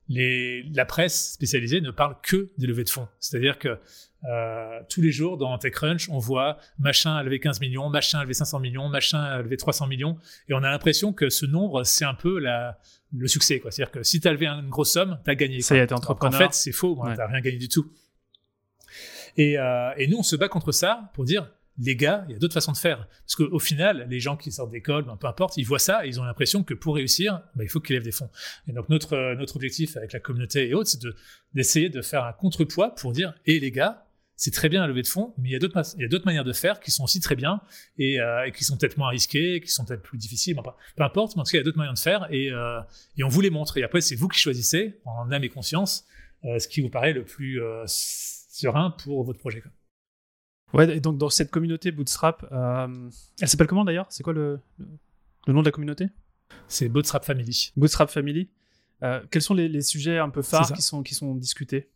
les, 0.08 0.62
la 0.74 0.84
presse 0.84 1.32
spécialisée 1.32 1.80
ne 1.80 1.90
parle 1.90 2.16
que 2.22 2.50
des 2.58 2.66
levées 2.66 2.84
de 2.84 2.90
fonds. 2.90 3.08
C'est-à-dire 3.18 3.58
que 3.58 3.78
euh, 4.24 4.80
tous 4.88 5.00
les 5.00 5.12
jours 5.12 5.36
dans 5.36 5.56
TechCrunch, 5.58 6.08
on 6.10 6.18
voit 6.18 6.58
machin 6.78 7.16
a 7.16 7.22
levé 7.22 7.38
15 7.38 7.60
millions, 7.60 7.88
machin 7.88 8.18
a 8.18 8.22
levé 8.22 8.34
500 8.34 8.60
millions, 8.60 8.88
machin 8.88 9.22
a 9.22 9.42
levé 9.42 9.56
300 9.56 9.86
millions, 9.86 10.16
et 10.48 10.54
on 10.54 10.62
a 10.62 10.70
l'impression 10.70 11.12
que 11.12 11.28
ce 11.28 11.46
nombre, 11.46 11.84
c'est 11.84 12.04
un 12.04 12.14
peu 12.14 12.38
la, 12.38 12.78
le 13.16 13.28
succès. 13.28 13.60
C'est-à-dire 13.62 13.90
que 13.90 14.02
si 14.02 14.20
tu 14.20 14.28
as 14.28 14.32
levé 14.32 14.46
une 14.46 14.68
grosse 14.68 14.92
somme, 14.92 15.18
tu 15.24 15.30
as 15.30 15.34
gagné. 15.34 15.60
Ça 15.60 15.76
y 15.76 15.78
est, 15.78 15.92
entrepreneur. 15.92 16.40
En 16.40 16.44
fait, 16.44 16.54
c'est 16.54 16.72
faux, 16.72 16.96
ouais. 16.96 17.12
tu 17.12 17.18
n'as 17.18 17.26
rien 17.26 17.40
gagné 17.40 17.58
du 17.58 17.68
tout. 17.68 17.92
Et, 19.36 19.58
euh, 19.58 19.90
et 19.96 20.06
nous, 20.06 20.18
on 20.18 20.22
se 20.22 20.34
bat 20.34 20.48
contre 20.48 20.72
ça 20.72 21.10
pour 21.14 21.24
dire, 21.24 21.50
les 21.78 21.94
gars, 21.94 22.24
il 22.28 22.32
y 22.32 22.34
a 22.34 22.38
d'autres 22.38 22.54
façons 22.54 22.72
de 22.72 22.76
faire. 22.76 23.06
Parce 23.26 23.36
qu'au 23.36 23.58
final, 23.58 24.06
les 24.08 24.20
gens 24.20 24.36
qui 24.36 24.50
sortent 24.50 24.70
d'école, 24.70 25.04
ben, 25.04 25.16
peu 25.16 25.26
importe, 25.26 25.56
ils 25.56 25.64
voient 25.64 25.78
ça 25.78 26.06
et 26.06 26.08
ils 26.08 26.20
ont 26.20 26.24
l'impression 26.24 26.64
que 26.64 26.74
pour 26.74 26.94
réussir, 26.94 27.42
ben, 27.54 27.64
il 27.64 27.68
faut 27.68 27.80
qu'ils 27.80 27.94
lèvent 27.94 28.04
des 28.04 28.12
fonds. 28.12 28.30
Et 28.66 28.72
donc 28.72 28.88
notre, 28.88 29.14
euh, 29.14 29.34
notre 29.34 29.56
objectif 29.56 29.96
avec 29.96 30.12
la 30.12 30.20
communauté 30.20 30.68
et 30.68 30.74
autres, 30.74 30.88
c'est 30.88 31.02
d'essayer 31.54 31.90
de, 31.90 31.98
de, 31.98 32.02
faire 32.02 32.24
un 32.24 32.32
contrepoids 32.32 32.94
pour 32.94 33.12
dire, 33.12 33.34
et 33.44 33.60
les 33.60 33.70
gars, 33.70 34.05
c'est 34.36 34.50
très 34.50 34.68
bien 34.68 34.82
à 34.82 34.86
lever 34.86 35.00
de 35.00 35.06
fonds, 35.06 35.32
mais 35.38 35.48
il 35.48 35.52
y 35.52 35.56
a 35.56 35.58
d'autres, 35.58 35.82
il 35.96 36.02
y 36.02 36.04
a 36.04 36.08
d'autres 36.08 36.26
manières 36.26 36.44
de 36.44 36.52
faire 36.52 36.78
qui 36.80 36.90
sont 36.90 37.04
aussi 37.04 37.20
très 37.20 37.36
bien 37.36 37.62
et, 37.98 38.20
euh, 38.20 38.44
et 38.46 38.52
qui 38.52 38.64
sont 38.64 38.76
peut-être 38.76 38.98
moins 38.98 39.08
risquées, 39.08 39.62
qui 39.62 39.70
sont 39.70 39.86
peut-être 39.86 40.02
plus 40.02 40.18
difficiles. 40.18 40.54
Peu 40.96 41.02
importe, 41.02 41.36
mais 41.36 41.40
en 41.40 41.44
tout 41.44 41.52
cas, 41.52 41.56
il 41.56 41.60
y 41.60 41.62
a 41.62 41.64
d'autres 41.64 41.78
moyens 41.78 41.98
de 41.98 42.02
faire 42.02 42.26
et, 42.30 42.50
euh, 42.50 42.80
et 43.16 43.24
on 43.24 43.28
vous 43.28 43.40
les 43.40 43.48
montre. 43.48 43.78
Et 43.78 43.82
après, 43.82 44.02
c'est 44.02 44.14
vous 44.14 44.28
qui 44.28 44.38
choisissez, 44.38 45.00
en 45.06 45.32
âme 45.32 45.42
et 45.42 45.48
conscience, 45.48 46.04
euh, 46.44 46.58
ce 46.58 46.68
qui 46.68 46.82
vous 46.82 46.90
paraît 46.90 47.14
le 47.14 47.24
plus 47.24 47.60
serein 47.86 48.90
pour 48.90 49.24
votre 49.24 49.38
projet. 49.38 49.62
Quoi. 49.62 49.70
Ouais, 50.74 50.96
et 50.96 51.00
donc 51.00 51.16
dans 51.16 51.30
cette 51.30 51.50
communauté 51.50 51.90
Bootstrap, 51.90 52.46
elle 53.40 53.48
s'appelle 53.48 53.68
comment 53.68 53.84
d'ailleurs? 53.84 54.06
C'est 54.10 54.22
quoi 54.22 54.34
le, 54.34 54.60
le, 55.46 55.52
nom 55.52 55.60
de 55.60 55.66
la 55.66 55.72
communauté? 55.72 56.08
C'est 56.68 56.90
Bootstrap 56.90 57.24
Family. 57.24 57.72
Bootstrap 57.76 58.10
Family. 58.10 58.50
quels 59.30 59.42
sont 59.42 59.54
les, 59.54 59.68
les, 59.68 59.80
sujets 59.80 60.18
un 60.18 60.28
peu 60.28 60.42
phares 60.42 60.72
qui 60.74 60.82
sont, 60.82 61.02
qui 61.02 61.14
sont 61.14 61.34
discutés? 61.34 61.88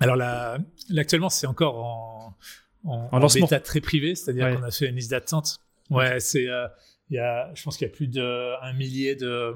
Alors 0.00 0.16
là, 0.16 0.58
actuellement, 0.96 1.30
c'est 1.30 1.46
encore 1.46 1.76
en, 1.76 2.36
en, 2.84 3.08
en, 3.12 3.26
bêta 3.26 3.60
très 3.60 3.80
privé, 3.80 4.14
c'est-à-dire 4.14 4.54
qu'on 4.54 4.62
a 4.62 4.70
fait 4.70 4.88
une 4.88 4.96
liste 4.96 5.10
d'attente. 5.10 5.58
Ouais, 5.90 6.20
c'est, 6.20 6.48
euh, 6.48 6.66
il 7.10 7.16
y 7.16 7.18
a, 7.18 7.50
je 7.54 7.62
pense 7.62 7.76
qu'il 7.76 7.86
y 7.86 7.90
a 7.90 7.94
plus 7.94 8.08
d'un 8.08 8.72
millier 8.74 9.14
de 9.14 9.54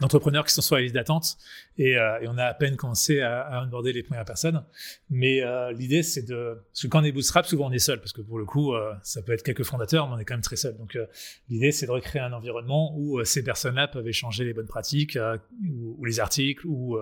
d'entrepreneurs 0.00 0.44
qui 0.44 0.54
sont 0.54 0.62
sur 0.62 0.76
la 0.76 0.82
liste 0.82 0.94
d'attente 0.94 1.36
et, 1.76 1.96
euh, 1.96 2.20
et, 2.20 2.28
on 2.28 2.38
a 2.38 2.44
à 2.44 2.54
peine 2.54 2.76
commencé 2.76 3.20
à, 3.20 3.40
à 3.40 3.64
onboarder 3.64 3.92
les 3.92 4.02
premières 4.02 4.24
personnes. 4.24 4.64
Mais 5.10 5.42
euh, 5.42 5.72
l'idée, 5.72 6.02
c'est 6.02 6.22
de... 6.22 6.58
Parce 6.68 6.82
que 6.82 6.86
quand 6.86 7.00
on 7.00 7.04
est 7.04 7.12
bootstrap, 7.12 7.46
souvent 7.46 7.68
on 7.68 7.72
est 7.72 7.78
seul, 7.78 7.98
parce 7.98 8.12
que 8.12 8.20
pour 8.20 8.38
le 8.38 8.44
coup, 8.44 8.74
euh, 8.74 8.94
ça 9.02 9.22
peut 9.22 9.32
être 9.32 9.42
quelques 9.42 9.64
fondateurs, 9.64 10.08
mais 10.08 10.14
on 10.14 10.18
est 10.18 10.24
quand 10.24 10.34
même 10.34 10.40
très 10.40 10.56
seul. 10.56 10.76
Donc 10.76 10.96
l'idée, 11.48 11.72
c'est 11.72 11.86
de 11.86 11.90
recréer 11.90 12.22
un 12.22 12.32
environnement 12.32 12.94
où 12.96 13.24
ces 13.24 13.42
personnes-là 13.42 13.88
peuvent 13.88 14.06
échanger 14.06 14.44
les 14.44 14.54
bonnes 14.54 14.68
pratiques, 14.68 15.18
ou, 15.68 15.96
ou, 15.98 16.04
les 16.04 16.20
articles, 16.20 16.66
ou, 16.66 16.98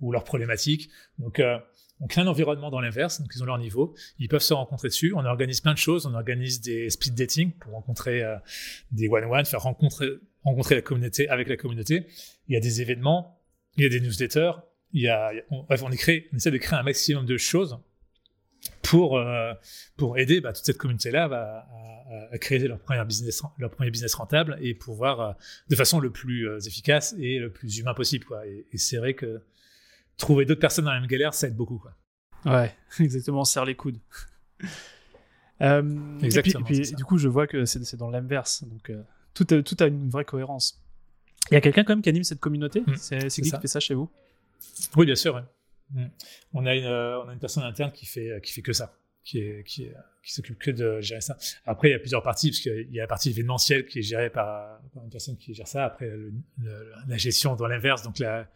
ou 0.00 0.12
leurs 0.12 0.24
problématiques. 0.24 0.90
Donc 1.18 1.40
on 2.00 2.06
crée 2.06 2.20
un 2.20 2.26
environnement 2.26 2.70
dans 2.70 2.80
l'inverse, 2.80 3.20
donc 3.20 3.30
ils 3.34 3.42
ont 3.42 3.46
leur 3.46 3.58
niveau, 3.58 3.94
ils 4.18 4.28
peuvent 4.28 4.42
se 4.42 4.54
rencontrer 4.54 4.88
dessus. 4.88 5.12
On 5.16 5.24
organise 5.24 5.60
plein 5.60 5.72
de 5.72 5.78
choses, 5.78 6.06
on 6.06 6.14
organise 6.14 6.60
des 6.60 6.90
speed 6.90 7.14
dating 7.14 7.52
pour 7.52 7.72
rencontrer 7.72 8.22
euh, 8.22 8.36
des 8.92 9.08
one-one, 9.08 9.44
faire 9.44 9.62
rencontrer, 9.62 10.08
rencontrer 10.44 10.76
la 10.76 10.82
communauté 10.82 11.28
avec 11.28 11.48
la 11.48 11.56
communauté. 11.56 12.06
Il 12.48 12.54
y 12.54 12.56
a 12.56 12.60
des 12.60 12.80
événements, 12.80 13.40
il 13.76 13.82
y 13.82 13.86
a 13.86 13.88
des 13.88 14.00
newsletters, 14.00 14.52
il 14.92 15.08
a, 15.08 15.32
on, 15.50 15.64
bref, 15.64 15.82
on, 15.82 15.90
essaie 15.90 16.50
de 16.50 16.56
créer 16.56 16.78
un 16.78 16.82
maximum 16.82 17.26
de 17.26 17.36
choses 17.36 17.78
pour, 18.82 19.18
euh, 19.18 19.52
pour 19.96 20.18
aider 20.18 20.40
bah, 20.40 20.52
toute 20.52 20.64
cette 20.64 20.78
communauté-là 20.78 21.24
à, 21.24 22.32
à, 22.32 22.38
créer 22.38 22.60
leur 22.60 22.78
premier, 22.78 23.04
business, 23.04 23.42
leur 23.58 23.70
premier 23.70 23.90
business 23.90 24.14
rentable 24.14 24.56
et 24.60 24.74
pouvoir 24.74 25.20
euh, 25.20 25.32
de 25.68 25.76
façon 25.76 25.98
le 25.98 26.10
plus 26.10 26.48
efficace 26.66 27.14
et 27.18 27.38
le 27.38 27.50
plus 27.50 27.78
humain 27.78 27.94
possible. 27.94 28.24
Quoi. 28.24 28.46
Et, 28.46 28.66
et 28.72 28.78
c'est 28.78 28.98
vrai 28.98 29.14
que 29.14 29.42
trouver 30.18 30.44
d'autres 30.44 30.60
personnes 30.60 30.84
dans 30.84 30.92
la 30.92 31.00
même 31.00 31.08
galère, 31.08 31.32
ça 31.32 31.46
aide 31.46 31.56
beaucoup. 31.56 31.78
Quoi. 31.78 31.94
Ouais, 32.44 32.74
exactement, 33.00 33.40
on 33.40 33.44
serre 33.44 33.64
les 33.64 33.74
coudes. 33.74 33.98
euh, 35.62 36.18
exactement. 36.20 36.66
Et 36.68 36.82
puis, 36.82 36.92
du 36.92 37.04
coup, 37.04 37.16
je 37.16 37.28
vois 37.28 37.46
que 37.46 37.64
c'est 37.64 37.96
dans 37.96 38.10
l'inverse. 38.10 38.64
Donc, 38.64 38.90
euh, 38.90 39.02
tout, 39.32 39.46
a, 39.50 39.62
tout 39.62 39.76
a 39.80 39.86
une 39.86 40.10
vraie 40.10 40.24
cohérence. 40.24 40.82
Il 41.50 41.54
y 41.54 41.56
a 41.56 41.60
quelqu'un 41.60 41.84
quand 41.84 41.94
même 41.94 42.02
qui 42.02 42.10
anime 42.10 42.24
cette 42.24 42.40
communauté? 42.40 42.82
Mmh, 42.86 42.96
C'est 42.96 43.28
qui 43.28 43.50
qui 43.50 43.50
fait 43.50 43.68
ça 43.68 43.80
chez 43.80 43.94
vous? 43.94 44.10
Oui, 44.96 45.06
bien 45.06 45.14
sûr. 45.14 45.42
Mmh. 45.92 46.04
On, 46.52 46.66
a 46.66 46.74
une, 46.74 46.84
euh, 46.84 47.22
on 47.22 47.28
a 47.28 47.32
une 47.32 47.38
personne 47.38 47.62
interne 47.62 47.90
qui 47.92 48.04
fait, 48.04 48.40
qui 48.42 48.52
fait 48.52 48.60
que 48.60 48.74
ça 48.74 48.94
qui, 49.28 49.40
est, 49.40 49.62
qui, 49.64 49.90
qui 50.22 50.32
s'occupe 50.32 50.58
que 50.58 50.70
de 50.70 51.02
gérer 51.02 51.20
ça. 51.20 51.36
Après, 51.66 51.90
il 51.90 51.92
y 51.92 51.94
a 51.94 51.98
plusieurs 51.98 52.22
parties, 52.22 52.50
parce 52.50 52.60
qu'il 52.60 52.88
y 52.90 52.98
a 52.98 53.02
la 53.02 53.06
partie 53.06 53.28
événementielle 53.28 53.84
qui 53.84 53.98
est 53.98 54.02
gérée 54.02 54.30
par, 54.30 54.80
une 55.04 55.10
personne 55.10 55.36
qui 55.36 55.52
gère 55.52 55.68
ça. 55.68 55.84
Après, 55.84 56.10
la 57.06 57.16
gestion 57.18 57.54
dans 57.54 57.66
l'inverse, 57.66 58.02
donc 58.02 58.18
la, 58.20 58.50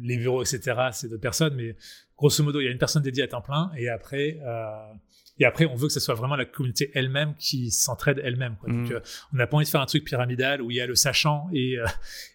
les 0.00 0.16
bureaux, 0.16 0.42
etc., 0.42 0.76
c'est 0.92 1.08
d'autres 1.08 1.20
personnes. 1.20 1.56
Mais 1.56 1.74
grosso 2.16 2.44
modo, 2.44 2.60
il 2.60 2.66
y 2.66 2.68
a 2.68 2.70
une 2.70 2.78
personne 2.78 3.02
dédiée 3.02 3.24
à 3.24 3.28
temps 3.28 3.42
plein. 3.42 3.72
Et 3.76 3.88
après, 3.88 4.38
euh, 4.46 4.94
et 5.40 5.44
après, 5.44 5.66
on 5.66 5.74
veut 5.74 5.88
que 5.88 5.92
ce 5.92 6.00
soit 6.00 6.14
vraiment 6.14 6.36
la 6.36 6.44
communauté 6.44 6.92
elle-même 6.94 7.34
qui 7.34 7.72
s'entraide 7.72 8.20
elle-même. 8.22 8.56
Donc, 8.62 8.90
mmh. 8.90 8.92
euh, 8.92 9.00
on 9.32 9.38
n'a 9.38 9.48
pas 9.48 9.56
envie 9.56 9.66
de 9.66 9.70
faire 9.70 9.80
un 9.80 9.86
truc 9.86 10.04
pyramidal 10.04 10.62
où 10.62 10.70
il 10.70 10.76
y 10.76 10.80
a 10.80 10.86
le 10.86 10.94
sachant 10.94 11.48
et, 11.52 11.78
euh, 11.78 11.86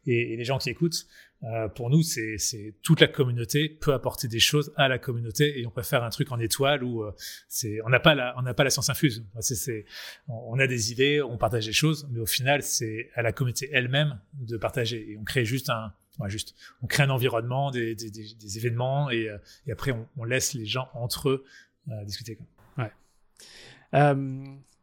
et, 0.08 0.34
et 0.34 0.38
les 0.38 0.44
gens 0.44 0.58
qui 0.58 0.70
écoutent. 0.70 1.06
Euh, 1.44 1.68
pour 1.68 1.90
nous, 1.90 2.04
c'est 2.04 2.38
toute 2.82 3.02
la 3.02 3.08
communauté 3.08 3.68
peut 3.68 3.94
apporter 3.94 4.28
des 4.28 4.40
choses 4.40 4.72
à 4.78 4.88
la 4.88 4.98
communauté 4.98 5.60
et 5.60 5.68
on 5.68 5.72
peut 5.72 5.82
faire 5.82 6.04
un 6.04 6.10
truc 6.10 6.32
en 6.32 6.40
étoile 6.40 6.84
où 6.84 7.04
euh, 7.04 7.12
c'est 7.50 7.80
on 7.86 7.90
n'a 7.90 8.00
pas 8.00 8.16
la 8.16 8.34
on 8.38 8.44
n'a 8.44 8.54
pas 8.54 8.64
la 8.64 8.70
science 8.70 8.90
infuse. 8.90 9.26
C'est 9.40 9.86
on 10.28 10.58
a 10.60 10.68
des 10.68 10.92
idées, 10.92 11.22
on 11.22 11.38
partage 11.38 11.66
des 11.66 11.74
choses, 11.74 12.08
mais 12.12 12.20
au 12.20 12.26
final, 12.26 12.64
c'est 12.64 13.10
à 13.16 13.22
la 13.22 13.34
communauté 13.34 13.70
elle-même 13.74 14.20
de 14.34 14.58
partager 14.58 15.12
et 15.12 15.18
on 15.18 15.24
crée 15.24 15.44
juste 15.44 15.70
un 15.70 15.94
ouais, 16.20 16.30
juste 16.30 16.56
on 16.82 16.88
crée 16.88 17.04
un 17.04 17.10
environnement, 17.10 17.72
des, 17.72 17.96
des, 17.96 18.10
des, 18.10 18.58
événements 18.58 19.10
et, 19.10 19.30
euh, 19.30 19.38
et 19.68 19.72
après 19.72 19.92
on, 19.92 20.08
on, 20.18 20.24
laisse 20.24 20.54
les 20.54 20.66
gens 20.66 20.90
entre 20.94 21.30
eux 21.30 21.46
euh, 21.90 22.04
discuter. 22.06 22.38
Ouais. 22.78 22.92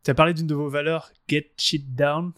Euh, 0.01 0.05
tu 0.05 0.11
as 0.11 0.15
parlé 0.15 0.35
d'une 0.35 0.47
de 0.47 0.55
vos 0.55 0.69
valeurs, 0.69 1.13
get 1.29 1.51
shit 1.57 1.95
down. 1.95 2.33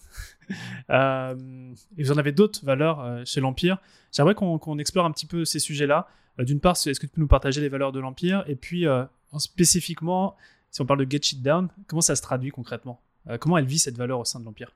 euh, 0.91 1.73
et 1.97 2.03
vous 2.03 2.13
en 2.13 2.19
avez 2.19 2.33
d'autres 2.33 2.65
valeurs 2.65 3.23
chez 3.25 3.41
l'Empire. 3.41 3.79
J'aimerais 4.13 4.35
qu'on 4.35 4.79
explore 4.79 5.07
un 5.07 5.13
petit 5.13 5.27
peu 5.27 5.45
ces 5.45 5.59
sujets-là. 5.59 6.07
Euh, 6.39 6.45
d'une 6.45 6.61
part, 6.61 6.77
est-ce 6.77 7.01
que 7.01 7.07
tu 7.07 7.13
peux 7.13 7.21
nous 7.21 7.29
partager 7.29 7.61
les 7.61 7.69
valeurs 7.69 7.93
de 7.93 8.01
l'Empire? 8.01 8.45
Et 8.47 8.57
puis, 8.57 8.87
euh, 8.87 9.05
spécifiquement, 9.39 10.37
si 10.71 10.81
on 10.81 10.87
parle 10.87 11.05
de 11.05 11.11
Get 11.11 11.23
Shit 11.23 11.43
Down, 11.43 11.69
comment 11.87 12.03
ça 12.03 12.17
se 12.17 12.23
traduit 12.23 12.51
concrètement? 12.51 13.01
Euh, 13.29 13.39
Comment 13.39 13.57
elle 13.57 13.67
vit 13.67 13.79
cette 13.79 13.97
valeur 13.97 14.19
au 14.19 14.25
sein 14.25 14.41
de 14.41 14.45
l'Empire? 14.45 14.73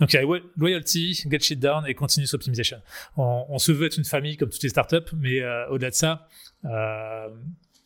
Donc, 0.00 0.12
il 0.12 0.16
y 0.16 0.18
a 0.18 0.40
Loyalty, 0.56 1.22
Get 1.30 1.40
Shit 1.40 1.60
Down 1.60 1.86
et 1.86 1.94
Continuous 1.94 2.34
Optimization. 2.34 2.78
On, 3.16 3.44
on, 3.48 3.58
se 3.58 3.72
veut 3.72 3.86
être 3.86 3.98
une 3.98 4.04
famille 4.04 4.36
comme 4.36 4.48
toutes 4.48 4.62
les 4.62 4.70
startups, 4.70 5.14
mais 5.16 5.42
au-delà 5.68 5.90
de 5.90 5.94
ça, 5.94 6.26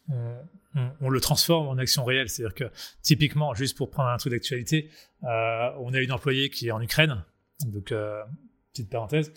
on, 0.08 0.90
on, 1.00 1.08
le 1.08 1.20
transforme 1.20 1.68
en 1.68 1.78
action 1.78 2.04
réelle. 2.04 2.28
C'est-à-dire 2.28 2.54
que, 2.54 2.64
typiquement, 3.02 3.54
juste 3.54 3.76
pour 3.76 3.90
prendre 3.90 4.10
un 4.10 4.16
truc 4.16 4.32
d'actualité, 4.32 4.90
on 5.22 5.92
a 5.94 6.00
une 6.00 6.12
employée 6.12 6.50
qui 6.50 6.68
est 6.68 6.72
en 6.72 6.80
Ukraine. 6.80 7.24
Donc, 7.66 7.92
petite 8.72 8.90
parenthèse 8.90 9.32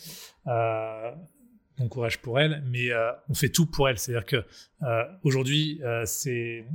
bon 1.77 1.87
courage 1.87 2.19
pour 2.21 2.39
elle, 2.39 2.63
mais 2.65 2.91
euh, 2.91 3.11
on 3.29 3.33
fait 3.33 3.49
tout 3.49 3.65
pour 3.65 3.87
elle. 3.87 3.97
C'est-à-dire 3.97 4.25
que 4.25 4.45
euh, 4.83 5.03
aujourd'hui, 5.23 5.79
euh, 5.83 6.03
c'est 6.05 6.65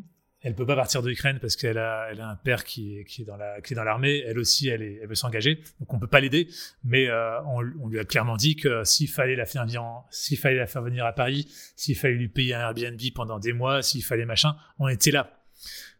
elle 0.42 0.54
peut 0.54 0.66
pas 0.66 0.74
partir 0.74 1.02
de 1.02 1.08
l'Ukraine 1.08 1.38
parce 1.40 1.56
qu'elle 1.56 1.78
a, 1.78 2.08
elle 2.10 2.20
a 2.20 2.28
un 2.28 2.36
père 2.36 2.64
qui 2.64 2.98
est, 2.98 3.04
qui 3.04 3.22
est 3.22 3.24
dans 3.24 3.36
la, 3.36 3.60
qui 3.60 3.74
est 3.74 3.76
dans 3.76 3.84
l'armée. 3.84 4.22
Elle 4.26 4.38
aussi, 4.38 4.68
elle, 4.68 4.82
est, 4.82 4.98
elle 5.02 5.08
veut 5.08 5.14
s'engager. 5.14 5.62
Donc 5.78 5.92
on 5.94 5.98
peut 5.98 6.08
pas 6.08 6.20
l'aider, 6.20 6.48
mais 6.84 7.08
euh, 7.08 7.40
on, 7.44 7.60
lui 7.60 7.98
a 7.98 8.04
clairement 8.04 8.36
dit 8.36 8.56
que 8.56 8.82
s'il 8.84 9.08
fallait 9.08 9.36
la 9.36 9.46
faire 9.46 9.64
venir, 9.64 9.82
s'il 10.10 10.38
fallait 10.38 10.56
la 10.56 10.66
faire 10.66 10.82
venir 10.82 11.06
à 11.06 11.12
Paris, 11.12 11.46
s'il 11.76 11.96
fallait 11.96 12.14
lui 12.14 12.28
payer 12.28 12.54
un 12.54 12.60
Airbnb 12.60 13.00
pendant 13.14 13.38
des 13.38 13.52
mois, 13.52 13.82
s'il 13.82 14.02
fallait 14.02 14.24
machin, 14.24 14.56
on 14.78 14.88
était 14.88 15.12
là. 15.12 15.38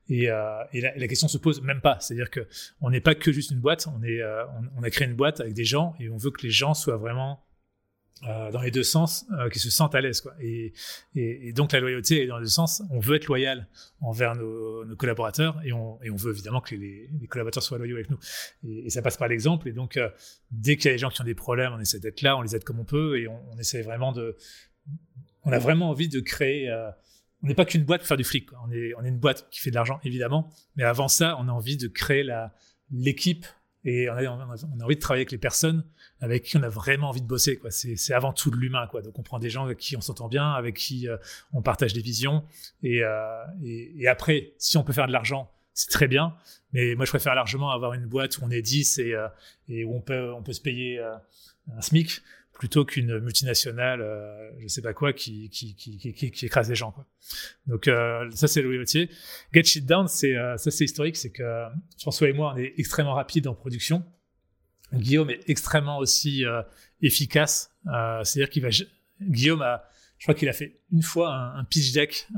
Et, 0.09 0.28
euh, 0.28 0.64
et 0.72 0.81
la, 0.81 0.96
la, 0.96 1.07
question 1.07 1.28
se 1.28 1.38
pose 1.38 1.62
même 1.62 1.81
pas. 1.81 1.98
C'est-à-dire 2.00 2.28
que 2.28 2.46
on 2.81 2.90
n'est 2.90 3.00
pas 3.00 3.14
que 3.14 3.31
juste 3.31 3.52
une 3.52 3.61
boîte. 3.61 3.87
On 3.87 4.02
est, 4.02 4.20
euh, 4.20 4.44
on, 4.76 4.83
a 4.83 4.90
créé 4.90 5.07
une 5.07 5.14
boîte 5.14 5.40
avec 5.40 5.55
des 5.55 5.64
gens 5.64 5.94
et 6.00 6.11
on 6.11 6.16
veut 6.16 6.31
que 6.31 6.42
les 6.42 6.50
gens 6.50 6.74
soient 6.74 6.96
vraiment 6.96 7.44
euh, 8.28 8.52
dans 8.52 8.61
les 8.61 8.70
deux 8.70 8.85
sens, 8.85 9.26
euh, 9.32 9.48
qui 9.48 9.58
se 9.58 9.68
sentent 9.68 9.96
à 9.96 10.00
l'aise. 10.00 10.20
Quoi. 10.20 10.32
Et, 10.40 10.72
donc 11.54 11.72
la 11.72 11.80
loyauté 11.80 12.22
est 12.22 12.26
dans 12.28 12.38
les 12.38 12.44
deux 12.44 12.50
sens. 12.50 12.82
On 12.90 13.00
veut 13.00 13.16
être 13.16 13.26
loyal 13.26 13.66
envers 14.00 14.37
nos, 14.37 14.85
collaborateurs 14.96 15.61
et 15.64 15.72
on, 15.72 15.98
veut 16.16 16.30
évidemment 16.30 16.61
que 16.61 16.76
les, 16.76 17.11
collaborateurs 17.28 17.64
soient 17.64 17.78
loyaux 17.78 17.96
avec 17.96 18.11
nous. 18.11 18.18
Et, 18.62 18.90
ça 18.90 19.02
passe 19.02 19.16
par 19.16 19.26
l'exemple. 19.26 19.68
Et 19.68 19.72
donc, 19.72 19.96
euh, 19.96 20.08
dès 20.52 20.76
qu'il 20.76 20.87
y 20.87 20.88
a 20.90 20.92
des 20.92 20.98
gens 20.98 21.11
qui 21.11 21.20
ont 21.20 21.24
des 21.24 21.35
problèmes, 21.35 21.72
on 21.72 21.80
essaie 21.80 21.98
d'être 21.98 22.22
là, 22.22 22.37
on 22.37 22.42
les 22.42 22.54
aide 22.54 22.62
comme 22.62 22.78
on 22.78 22.85
peut 22.85 23.18
et 23.18 23.26
on, 23.26 23.40
on, 23.52 23.58
essaie 23.58 23.82
vraiment 23.82 24.12
de... 24.12 24.37
On 25.44 25.50
a 25.50 25.58
vraiment 25.58 25.90
envie 25.90 26.08
de 26.08 26.20
créer... 26.20 26.70
On 27.42 27.48
n'est 27.48 27.54
pas 27.54 27.64
qu'une 27.64 27.82
boîte 27.82 28.02
pour 28.02 28.08
faire 28.08 28.16
du. 28.16 28.24
Quoi. 28.46 28.58
On, 28.64 28.70
est, 28.70 28.94
on 28.96 29.04
est 29.04 29.08
une 29.08 29.18
boîte 29.18 29.48
qui 29.50 29.58
fait 29.58 29.70
de 29.70 29.74
l'argent, 29.74 29.98
évidemment. 30.04 30.48
Mais 30.76 30.85
avant 30.85 31.08
ça, 31.08 31.37
on 31.40 31.48
a 31.48 31.50
envie 31.50 31.76
de 31.76 31.88
créer 31.88 32.24
l'équipe 32.92 33.46
et 33.85 34.09
on 34.09 34.14
a, 34.14 34.85
envie 34.85 34.95
de 34.95 35.01
travailler 35.01 35.23
avec 35.23 35.33
les 35.33 35.38
personnes 35.38 35.85
avec 36.21 36.45
qui 36.45 36.57
on 36.57 36.62
a 36.62 36.68
vraiment 36.68 37.09
envie 37.09 37.21
de 37.21 37.27
bosser. 37.27 37.59
Quoi. 37.59 37.73
C'est, 37.73 37.97
c'est 37.97 38.14
avant 38.14 38.33
tout 38.33 38.51
de 38.51 38.57
l'humain. 38.57 38.87
Quoi. 38.87 39.03
Donc 39.03 39.18
on 39.18 39.23
prend 39.23 39.40
des 39.40 39.51
gens 39.51 39.64
avec 39.64 39.79
qui 39.79 39.97
on 39.97 40.01
s'entend 40.01 40.29
bien, 40.29 40.53
avec 40.53 40.77
qui 40.77 41.09
euh, 41.09 41.16
on 41.53 41.62
partage 41.62 41.92
des 41.92 42.01
visions. 42.01 42.45
Et, 42.85 43.03
euh, 43.03 43.45
et, 43.64 44.03
et, 44.03 44.07
après, 44.07 44.53
si 44.57 44.77
on 44.79 44.85
peut 44.85 44.92
faire 44.92 45.09
de 45.09 45.12
l'argent, 45.12 45.51
c'est 45.75 45.90
très 45.90 46.07
bien. 46.07 46.35
Mais 46.73 46.95
moi, 46.95 47.05
je 47.05 47.11
préfère 47.11 47.35
largement 47.35 47.71
avoir 47.71 47.95
une 47.95 48.07
boîte 48.07 48.38
où 48.38 48.42
on 48.45 48.51
est 48.51 48.62
10 48.62 48.99
et, 48.99 49.14
euh, 49.14 49.29
et 49.68 49.85
où 49.85 49.95
on 49.95 50.01
peut, 50.01 50.33
on 50.33 50.42
peut 50.42 50.53
se 50.53 50.61
payer 50.61 50.99
euh, 50.99 51.14
un 51.77 51.81
SMIC 51.81 52.23
plutôt 52.62 52.85
qu'une 52.85 53.18
multinationale, 53.18 54.01
euh, 54.01 54.53
je 54.61 54.68
sais 54.68 54.83
pas 54.83 54.94
quoi, 54.94 55.12
qui, 55.12 55.51
qui, 55.51 55.75
qui, 55.75 55.98
qui, 56.31 56.46
écrase 56.46 56.68
les 56.68 56.77
gens. 56.77 56.92
Quoi. 56.92 57.05
Donc 57.66 57.88
euh, 57.88 58.31
ça, 58.31 58.46
c'est 58.46 58.62
Louis 58.62 58.79
Wautier. 58.79 59.11
Get 59.53 59.64
Shit 59.64 59.85
Down, 59.85 60.07
c'est 60.07 60.37
euh, 60.37 60.57
ça 60.59 60.70
c'est 60.70 60.85
historique, 60.85 61.16
c'est 61.16 61.33
que 61.33 61.64
François 61.98 62.29
et 62.29 62.33
moi, 62.33 62.53
on 62.55 62.59
est 62.59 62.72
extrêmement 62.77 63.14
rapide 63.14 63.48
en 63.48 63.55
production. 63.57 64.05
Guillaume 64.94 65.31
est 65.31 65.40
extrêmement 65.48 65.98
aussi 65.98 66.46
euh, 66.46 66.62
efficace. 67.01 67.72
Euh, 67.92 68.22
c'est-à-dire 68.22 68.48
qu'il 68.48 68.62
va... 68.62 68.68
Guillaume 69.20 69.62
a... 69.62 69.83
Je 70.18 70.27
crois 70.27 70.37
qu'il 70.37 70.48
a 70.48 70.53
fait 70.53 70.79
une 70.92 71.03
fois 71.03 71.35
un, 71.35 71.57
un 71.59 71.64
pitch 71.64 71.90
deck 71.90 72.29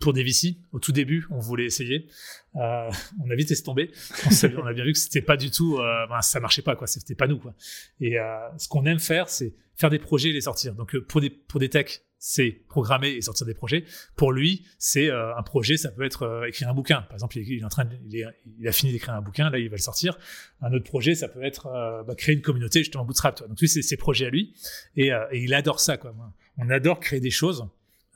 pour 0.00 0.12
des 0.12 0.24
VC. 0.24 0.56
Au 0.72 0.78
tout 0.78 0.92
début, 0.92 1.26
on 1.30 1.38
voulait 1.38 1.66
essayer. 1.66 2.08
Euh, 2.56 2.90
on 3.24 3.30
a 3.30 3.34
vite 3.34 3.50
laissé 3.50 3.62
tomber. 3.62 3.90
On, 4.26 4.66
a 4.66 4.72
bien 4.72 4.84
vu 4.84 4.92
que 4.92 4.98
c'était 4.98 5.22
pas 5.22 5.36
du 5.36 5.50
tout, 5.50 5.78
euh, 5.78 6.06
ben, 6.08 6.20
ça 6.22 6.40
marchait 6.40 6.62
pas, 6.62 6.76
quoi. 6.76 6.86
C'était 6.86 7.14
pas 7.14 7.26
nous, 7.26 7.38
quoi. 7.38 7.54
Et 8.00 8.18
euh, 8.18 8.24
ce 8.58 8.68
qu'on 8.68 8.84
aime 8.86 8.98
faire, 8.98 9.28
c'est 9.28 9.54
faire 9.80 9.90
des 9.90 9.98
projets 9.98 10.28
et 10.28 10.32
les 10.32 10.42
sortir. 10.42 10.74
Donc 10.74 10.94
euh, 10.94 11.00
pour 11.00 11.20
des 11.20 11.30
pour 11.30 11.58
des 11.58 11.70
techs, 11.70 12.02
c'est 12.18 12.50
programmer 12.68 13.10
et 13.12 13.22
sortir 13.22 13.46
des 13.46 13.54
projets. 13.54 13.84
Pour 14.14 14.30
lui, 14.30 14.66
c'est 14.78 15.10
euh, 15.10 15.34
un 15.36 15.42
projet, 15.42 15.78
ça 15.78 15.90
peut 15.90 16.04
être 16.04 16.22
euh, 16.22 16.48
écrire 16.48 16.68
un 16.68 16.74
bouquin. 16.74 17.00
Par 17.02 17.14
exemple, 17.14 17.38
il 17.38 17.60
est, 17.60 17.64
en 17.64 17.68
train, 17.70 17.86
de, 17.86 17.96
il, 18.06 18.16
est, 18.16 18.26
il, 18.58 18.68
a 18.68 18.72
fini 18.72 18.92
d'écrire 18.92 19.14
un 19.14 19.22
bouquin, 19.22 19.48
là, 19.48 19.58
il 19.58 19.70
va 19.70 19.76
le 19.76 19.82
sortir. 19.82 20.18
Un 20.60 20.72
autre 20.74 20.84
projet, 20.84 21.14
ça 21.14 21.28
peut 21.28 21.42
être 21.42 21.66
bah, 22.06 22.14
créer 22.14 22.34
une 22.34 22.42
communauté, 22.42 22.80
justement 22.80 23.06
Bootstrap. 23.06 23.36
Toi. 23.36 23.48
Donc 23.48 23.58
lui, 23.58 23.68
c'est 23.68 23.80
ses 23.80 23.96
projets 23.96 24.26
à 24.26 24.30
lui, 24.30 24.54
et, 24.96 25.08
et 25.08 25.38
il 25.38 25.54
adore 25.54 25.80
ça, 25.80 25.96
quoi. 25.96 26.14
On 26.58 26.68
adore 26.68 27.00
créer 27.00 27.20
des 27.20 27.30
choses 27.30 27.66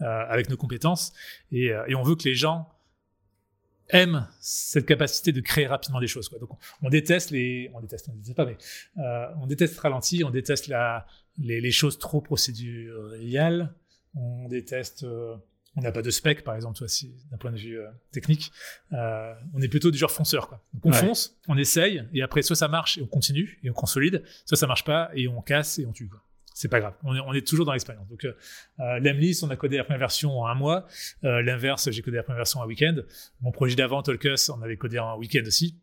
avec 0.01 0.51
nos 0.51 0.57
compétences, 0.57 1.13
et, 1.53 1.67
et, 1.87 1.95
on 1.95 2.03
veut 2.03 2.17
que 2.17 2.25
les 2.25 2.35
gens 2.35 2.69
aiment 3.91 4.27
cette 4.41 4.87
capacité 4.87 5.31
de 5.33 5.41
créer 5.41 5.67
rapidement 5.67 6.01
des 6.01 6.07
choses. 6.07 6.29
Quoi. 6.29 6.39
Donc 6.39 6.51
on, 6.83 6.89
déteste 6.89 7.31
les, 7.31 7.71
on 7.75 7.81
déteste, 7.81 8.09
on 8.11 8.15
déteste 8.15 8.37
pas, 8.37 8.45
mais 8.45 8.57
on 9.41 9.47
déteste 9.47 9.79
ralenti, 9.79 10.25
on 10.25 10.31
déteste 10.31 10.69
la, 10.69 11.07
les, 11.39 11.61
les 11.61 11.71
choses 11.71 11.99
trop 11.99 12.21
procéduriales, 12.21 13.73
on 14.15 14.49
déteste 14.49 15.07
on 15.77 15.81
n'a 15.81 15.93
pas 15.93 16.03
de 16.03 16.11
spec, 16.11 16.45
par 16.45 16.55
exemple, 16.55 16.79
d'un 17.31 17.37
point 17.37 17.51
de 17.51 17.59
vue 17.59 17.81
euh, 17.81 17.89
technique. 18.13 18.53
Euh, 18.93 19.35
on 19.55 19.61
est 19.61 19.69
plutôt 19.69 19.91
du 19.91 19.99
genre 19.99 20.11
fonceur. 20.11 20.49
Quoi. 20.49 20.63
Donc 20.73 20.87
on 20.87 20.93
fonce, 20.93 21.37
on 21.49 21.57
essaye, 21.57 22.05
et 22.13 22.23
après, 22.23 22.43
soit 22.43 22.57
ça 22.57 22.69
marche 22.69 22.99
et 22.99 23.03
on 23.03 23.07
continue 23.07 23.59
et 23.63 23.71
on 23.71 23.73
consolide, 23.73 24.23
soit 24.45 24.57
ça 24.57 24.67
marche 24.67 24.85
pas 24.85 25.11
et 25.15 25.27
on 25.27 25.43
casse 25.43 25.79
et 25.79 25.87
on 25.87 25.93
tue. 25.93 26.09
Quoi. 26.09 26.23
C'est 26.55 26.69
pas 26.69 26.81
grave. 26.81 26.95
On 27.03 27.15
est, 27.15 27.21
on 27.21 27.35
est 27.35 27.47
toujours 27.47 27.67
dans 27.67 27.73
l'expérience. 27.73 28.09
Donc, 28.09 28.25
euh, 28.25 28.33
euh 28.81 28.99
l'Emlist, 29.01 29.43
on 29.43 29.51
a 29.51 29.57
codé 29.57 29.77
la 29.77 29.85
première 29.85 29.99
version 29.99 30.41
en 30.41 30.47
un 30.47 30.55
mois. 30.55 30.87
L'inverse, 31.23 31.91
j'ai 31.91 32.01
codé 32.01 32.17
la 32.17 32.23
première 32.23 32.39
version 32.39 32.61
en 32.61 32.63
un 32.63 32.67
week-end. 32.67 32.97
Mon 33.43 33.51
projet 33.51 33.75
d'avant, 33.75 34.03
Tolkus, 34.03 34.49
on 34.49 34.63
avait 34.63 34.77
codé 34.77 34.99
en 34.99 35.09
un 35.11 35.17
week-end 35.17 35.43
aussi 35.47 35.79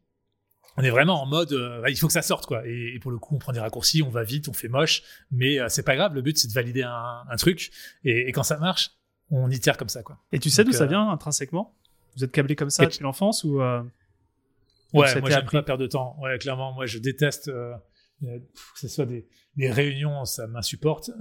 on 0.78 0.84
est 0.84 0.90
vraiment 0.90 1.22
en 1.22 1.26
mode 1.26 1.52
il 1.90 1.98
faut 1.98 2.08
que 2.08 2.14
ça 2.14 2.22
sorte 2.22 2.46
quoi 2.46 2.66
et, 2.66 2.98
pour 3.02 3.12
le 3.12 3.18
coup 3.18 3.36
on 3.36 3.40
prend 3.40 3.52
des 3.52 3.60
raccourcis 3.60 4.04
on 4.04 4.10
va 4.10 4.24
vite 4.24 4.48
on 4.48 4.54
fait 4.54 4.70
moche 4.70 5.04
mais 5.30 5.58
c'est 5.68 5.84
pas 5.84 5.98
grave 5.98 6.14
le 6.14 6.22
but 6.22 6.38
c'est 6.38 6.48
de 6.48 6.54
valider 6.54 6.82
un, 6.82 7.24
un 7.30 7.36
truc 7.36 7.72
et, 8.06 8.30
et, 8.30 8.32
quand 8.32 8.44
ça 8.44 8.58
marche 8.58 8.92
on 9.32 9.50
itère 9.50 9.78
comme 9.78 9.90
ça. 9.90 10.04
Quoi. 10.04 10.18
Et 10.32 10.40
tu 10.40 10.50
sais 10.50 10.64
d'où 10.64 10.74
ça 10.74 10.84
euh, 10.84 10.88
vient 10.88 11.10
intrinsèquement? 11.10 11.74
Vous 12.18 12.24
êtes 12.24 12.32
câblé 12.32 12.56
comme 12.56 12.70
ça 12.70 12.86
depuis 12.86 13.04
l'enfance 13.04 13.44
ou 13.44 13.62
euh, 13.62 13.82
Ouais, 14.94 15.20
moi 15.22 15.30
j'aime 15.30 15.46
pas 15.46 15.64
perdre 15.64 15.82
de 15.82 15.88
temps. 15.88 16.18
Ouais, 16.20 16.38
clairement, 16.38 16.74
moi 16.74 16.86
je 16.86 17.00
déteste 17.00 17.48
euh, 17.48 17.74
que 18.22 18.80
ce 18.80 18.88
soit 18.88 19.06
des, 19.06 19.26
réunions, 19.58 20.26
ça 20.26 20.48
m'insupporte. 20.48 21.12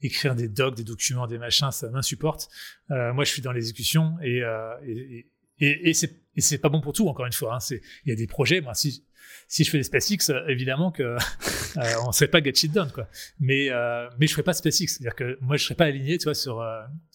écrire 0.00 0.34
des 0.34 0.48
docs, 0.48 0.76
des 0.76 0.84
documents, 0.84 1.26
des 1.26 1.38
machins, 1.38 1.70
ça 1.70 1.90
m'insupporte. 1.90 2.48
moi 2.88 3.24
je 3.24 3.30
suis 3.30 3.42
dans 3.42 3.52
l'exécution 3.52 4.16
et, 4.22 4.42
et, 4.86 5.26
et, 5.58 5.90
et 6.36 6.40
c'est 6.40 6.58
pas 6.58 6.68
bon 6.68 6.80
pour 6.80 6.92
tout, 6.92 7.08
encore 7.08 7.26
une 7.26 7.32
fois. 7.32 7.56
Hein. 7.56 7.76
Il 8.04 8.10
y 8.10 8.12
a 8.12 8.16
des 8.16 8.26
projets, 8.26 8.60
moi, 8.60 8.74
si, 8.74 9.04
si 9.48 9.64
je 9.64 9.70
fais 9.70 9.78
des 9.78 9.84
SpaceX, 9.84 10.30
euh, 10.30 10.46
évidemment 10.48 10.90
que 10.90 11.02
euh, 11.76 11.92
on 12.06 12.12
serait 12.12 12.28
pas 12.28 12.42
get 12.42 12.54
shit 12.54 12.72
done, 12.72 12.90
quoi. 12.92 13.08
Mais 13.38 13.70
euh, 13.70 14.08
mais 14.18 14.26
je 14.26 14.32
ferais 14.32 14.42
pas 14.42 14.52
SpaceX, 14.52 14.86
c'est-à-dire 14.86 15.14
que 15.14 15.38
moi 15.40 15.56
je 15.56 15.64
serais 15.64 15.74
pas 15.74 15.86
aligné, 15.86 16.18
tu 16.18 16.24
vois, 16.24 16.34
sur 16.34 16.60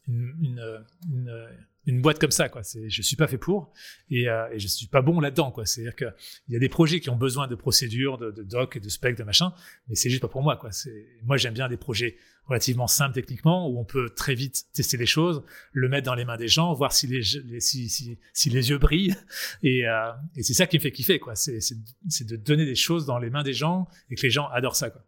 une, 0.07 0.33
une, 0.41 0.85
une, 1.11 1.47
une, 1.89 2.01
boîte 2.01 2.19
comme 2.19 2.31
ça, 2.31 2.49
quoi. 2.49 2.63
C'est, 2.63 2.89
je 2.89 3.01
suis 3.01 3.15
pas 3.15 3.27
fait 3.27 3.37
pour 3.37 3.71
et, 4.09 4.23
et 4.23 4.59
je 4.59 4.67
suis 4.67 4.87
pas 4.87 5.01
bon 5.01 5.19
là-dedans, 5.19 5.51
quoi. 5.51 5.65
C'est-à-dire 5.65 5.95
que 5.95 6.05
il 6.47 6.53
y 6.53 6.55
a 6.55 6.59
des 6.59 6.69
projets 6.69 6.99
qui 6.99 7.09
ont 7.09 7.15
besoin 7.17 7.47
de 7.47 7.55
procédures, 7.55 8.17
de, 8.17 8.31
de 8.31 8.43
doc 8.43 8.77
et 8.77 8.79
de 8.79 8.89
spec, 8.89 9.17
de 9.17 9.23
machin, 9.23 9.53
mais 9.87 9.95
c'est 9.95 10.09
juste 10.09 10.21
pas 10.21 10.27
pour 10.27 10.43
moi, 10.43 10.57
quoi. 10.57 10.71
C'est, 10.71 11.07
moi 11.23 11.37
j'aime 11.37 11.53
bien 11.53 11.67
des 11.67 11.77
projets 11.77 12.17
relativement 12.49 12.87
simple 12.87 13.13
techniquement, 13.13 13.69
où 13.69 13.79
on 13.79 13.85
peut 13.85 14.09
très 14.09 14.33
vite 14.33 14.65
tester 14.73 14.97
les 14.97 15.05
choses, 15.05 15.43
le 15.71 15.87
mettre 15.87 16.07
dans 16.07 16.15
les 16.15 16.25
mains 16.25 16.37
des 16.37 16.47
gens, 16.47 16.73
voir 16.73 16.91
si 16.91 17.07
les, 17.07 17.21
si, 17.23 17.89
si, 17.89 18.17
si, 18.33 18.49
les 18.49 18.69
yeux 18.71 18.79
brillent. 18.79 19.15
Et, 19.63 19.87
euh, 19.87 20.11
et 20.35 20.43
c'est 20.43 20.53
ça 20.53 20.65
qui 20.65 20.77
me 20.77 20.81
fait 20.81 20.91
kiffer, 20.91 21.19
quoi. 21.19 21.35
C'est, 21.35 21.59
c'est, 21.61 22.25
de 22.25 22.35
donner 22.35 22.65
des 22.65 22.75
choses 22.75 23.05
dans 23.05 23.19
les 23.19 23.29
mains 23.29 23.43
des 23.43 23.53
gens 23.53 23.87
et 24.09 24.15
que 24.15 24.21
les 24.23 24.29
gens 24.29 24.47
adorent 24.49 24.75
ça, 24.75 24.89
quoi. 24.89 25.05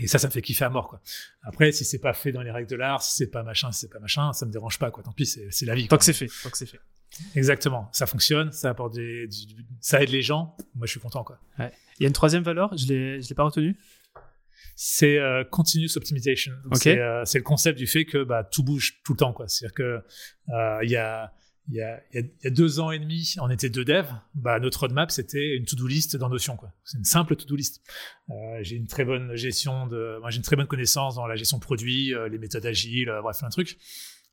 Et 0.00 0.06
ça, 0.06 0.18
ça 0.18 0.28
me 0.28 0.32
fait 0.32 0.42
kiffer 0.42 0.64
à 0.64 0.70
mort, 0.70 0.88
quoi. 0.88 1.00
Après, 1.42 1.72
si 1.72 1.84
c'est 1.84 1.98
pas 1.98 2.12
fait 2.12 2.32
dans 2.32 2.42
les 2.42 2.50
règles 2.50 2.68
de 2.68 2.76
l'art, 2.76 3.02
si 3.02 3.14
c'est 3.14 3.30
pas 3.30 3.42
machin, 3.42 3.70
si 3.70 3.80
c'est 3.80 3.92
pas 3.92 3.98
machin, 3.98 4.32
ça 4.32 4.46
me 4.46 4.50
dérange 4.50 4.78
pas, 4.78 4.90
quoi. 4.90 5.02
Tant 5.02 5.12
pis, 5.12 5.26
c'est, 5.26 5.66
la 5.66 5.74
vie. 5.74 5.88
Tant 5.88 5.98
que 5.98 6.04
c'est 6.04 6.12
fait, 6.12 6.28
tant 6.42 6.50
que 6.50 6.56
c'est 6.56 6.66
fait. 6.66 6.80
Exactement. 7.34 7.88
Ça 7.92 8.06
fonctionne, 8.06 8.50
ça 8.52 8.70
apporte 8.70 8.94
des, 8.94 9.28
ça 9.80 10.02
aide 10.02 10.10
les 10.10 10.22
gens. 10.22 10.56
Moi, 10.74 10.86
je 10.86 10.92
suis 10.92 11.00
content, 11.00 11.22
quoi. 11.22 11.38
Ouais. 11.58 11.72
Il 11.98 12.04
y 12.04 12.06
a 12.06 12.08
une 12.08 12.14
troisième 12.14 12.42
valeur, 12.42 12.76
je 12.76 12.86
l'ai, 12.86 13.20
je 13.20 13.28
l'ai 13.28 13.34
pas 13.34 13.44
retenue? 13.44 13.76
C'est 14.74 15.18
euh, 15.18 15.44
continuous 15.44 15.96
optimization. 15.96 16.52
Euh, 16.86 17.22
c'est 17.26 17.38
le 17.38 17.44
concept 17.44 17.76
du 17.76 17.86
fait 17.86 18.06
que 18.06 18.24
bah, 18.24 18.44
tout 18.44 18.62
bouge 18.62 19.02
tout 19.04 19.12
le 19.12 19.18
temps. 19.18 19.34
C'est-à-dire 19.46 19.74
que 19.74 20.02
euh, 20.54 20.78
il 20.82 20.90
y 20.90 20.96
a 20.96 21.34
il 21.70 21.76
y, 21.76 21.82
a, 21.82 22.02
il 22.12 22.30
y, 22.42 22.46
a, 22.46 22.50
deux 22.50 22.80
ans 22.80 22.90
et 22.90 22.98
demi, 22.98 23.34
on 23.40 23.48
était 23.48 23.70
deux 23.70 23.84
devs. 23.84 24.12
Bah, 24.34 24.58
notre 24.58 24.80
roadmap, 24.80 25.10
c'était 25.10 25.56
une 25.56 25.64
to-do 25.64 25.86
list 25.86 26.16
dans 26.16 26.28
Notion. 26.28 26.58
C'est 26.84 26.98
une 26.98 27.04
simple 27.04 27.36
to-do 27.36 27.56
list. 27.56 27.80
Euh, 28.30 28.58
j'ai 28.62 28.76
une 28.76 28.86
très 28.86 29.04
bonne 29.04 29.34
gestion 29.36 29.86
de, 29.86 30.18
moi, 30.20 30.30
j'ai 30.30 30.38
une 30.38 30.42
très 30.42 30.56
bonne 30.56 30.66
connaissance 30.66 31.14
dans 31.14 31.26
la 31.26 31.36
gestion 31.36 31.58
de 31.58 31.62
produits, 31.62 32.12
les 32.30 32.38
méthodes 32.38 32.66
agiles, 32.66 33.12
bref, 33.22 33.38
plein 33.38 33.48
de 33.48 33.52
trucs. 33.52 33.78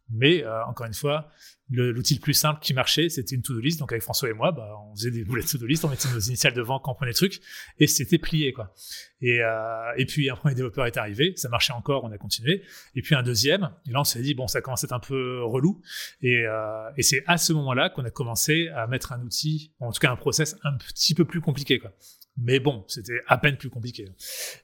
Mais 0.09 0.45
encore 0.67 0.85
une 0.85 0.93
fois, 0.93 1.29
l'outil 1.69 2.15
le, 2.15 2.21
plus 2.21 2.33
simple 2.33 2.59
qui 2.61 2.73
marchait, 2.73 3.09
c'était 3.09 3.35
une 3.35 3.41
to-do 3.41 3.59
list. 3.59 3.79
Donc 3.79 3.91
avec 3.91 4.03
François 4.03 4.29
et 4.29 4.33
moi, 4.33 4.51
bah, 4.51 4.75
on 4.85 4.95
faisait 4.95 5.11
des 5.11 5.23
boulets 5.23 5.43
de 5.43 5.47
to-do 5.47 5.65
list, 5.65 5.83
on 5.85 5.89
mettait 5.89 6.09
nos 6.09 6.19
initiales 6.19 6.53
devant 6.53 6.79
quand 6.79 6.91
on 6.91 6.95
prenait 6.95 7.11
le 7.11 7.15
truc, 7.15 7.41
et 7.79 7.87
c'était 7.87 8.17
plié 8.17 8.53
quoi. 8.53 8.73
Et, 9.21 9.41
euh, 9.41 9.91
et 9.97 10.05
puis 10.05 10.29
un 10.29 10.35
premier 10.35 10.55
développeur 10.55 10.85
est 10.85 10.97
arrivé, 10.97 11.33
ça 11.35 11.49
marchait 11.49 11.73
encore, 11.73 12.03
on 12.03 12.11
a 12.11 12.17
continué. 12.17 12.63
Et 12.95 13.01
puis 13.01 13.15
un 13.15 13.23
deuxième, 13.23 13.71
et 13.87 13.91
là 13.91 14.01
on 14.01 14.03
s'est 14.03 14.21
dit 14.21 14.33
bon, 14.33 14.47
ça 14.47 14.61
commence 14.61 14.83
à 14.83 14.87
être 14.87 14.93
un 14.93 14.99
peu 14.99 15.43
relou. 15.43 15.81
Et, 16.21 16.45
euh, 16.45 16.89
et 16.97 17.03
c'est 17.03 17.23
à 17.27 17.37
ce 17.37 17.53
moment-là 17.53 17.89
qu'on 17.89 18.05
a 18.05 18.11
commencé 18.11 18.69
à 18.69 18.87
mettre 18.87 19.11
un 19.11 19.21
outil, 19.21 19.73
en 19.79 19.91
tout 19.91 19.99
cas 19.99 20.11
un 20.11 20.15
process 20.15 20.55
un 20.63 20.77
petit 20.77 21.15
peu 21.15 21.25
plus 21.25 21.41
compliqué 21.41 21.79
quoi. 21.79 21.91
Mais 22.39 22.59
bon, 22.59 22.83
c'était 22.87 23.19
à 23.27 23.37
peine 23.37 23.57
plus 23.57 23.69
compliqué. 23.69 24.05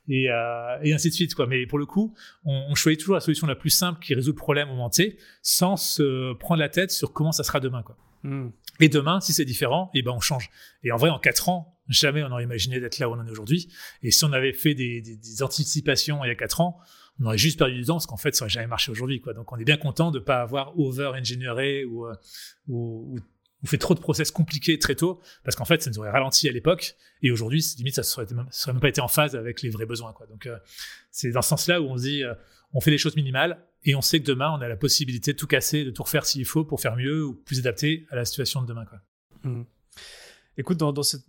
Et, 0.08 0.30
euh, 0.30 0.78
et, 0.84 0.94
ainsi 0.94 1.10
de 1.10 1.14
suite. 1.14 1.34
Quoi. 1.34 1.48
Mais 1.48 1.66
pour 1.66 1.80
le 1.80 1.86
coup, 1.86 2.14
on, 2.46 2.68
on, 2.70 2.76
choisit 2.76 3.00
toujours 3.00 3.16
la 3.16 3.22
solution 3.22 3.48
la 3.48 3.56
plus 3.56 3.72
simple 3.72 4.00
qui 4.00 4.14
résout 4.14 4.32
le 4.32 4.38
problème 4.38 4.70
au 4.70 4.74
moment 4.74 4.90
T, 4.90 5.18
sans 5.42 5.76
se 5.76 6.34
prendre 6.34 6.60
la 6.60 6.70
tête 6.70 6.92
sur 6.92 7.14
comment 7.14 7.32
ça 7.32 7.44
sera 7.44 7.60
demain. 7.60 7.82
Quoi. 7.82 7.98
Hmm. 8.24 8.50
Et 8.80 8.90
demain, 8.90 9.20
si 9.22 9.34
c'est 9.34 9.46
différent, 9.46 9.90
et 9.94 10.00
eh 10.00 10.02
ben 10.02 10.12
on 10.12 10.20
change. 10.20 10.50
Et 10.84 10.92
en 10.92 10.98
vrai, 10.98 11.10
en 11.10 11.20
quatre 11.20 11.50
ans, 11.50 11.78
jamais 11.90 12.24
on 12.24 12.32
aurait 12.32 12.44
imaginé 12.44 12.80
d'être 12.80 13.00
là 13.00 13.10
où 13.10 13.14
on 13.14 13.20
en 13.20 13.28
est 13.28 13.32
aujourd'hui. 13.32 13.70
Et 14.02 14.12
si 14.12 14.24
on 14.24 14.34
avait 14.34 14.54
fait 14.54 14.74
des, 14.76 15.02
des, 15.02 15.18
des, 15.18 15.44
anticipations 15.44 16.24
il 16.24 16.28
y 16.30 16.32
a 16.32 16.36
quatre 16.36 16.62
ans, 16.62 16.80
on 17.20 17.26
aurait 17.26 17.38
juste 17.38 17.60
perdu 17.60 17.76
du 17.76 17.86
temps 17.86 17.96
parce 17.96 18.08
qu'en 18.08 18.18
fait, 18.18 18.36
ça 18.36 18.46
aurait 18.46 18.50
jamais 18.50 18.68
marché 18.68 18.92
aujourd'hui. 18.92 19.22
Quoi. 19.22 19.34
Donc, 19.34 19.52
on 19.52 19.58
est 19.58 19.66
bien 19.66 19.78
content 19.78 20.12
de 20.12 20.20
pas 20.20 20.42
avoir 20.42 20.78
over-engineeré 20.80 21.86
ou, 21.86 22.08
euh, 22.08 22.14
ou, 22.68 23.20
ou 23.64 23.68
fait 23.68 23.78
trop 23.78 23.96
de 23.96 24.00
process 24.00 24.30
compliqués 24.30 24.78
très 24.78 24.96
tôt, 24.96 25.22
parce 25.44 25.56
qu'en 25.56 25.66
fait, 25.66 25.82
ça 25.82 25.90
nous 25.90 26.00
aurait 26.00 26.12
ralenti 26.12 26.50
à 26.50 26.52
l'époque, 26.52 26.96
et 27.22 27.32
aujourd'hui, 27.32 27.66
limite, 27.78 27.96
ça 27.96 28.04
serait, 28.04 28.28
serait 28.52 28.74
même 28.74 28.82
pas 28.82 28.90
été 28.90 29.02
en 29.02 29.08
phase 29.08 29.36
avec 29.36 29.62
les 29.62 29.70
vrais 29.70 29.86
besoins. 29.86 30.12
Quoi. 30.12 30.28
Donc, 30.28 30.46
euh, 30.46 30.58
c'est 31.12 31.32
dans 31.32 31.42
ce 31.42 31.50
sens-là 31.50 31.82
où 31.82 31.86
on 31.86 31.98
se 31.98 32.04
dit, 32.04 32.24
euh, 32.24 32.34
on 32.74 32.82
fait 32.82 32.92
les 32.92 32.98
choses 32.98 33.16
minimales, 33.16 33.66
et 33.86 33.96
on 33.96 34.02
sait 34.02 34.20
que 34.20 34.26
demain, 34.26 34.52
on 34.52 34.62
a 34.62 34.68
la 34.68 34.76
possibilité 34.76 35.34
de 35.34 35.38
tout 35.38 35.48
casser, 35.48 35.86
de 35.86 35.92
tout 35.92 36.04
refaire 36.04 36.26
s'il 36.26 36.46
faut 36.46 36.66
pour 36.66 36.82
faire 36.82 36.96
mieux 36.96 37.24
ou 37.26 37.34
plus 37.34 37.60
adapté 37.60 38.06
à 38.12 38.16
la 38.16 38.26
situation 38.26 38.62
de 38.62 38.68
demain. 38.68 38.86
Quoi. 38.86 39.00
Mmh. 39.44 39.64
Écoute, 40.58 40.78
dans, 40.78 41.04
cette, 41.04 41.26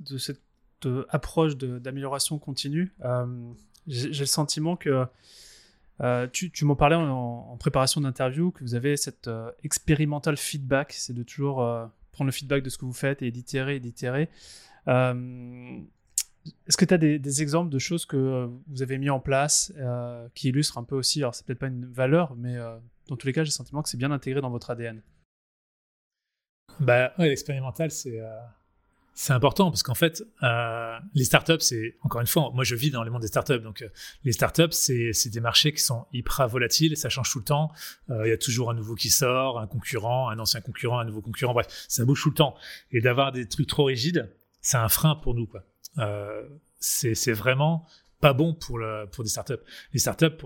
euh, 0.86 1.06
approche 1.08 1.56
d'amélioration 1.56 2.38
continue, 2.38 2.94
j'ai 3.86 4.08
le 4.08 4.26
sentiment 4.26 4.76
que 4.76 5.06
tu, 6.32 6.64
m'en 6.64 6.76
parlais 6.76 6.96
en, 6.96 7.56
préparation 7.58 8.00
d'interview 8.00 8.50
que 8.50 8.62
vous 8.62 8.74
avez 8.74 8.96
cette 8.96 9.30
expérimental 9.62 10.36
feedback, 10.36 10.92
c'est 10.92 11.14
de 11.14 11.22
toujours 11.22 11.90
prendre 12.14 12.26
le 12.26 12.32
feedback 12.32 12.62
de 12.62 12.70
ce 12.70 12.78
que 12.78 12.84
vous 12.84 12.94
faites 12.94 13.22
et 13.22 13.30
d'itérer 13.30 13.80
d'itérer. 13.80 14.30
Euh, 14.88 15.78
est-ce 16.66 16.76
que 16.76 16.84
tu 16.84 16.94
as 16.94 16.98
des, 16.98 17.42
exemples 17.42 17.70
de 17.70 17.78
choses 17.78 18.06
que 18.06 18.16
euh, 18.16 18.46
vous 18.68 18.82
avez 18.82 18.98
mis 18.98 19.10
en 19.10 19.20
place 19.20 19.72
euh, 19.76 20.28
qui 20.34 20.48
illustrent 20.48 20.78
un 20.78 20.84
peu 20.84 20.94
aussi, 20.94 21.20
alors 21.20 21.34
c'est 21.34 21.44
peut-être 21.46 21.58
pas 21.58 21.68
une 21.68 21.86
valeur, 21.86 22.36
mais 22.36 22.56
dans 23.08 23.16
tous 23.16 23.26
les 23.26 23.32
cas, 23.32 23.42
j'ai 23.42 23.48
le 23.48 23.52
sentiment 23.52 23.82
que 23.82 23.88
c'est 23.88 23.96
bien 23.96 24.10
intégré 24.10 24.40
dans 24.40 24.50
votre 24.50 24.70
ADN. 24.70 25.02
Bah 26.80 27.12
ouais, 27.18 27.28
l'expérimental, 27.28 27.90
c'est 27.90 28.20
c'est 29.16 29.32
important 29.32 29.70
parce 29.70 29.84
qu'en 29.84 29.94
fait, 29.94 30.24
euh, 30.42 30.98
les 31.14 31.24
startups, 31.24 31.60
c'est 31.60 31.96
encore 32.02 32.20
une 32.20 32.26
fois, 32.26 32.50
moi 32.52 32.64
je 32.64 32.74
vis 32.74 32.90
dans 32.90 33.04
le 33.04 33.10
monde 33.12 33.22
des 33.22 33.28
startups, 33.28 33.60
donc 33.60 33.82
euh, 33.82 33.88
les 34.24 34.32
startups, 34.32 34.72
c'est 34.72 35.28
des 35.28 35.40
marchés 35.40 35.72
qui 35.72 35.82
sont 35.82 36.06
hyper 36.12 36.48
volatiles, 36.48 36.96
ça 36.96 37.08
change 37.08 37.30
tout 37.30 37.38
le 37.38 37.44
temps. 37.44 37.70
Euh, 38.10 38.26
il 38.26 38.30
y 38.30 38.32
a 38.32 38.36
toujours 38.36 38.70
un 38.70 38.74
nouveau 38.74 38.96
qui 38.96 39.10
sort, 39.10 39.60
un 39.60 39.68
concurrent, 39.68 40.30
un 40.30 40.38
ancien 40.40 40.60
concurrent, 40.60 40.98
un 40.98 41.04
nouveau 41.04 41.22
concurrent, 41.22 41.54
bref, 41.54 41.68
ça 41.88 42.04
bouge 42.04 42.22
tout 42.22 42.30
le 42.30 42.34
temps. 42.34 42.56
Et 42.90 43.00
d'avoir 43.00 43.30
des 43.30 43.48
trucs 43.48 43.68
trop 43.68 43.84
rigides, 43.84 44.32
c'est 44.60 44.78
un 44.78 44.88
frein 44.88 45.14
pour 45.14 45.34
nous, 45.34 45.46
quoi. 45.46 45.62
Euh, 45.98 46.42
c'est 46.80 47.14
c'est 47.14 47.32
vraiment 47.32 47.86
pas 48.20 48.32
bon 48.32 48.52
pour 48.52 48.78
le 48.78 49.06
pour 49.12 49.22
des 49.22 49.30
startups. 49.30 49.62
Les 49.92 50.00
startups 50.00 50.44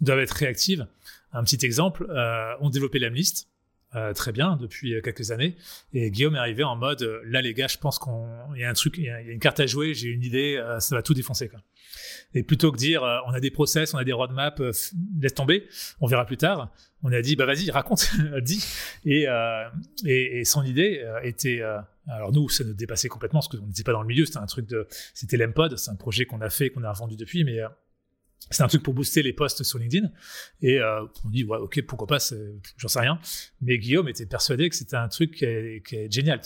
doivent 0.00 0.18
être 0.18 0.32
réactives. 0.32 0.86
Un 1.32 1.44
petit 1.44 1.64
exemple, 1.64 2.06
euh, 2.10 2.54
on 2.60 2.70
développait 2.70 2.98
l'Amlist 2.98 3.49
euh, 3.96 4.12
très 4.12 4.30
bien 4.30 4.56
depuis 4.56 4.94
euh, 4.94 5.00
quelques 5.00 5.32
années. 5.32 5.56
Et 5.92 6.12
Guillaume 6.12 6.36
est 6.36 6.38
arrivé 6.38 6.62
en 6.62 6.76
mode 6.76 7.02
euh, 7.02 7.20
là 7.24 7.42
les 7.42 7.54
gars, 7.54 7.66
je 7.66 7.76
pense 7.76 7.98
qu'on 7.98 8.54
y 8.54 8.62
a 8.62 8.70
un 8.70 8.72
truc, 8.72 8.96
il 8.98 9.04
y 9.04 9.10
a, 9.10 9.20
une 9.20 9.40
carte 9.40 9.58
à 9.58 9.66
jouer, 9.66 9.94
j'ai 9.94 10.10
une 10.10 10.22
idée, 10.22 10.62
ça 10.78 10.94
va 10.94 11.02
tout 11.02 11.12
défoncer 11.12 11.48
quoi. 11.48 11.58
Et 12.34 12.44
plutôt 12.44 12.70
que 12.70 12.76
dire 12.76 13.02
on 13.26 13.32
a 13.32 13.40
des 13.40 13.50
process, 13.50 13.92
on 13.92 13.98
a 13.98 14.04
des 14.04 14.12
roadmaps, 14.12 14.92
laisse 15.20 15.34
tomber, 15.34 15.66
on 16.00 16.06
verra 16.06 16.24
plus 16.24 16.36
tard. 16.36 16.72
On 17.02 17.10
a 17.10 17.20
dit 17.20 17.34
bah 17.34 17.46
vas-y 17.46 17.70
raconte, 17.72 18.08
dis. 18.42 18.64
Et, 19.04 19.26
et, 20.04 20.38
et, 20.38 20.44
son 20.44 20.62
idée 20.62 21.04
était 21.24 21.60
alors 22.06 22.32
nous, 22.32 22.48
ça 22.48 22.62
nous 22.62 22.74
dépassait 22.74 23.08
complètement 23.08 23.40
parce 23.40 23.48
qu'on 23.48 23.66
n'était 23.66 23.82
pas 23.82 23.92
dans 23.92 24.02
le 24.02 24.08
milieu. 24.08 24.24
C'était 24.24 24.38
un 24.38 24.46
truc 24.46 24.68
de, 24.68 24.86
c'était 25.14 25.36
l'Empod, 25.36 25.76
c'est 25.76 25.90
un 25.90 25.96
projet 25.96 26.26
qu'on 26.26 26.40
a 26.42 26.50
fait, 26.50 26.70
qu'on 26.70 26.84
a 26.84 26.92
vendu 26.92 27.16
depuis, 27.16 27.42
mais 27.42 27.58
c'est 28.50 28.62
un 28.62 28.68
truc 28.68 28.82
pour 28.82 28.94
booster 28.94 29.22
les 29.22 29.32
posts 29.32 29.62
sur 29.62 29.78
LinkedIn. 29.78 30.10
Et 30.62 30.80
euh, 30.80 31.04
on 31.24 31.30
dit, 31.30 31.44
ouais, 31.44 31.58
ok, 31.58 31.82
pourquoi 31.82 32.06
pas, 32.06 32.18
j'en 32.76 32.88
sais 32.88 33.00
rien. 33.00 33.18
Mais 33.60 33.78
Guillaume 33.78 34.08
était 34.08 34.26
persuadé 34.26 34.68
que 34.68 34.76
c'était 34.76 34.96
un 34.96 35.08
truc 35.08 35.36
qui 35.36 35.44
est, 35.44 35.86
qui 35.86 35.96
est, 35.96 36.12
génial. 36.12 36.40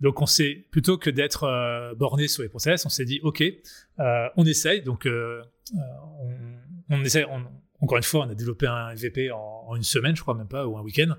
Donc 0.00 0.22
on 0.22 0.26
s'est, 0.26 0.66
plutôt 0.70 0.96
que 0.96 1.10
d'être 1.10 1.44
euh, 1.44 1.94
borné 1.94 2.28
sur 2.28 2.42
les 2.42 2.48
process, 2.48 2.86
on 2.86 2.88
s'est 2.88 3.04
dit, 3.04 3.20
ok, 3.22 3.42
euh, 3.42 4.28
on 4.36 4.46
essaye. 4.46 4.82
Donc 4.82 5.06
euh, 5.06 5.42
on, 5.70 6.96
on, 6.96 7.04
essaye, 7.04 7.24
on, 7.24 7.44
encore 7.80 7.98
une 7.98 8.04
fois, 8.04 8.26
on 8.26 8.30
a 8.30 8.34
développé 8.34 8.66
un 8.66 8.94
MVP 8.94 9.30
en, 9.30 9.76
une 9.76 9.82
semaine, 9.82 10.16
je 10.16 10.22
crois 10.22 10.34
même 10.34 10.48
pas, 10.48 10.66
ou 10.66 10.78
un 10.78 10.82
week-end. 10.82 11.14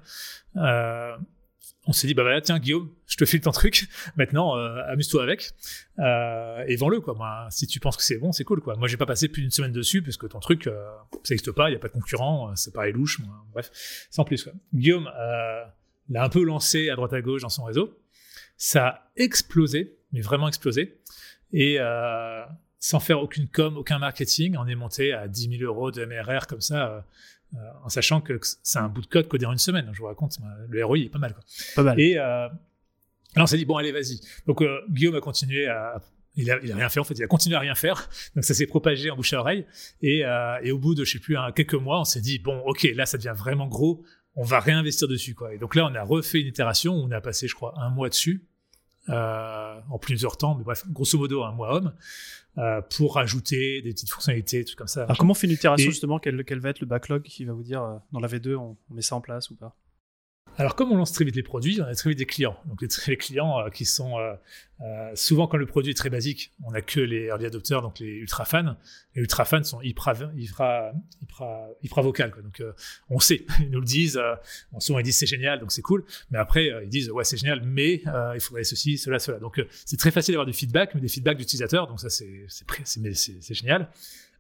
On 1.88 1.94
s'est 1.94 2.06
dit 2.06 2.14
bah 2.14 2.22
voilà 2.22 2.42
tiens 2.42 2.60
Guillaume 2.60 2.90
je 3.08 3.18
te 3.18 3.26
file 3.26 3.42
ton 3.42 3.52
truc. 3.52 3.88
Maintenant 4.16 4.58
euh, 4.58 4.82
amuse-toi 4.88 5.24
avec. 5.24 5.52
Euh, 6.00 6.64
et 6.68 6.76
vends-le 6.76 7.02
quoi. 7.02 7.16
Moi 7.16 7.48
si 7.50 7.66
tu 7.68 7.80
penses 7.80 7.98
que 7.98 8.04
c'est 8.04 8.18
bon 8.18 8.32
c'est 8.32 8.44
cool 8.44 8.62
quoi. 8.62 8.76
Moi 8.76 8.88
j'ai 8.88 8.98
pas 8.98 9.06
passé 9.06 9.28
plus 9.28 9.42
d'une 9.42 9.52
semaine 9.52 9.72
dessus 9.72 10.02
parce 10.02 10.18
que 10.18 10.28
ton 10.28 10.40
truc 10.40 10.68
euh, 10.68 10.74
ça 11.24 11.34
n'existe 11.34 11.52
pas 11.52 11.70
il 11.70 11.74
y 11.74 11.76
a 11.76 11.80
pas 11.80 11.88
de 11.88 11.94
concurrent 11.94 12.56
ça 12.56 12.72
paraît 12.72 12.92
louche 12.92 13.20
bref 13.52 13.72
sans 14.12 14.24
plus 14.24 14.44
quoi. 14.44 14.54
Guillaume 14.74 15.10
l'a 16.10 16.24
un 16.24 16.30
peu 16.30 16.44
lancé 16.44 16.90
à 16.90 16.96
droite 16.96 17.14
à 17.14 17.22
gauche 17.22 17.42
dans 17.42 17.50
son 17.50 17.64
réseau. 17.64 17.98
Ça 18.58 18.88
a 18.88 19.12
explosé 19.16 19.98
mais 20.12 20.22
vraiment 20.22 20.48
explosé. 20.48 21.00
Et 21.52 21.78
sans 22.80 23.00
faire 23.00 23.22
aucune 23.22 23.48
com 23.48 23.78
aucun 23.78 23.98
marketing 23.98 24.56
on 24.58 24.68
est 24.68 24.76
monté 24.76 25.14
à 25.14 25.28
10 25.28 25.58
000 25.58 25.64
euros 25.64 25.92
de 25.92 26.06
MRR 26.06 26.48
comme 26.48 26.62
ça 26.62 27.06
euh, 27.54 27.58
en 27.84 27.90
sachant 27.90 28.22
que 28.22 28.40
c'est 28.64 28.80
un 28.80 28.88
bout 28.88 29.02
de 29.02 29.08
code 29.08 29.28
codé 29.28 29.46
en 29.46 29.52
une 29.52 29.58
semaine. 29.58 29.90
Je 29.94 30.00
vous 30.00 30.06
raconte, 30.06 30.38
le 30.70 30.86
ROI 30.86 31.00
est 31.00 31.10
pas 31.10 31.20
mal. 31.20 31.34
Quoi. 31.34 31.44
Pas 31.76 31.84
mal. 31.84 32.00
Et 32.00 32.18
euh, 32.18 32.48
on 33.36 33.46
s'est 33.46 33.58
dit, 33.58 33.66
bon, 33.66 33.78
allez, 33.78 33.92
vas-y. 33.92 34.20
Donc, 34.46 34.62
euh, 34.62 34.80
Guillaume 34.90 35.16
a 35.16 35.22
continué 35.22 35.68
à. 35.68 36.02
Il 36.38 36.50
a, 36.50 36.60
il 36.64 36.72
a, 36.72 36.76
rien 36.78 36.88
fait, 36.88 37.02
en 37.02 37.04
fait, 37.04 37.16
il 37.16 37.24
a 37.24 37.28
continué 37.28 37.58
à 37.58 37.60
rien 37.60 37.76
faire. 37.76 38.10
Donc, 38.36 38.46
ça 38.46 38.54
s'est 38.54 38.66
propagé 38.66 39.12
en 39.12 39.18
bouche 39.18 39.34
à 39.34 39.40
oreille. 39.42 39.66
Et, 40.02 40.24
euh, 40.24 40.60
et 40.64 40.72
au 40.72 40.80
bout 40.80 40.96
de, 40.96 41.04
je 41.04 41.12
sais 41.12 41.20
plus, 41.20 41.36
quelques 41.54 41.74
mois, 41.74 42.00
on 42.00 42.06
s'est 42.06 42.22
dit, 42.22 42.40
bon, 42.40 42.58
ok, 42.60 42.88
là, 42.96 43.06
ça 43.06 43.18
devient 43.18 43.34
vraiment 43.36 43.68
gros. 43.68 44.02
On 44.36 44.44
va 44.44 44.62
réinvestir 44.62 45.10
dessus, 45.10 45.36
quoi. 45.36 45.54
Et 45.54 45.58
donc 45.58 45.76
là, 45.76 45.90
on 45.92 45.94
a 45.94 46.04
refait 46.04 46.40
une 46.40 46.48
itération. 46.48 46.94
On 46.94 47.12
a 47.12 47.20
passé, 47.20 47.50
je 47.50 47.56
crois, 47.56 47.74
un 47.78 47.90
mois 47.90 48.08
dessus. 48.08 48.46
Euh, 49.10 49.80
en 49.90 49.98
plusieurs 49.98 50.38
temps, 50.38 50.54
mais 50.56 50.64
bref, 50.64 50.84
grosso 50.88 51.18
modo 51.18 51.42
un 51.44 51.52
mois 51.52 51.74
homme, 51.74 51.92
euh, 52.60 52.82
pour 52.82 53.18
ajouter 53.18 53.82
des 53.82 53.94
petites 53.94 54.12
fonctionnalités, 54.12 54.60
des 54.60 54.66
trucs 54.66 54.78
comme 54.78 54.88
ça. 54.88 55.06
Alors 55.06 55.18
comment 55.18 55.32
on 55.32 55.34
fait 55.34 55.48
une 55.48 55.54
itération 55.54 55.90
justement 55.90 56.20
quel, 56.20 56.46
quel, 56.46 56.60
va 56.60 56.70
être 56.70 56.82
le 56.82 56.86
backlog 56.86 57.24
qui 57.24 57.44
va 57.44 57.54
vous 57.54 57.64
dire 57.64 57.82
euh, 57.82 57.98
dans 58.12 58.20
la 58.20 58.28
V2 58.28 58.56
on, 58.56 58.78
on 58.90 58.94
met 58.94 59.02
ça 59.02 59.16
en 59.16 59.22
place 59.22 59.50
ou 59.50 59.56
pas? 59.56 59.76
Alors, 60.62 60.76
comme 60.76 60.92
on 60.92 60.96
lance 60.96 61.12
très 61.12 61.26
vite 61.26 61.36
les 61.36 61.42
produits, 61.42 61.82
on 61.82 61.86
a 61.86 61.96
très 61.96 62.12
vite 62.12 62.20
des 62.20 62.28
clients. 62.28 62.56
Donc, 62.66 62.84
les, 63.08 63.18
clients 63.18 63.60
euh, 63.60 63.70
qui 63.72 63.84
sont 63.84 64.20
euh, 64.20 64.36
euh, 64.82 65.12
souvent 65.16 65.48
quand 65.48 65.58
le 65.58 65.66
produit 65.66 65.90
est 65.90 65.96
très 65.96 66.12
basique, 66.12 66.54
on 66.64 66.70
n'a 66.70 66.84
que 66.84 67.00
les 67.00 67.26
early 67.26 67.48
adopters, 67.48 67.82
donc 67.82 67.98
les 67.98 68.18
ultra 68.18 68.46
fans. 68.46 68.76
Les 69.16 69.24
ultra 69.24 69.44
fans 69.44 69.64
sont 69.64 69.82
hyper, 69.82 70.32
hyper, 70.38 70.94
hyper, 71.20 71.68
hyper 71.82 72.04
vocales. 72.04 72.30
Quoi. 72.30 72.44
Donc, 72.44 72.62
on 73.10 73.20
sait, 73.20 73.44
ils 73.60 73.72
nous 73.72 73.80
le 73.80 73.88
disent. 73.88 74.22
souvent, 74.78 75.00
ils 75.00 75.04
disent 75.04 75.18
c'est 75.18 75.26
génial, 75.26 75.60
donc 75.60 75.72
c'est 75.72 75.82
cool. 75.82 76.06
Mais 76.30 76.38
après, 76.38 76.70
ils 76.84 76.90
disent 76.90 77.10
ouais, 77.10 77.24
c'est 77.24 77.38
génial, 77.38 77.64
mais 77.66 78.04
il 78.36 78.40
faudrait 78.40 78.64
ceci, 78.64 79.00
cela, 79.00 79.18
cela. 79.18 79.40
Donc, 79.40 79.60
c'est 79.84 79.98
très 79.98 80.12
facile 80.12 80.34
d'avoir 80.34 80.46
du 80.46 80.54
feedback, 80.54 80.94
mais 80.94 81.02
des 81.02 81.10
feedbacks 81.10 81.40
d'utilisateurs. 81.40 81.88
Donc, 81.88 82.00
ça, 82.00 82.12
c'est 82.12 83.54
génial. 83.56 83.90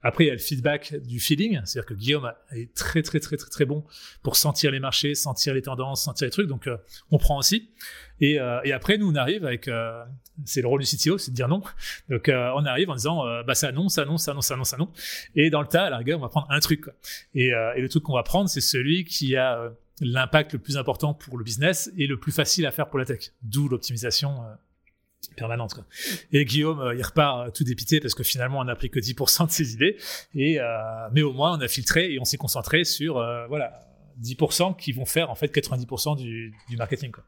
Après, 0.04 0.24
il 0.24 0.28
y 0.28 0.30
a 0.32 0.34
le 0.34 0.39
feedback 0.39 0.95
du 1.04 1.20
feeling, 1.20 1.60
c'est-à-dire 1.64 1.86
que 1.86 1.93
Guillaume 1.93 2.32
est 2.52 2.74
très 2.74 3.02
très 3.02 3.20
très 3.20 3.38
très 3.38 3.49
très 3.49 3.66
bon 3.66 3.84
pour 4.24 4.36
sentir 4.36 4.72
les 4.72 4.80
marchés, 4.80 5.14
sentir 5.14 5.54
les 5.54 5.62
tendances, 5.62 6.04
sentir 6.04 6.26
les 6.26 6.32
trucs. 6.32 6.47
Donc, 6.47 6.68
euh, 6.68 6.78
on 7.12 7.18
prend 7.18 7.38
aussi. 7.38 7.70
Et, 8.20 8.39
euh, 8.39 8.62
et, 8.64 8.72
après, 8.72 8.97
nous, 8.97 9.12
on 9.12 9.16
arrive 9.16 9.45
avec, 9.45 9.68
euh, 9.68 10.04
c'est 10.45 10.62
le 10.62 10.68
rôle 10.68 10.82
du 10.82 10.88
CTO, 10.88 11.18
c'est 11.18 11.32
de 11.32 11.36
dire 11.36 11.47
non. 11.47 11.62
Donc, 12.10 12.30
on 12.30 12.66
arrive 12.66 12.89
en 12.89 12.95
disant, 12.95 13.24
bah 13.43 13.56
ça 13.56 13.72
non, 13.72 13.89
ça 13.89 14.06
non, 14.06 14.18
ça 14.18 14.34
non, 14.34 14.41
ça 14.41 14.56
non, 14.56 14.64
ça 14.64 14.78
non. 14.78 14.91
Et 15.36 15.49
dans 15.49 15.62
le 15.62 15.68
tas, 15.68 15.86
à 15.86 15.89
la 15.89 15.97
rigueur, 15.97 16.20
on 16.20 16.22
va 16.22 16.30
prendre 16.30 16.47
un 16.49 16.60
truc. 16.60 16.86
Et, 17.34 17.47
et 17.47 17.82
le 17.82 17.89
truc 17.89 18.04
qu'on 18.04 18.14
va 18.14 18.24
prendre, 18.24 18.49
c'est 18.49 18.62
celui 18.62 19.06
qui 19.06 19.36
a 19.36 19.72
l'impact 20.02 20.54
le 20.54 20.60
plus 20.60 20.78
important 20.78 21.14
pour 21.14 21.38
le 21.38 21.43
business 21.43 21.91
et 21.97 22.08
le 22.08 22.18
plus 22.18 22.32
facile 22.32 22.66
à 22.66 22.72
faire 22.72 22.89
pour 22.89 22.99
la 22.99 23.06
tech. 23.06 23.32
D'où 23.43 23.68
l'optimisation 23.70 24.36
permanente. 25.36 25.74
Quoi. 25.74 25.86
Et 26.32 26.45
Guillaume, 26.45 26.80
euh, 26.80 26.95
il 26.95 27.03
repart 27.03 27.47
euh, 27.47 27.51
tout 27.51 27.63
dépité 27.63 27.99
parce 27.99 28.13
que 28.13 28.24
finalement, 28.24 28.59
on 28.59 28.63
n'a 28.63 28.76
pris 28.76 28.89
que 28.89 28.99
10% 28.99 29.47
de 29.47 29.51
ses 29.51 29.74
idées. 29.74 29.97
Et, 30.36 30.59
euh, 30.59 30.65
mais 31.13 31.22
au 31.22 31.34
moins, 31.34 31.57
on 31.57 31.61
a 31.61 31.67
filtré 31.67 32.13
et 32.13 32.19
on 32.19 32.26
s'est 32.26 32.38
concentré 32.38 32.84
sur 32.84 33.13
voilà 33.47 33.88
10% 34.22 34.76
qui 34.78 34.91
vont 34.91 35.05
faire 35.05 35.30
en 35.30 35.36
fait 35.36 35.53
90% 35.53 36.17
du, 36.17 36.53
du 36.69 36.78
marketing 36.78 37.11
quoi. 37.11 37.24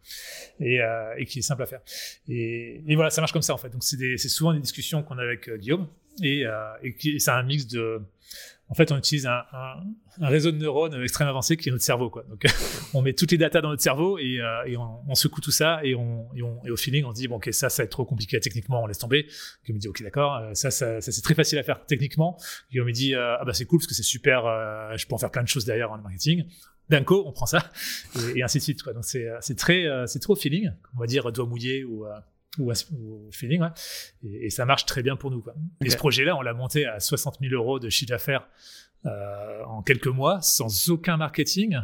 Et, 0.60 0.80
et, 1.18 1.26
qui 1.26 1.40
est 1.40 1.42
simple 1.42 1.64
à 1.64 1.66
faire. 1.66 1.82
Et, 2.28 2.84
et, 2.88 2.96
voilà, 2.96 3.10
ça 3.10 3.22
marche 3.22 3.32
comme 3.32 3.42
ça 3.42 3.54
en 3.54 3.58
fait. 3.58 3.70
Donc 3.70 3.84
c'est 3.84 4.18
souvent 4.18 4.54
des 4.54 4.60
discussions 4.60 5.04
qu'on 5.04 5.18
a 5.18 5.24
avec 5.24 5.50
Guillaume 5.50 5.88
et, 6.22 6.44
et 6.84 7.20
c'est 7.20 7.32
un 7.32 7.44
mix 7.44 7.68
de 7.68 8.02
en 8.70 8.76
fait, 8.76 8.92
on 8.92 8.98
utilise 8.98 9.28
un, 9.28 9.44
réseau 10.22 10.52
de 10.52 10.58
neurones 10.58 11.00
extrêmement 11.04 11.32
avancé 11.32 11.58
qui 11.58 11.70
est 11.70 11.72
notre 11.72 11.84
cerveau. 11.84 12.10
Quoi. 12.10 12.24
Donc, 12.30 12.44
on 12.94 13.02
met 13.02 13.14
toutes 13.14 13.32
les 13.32 13.38
datas 13.38 13.62
dans 13.62 13.70
notre 13.70 13.84
cerveau 13.84 14.18
et, 14.18 14.40
euh, 14.40 14.78
on, 15.08 15.16
secoue 15.16 15.42
tout 15.42 15.52
ça 15.52 15.82
et, 15.84 15.96
on, 15.96 16.28
et, 16.34 16.72
au 16.72 16.78
feeling, 16.78 17.04
on 17.04 17.12
dit 17.12 17.28
bon, 17.28 17.36
ok, 17.36 17.50
ça, 17.52 17.70
ça 17.70 17.84
va 17.84 17.86
être 17.86 17.92
trop 17.92 18.06
compliqué 18.06 18.40
techniquement, 18.40 18.82
on 18.82 18.88
laisse 18.88 18.98
tomber. 18.98 19.28
Guillaume 19.64 19.76
me 19.76 19.80
dit 19.80 19.88
ok, 19.88 20.02
d'accord, 20.02 20.38
euh, 20.38 20.54
ça, 20.54 20.72
ça, 20.72 21.02
c'est 21.02 21.22
très 21.22 21.36
facile 21.36 21.60
à 21.60 21.64
faire 21.64 21.86
techniquement. 21.86 22.38
Guillaume 22.72 22.88
me 22.88 22.94
dit 22.94 23.16
euh, 23.16 23.36
ah 23.40 23.46
bah 23.46 23.54
c'est 23.54 23.66
cool 23.66 23.80
parce 23.80 23.88
que 23.88 23.94
c'est 23.94 24.04
super, 24.04 24.44
je 24.98 25.06
peux 25.06 25.14
en 25.14 25.20
faire 25.20 25.32
plein 25.32 25.44
de 25.44 25.48
choses 25.48 25.66
derrière 25.66 25.92
en 25.92 25.98
marketing. 25.98 26.46
D'un 26.90 27.04
coup, 27.04 27.22
on 27.26 27.32
prend 27.32 27.46
ça 27.46 27.72
et, 28.36 28.44
ainsi 28.44 28.60
de 28.60 28.64
suite. 28.64 28.82
Quoi. 28.82 28.94
Donc 28.94 29.04
c'est 29.04 29.56
très, 29.56 29.86
c'est 30.08 30.20
trop 30.20 30.36
feeling, 30.36 30.72
on 30.96 31.00
va 31.00 31.06
dire 31.06 31.32
doigt 31.32 31.46
mouillé 31.46 31.84
ou 31.84 32.06
ou, 32.60 32.72
au 32.72 33.32
feeling, 33.32 33.62
ouais. 33.62 33.70
et, 34.24 34.50
ça 34.50 34.66
marche 34.66 34.86
très 34.86 35.02
bien 35.02 35.16
pour 35.16 35.32
nous. 35.32 35.42
Quoi. 35.42 35.56
Et 35.84 35.90
ce 35.90 35.98
projet-là, 35.98 36.38
on 36.38 36.42
l'a 36.42 36.54
monté 36.54 36.86
à 36.86 37.00
60 37.00 37.38
000 37.42 37.54
euros 37.54 37.80
de 37.80 37.90
chiffre 37.90 38.10
d'affaires 38.10 38.48
euh, 39.06 39.64
en 39.66 39.82
quelques 39.82 40.08
mois, 40.08 40.42
sans 40.42 40.90
aucun 40.90 41.18
marketing, 41.18 41.78